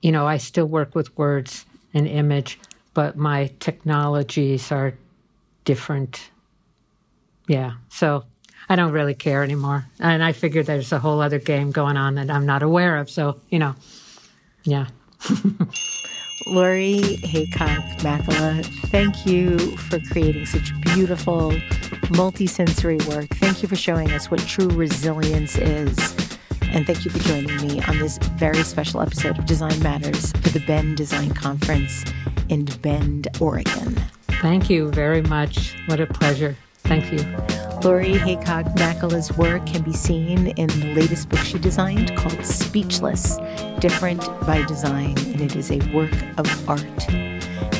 you 0.00 0.12
know, 0.12 0.24
I 0.26 0.36
still 0.36 0.66
work 0.66 0.94
with 0.94 1.18
words 1.18 1.66
and 1.92 2.06
image, 2.06 2.60
but 2.94 3.16
my 3.16 3.50
technologies 3.58 4.70
are 4.70 4.94
different. 5.64 6.30
Yeah. 7.48 7.72
So 7.88 8.24
I 8.68 8.76
don't 8.76 8.92
really 8.92 9.14
care 9.14 9.42
anymore. 9.42 9.86
And 9.98 10.22
I 10.22 10.32
figure 10.32 10.62
there's 10.62 10.92
a 10.92 10.98
whole 10.98 11.20
other 11.20 11.38
game 11.38 11.72
going 11.72 11.96
on 11.96 12.14
that 12.14 12.30
I'm 12.30 12.46
not 12.46 12.62
aware 12.62 12.98
of. 12.98 13.10
So, 13.10 13.40
you 13.48 13.58
know, 13.58 13.74
yeah. 14.64 14.86
Laurie 16.46 17.16
Haycock 17.16 17.84
Makela, 17.98 18.64
thank 18.90 19.26
you 19.26 19.58
for 19.76 19.98
creating 20.10 20.46
such 20.46 20.72
beautiful 20.82 21.50
multisensory 22.10 23.04
work. 23.08 23.28
Thank 23.36 23.62
you 23.62 23.68
for 23.68 23.76
showing 23.76 24.10
us 24.12 24.30
what 24.30 24.40
true 24.40 24.68
resilience 24.68 25.58
is. 25.58 25.98
And 26.62 26.86
thank 26.86 27.04
you 27.04 27.10
for 27.10 27.18
joining 27.18 27.56
me 27.66 27.82
on 27.82 27.98
this 27.98 28.18
very 28.36 28.62
special 28.62 29.00
episode 29.00 29.38
of 29.38 29.46
Design 29.46 29.78
Matters 29.82 30.32
for 30.32 30.50
the 30.50 30.60
Bend 30.66 30.96
Design 30.96 31.34
Conference 31.34 32.04
in 32.48 32.64
Bend, 32.64 33.28
Oregon. 33.40 34.00
Thank 34.40 34.70
you 34.70 34.90
very 34.90 35.20
much. 35.20 35.74
What 35.84 36.00
a 36.00 36.06
pleasure. 36.06 36.56
Thank 36.78 37.12
you. 37.12 37.18
Laurie 37.84 38.16
Haycock 38.16 38.64
Makela's 38.76 39.30
work 39.36 39.66
can 39.66 39.82
be 39.82 39.92
seen 39.92 40.46
in 40.48 40.66
the 40.68 40.94
latest 40.94 41.28
book 41.28 41.40
she 41.40 41.58
designed 41.58 42.16
called 42.16 42.44
Speechless 42.44 43.36
Different 43.80 44.20
by 44.46 44.64
Design, 44.66 45.18
and 45.18 45.42
it 45.42 45.56
is 45.56 45.70
a 45.70 45.78
work 45.92 46.14
of 46.38 46.68
art. 46.70 46.80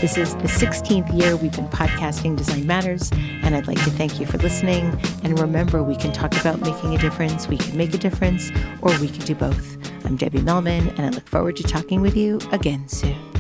This 0.03 0.19
is 0.19 0.35
the 0.37 0.49
16th 0.49 1.19
year 1.19 1.35
we've 1.35 1.53
been 1.53 1.69
podcasting 1.69 2.37
Design 2.37 2.67
Matters, 2.67 3.11
and 3.13 3.57
I'd 3.57 3.67
like 3.67 3.83
to 3.85 3.91
thank 3.91 4.21
you 4.21 4.27
for 4.27 4.37
listening. 4.37 4.99
And 5.23 5.39
remember, 5.39 5.83
we 5.83 5.97
can 5.97 6.13
talk 6.13 6.39
about 6.39 6.61
making 6.61 6.95
a 6.95 6.99
difference, 6.99 7.49
we 7.49 7.57
can 7.57 7.75
make 7.75 7.95
a 7.95 7.99
difference, 7.99 8.51
or 8.83 8.91
we 9.01 9.09
can 9.09 9.25
do 9.25 9.35
both. 9.35 9.79
I'm 10.05 10.17
Debbie 10.17 10.43
Millman, 10.43 10.91
and 10.91 11.01
I 11.01 11.09
look 11.09 11.27
forward 11.27 11.57
to 11.57 11.63
talking 11.63 12.03
with 12.03 12.19
you 12.19 12.39
again 12.53 12.87
soon. 12.87 13.40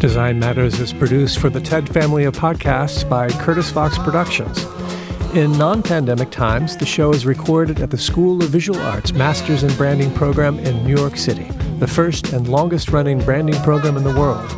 Design 0.00 0.38
Matters 0.38 0.78
is 0.78 0.92
produced 0.92 1.40
for 1.40 1.50
the 1.50 1.60
TED 1.60 1.88
family 1.88 2.22
of 2.22 2.36
podcasts 2.36 3.06
by 3.08 3.28
Curtis 3.30 3.68
Fox 3.68 3.98
Productions. 3.98 4.64
In 5.34 5.50
non 5.58 5.82
pandemic 5.82 6.30
times, 6.30 6.76
the 6.76 6.86
show 6.86 7.10
is 7.10 7.26
recorded 7.26 7.80
at 7.80 7.90
the 7.90 7.98
School 7.98 8.40
of 8.40 8.50
Visual 8.50 8.78
Arts 8.78 9.12
Masters 9.12 9.64
in 9.64 9.74
Branding 9.76 10.14
program 10.14 10.60
in 10.60 10.86
New 10.86 10.96
York 10.96 11.16
City, 11.16 11.48
the 11.80 11.88
first 11.88 12.32
and 12.32 12.46
longest 12.46 12.90
running 12.90 13.18
branding 13.24 13.60
program 13.62 13.96
in 13.96 14.04
the 14.04 14.16
world. 14.16 14.48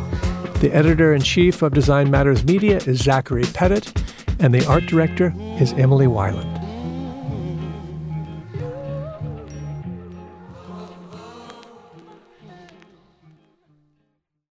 The 0.59 0.71
editor 0.73 1.15
in 1.15 1.23
chief 1.23 1.63
of 1.63 1.73
Design 1.73 2.11
Matters 2.11 2.43
Media 2.43 2.77
is 2.77 3.01
Zachary 3.01 3.45
Pettit, 3.45 3.91
and 4.39 4.53
the 4.53 4.63
art 4.67 4.85
director 4.85 5.33
is 5.59 5.73
Emily 5.73 6.05
Weiland. 6.05 6.60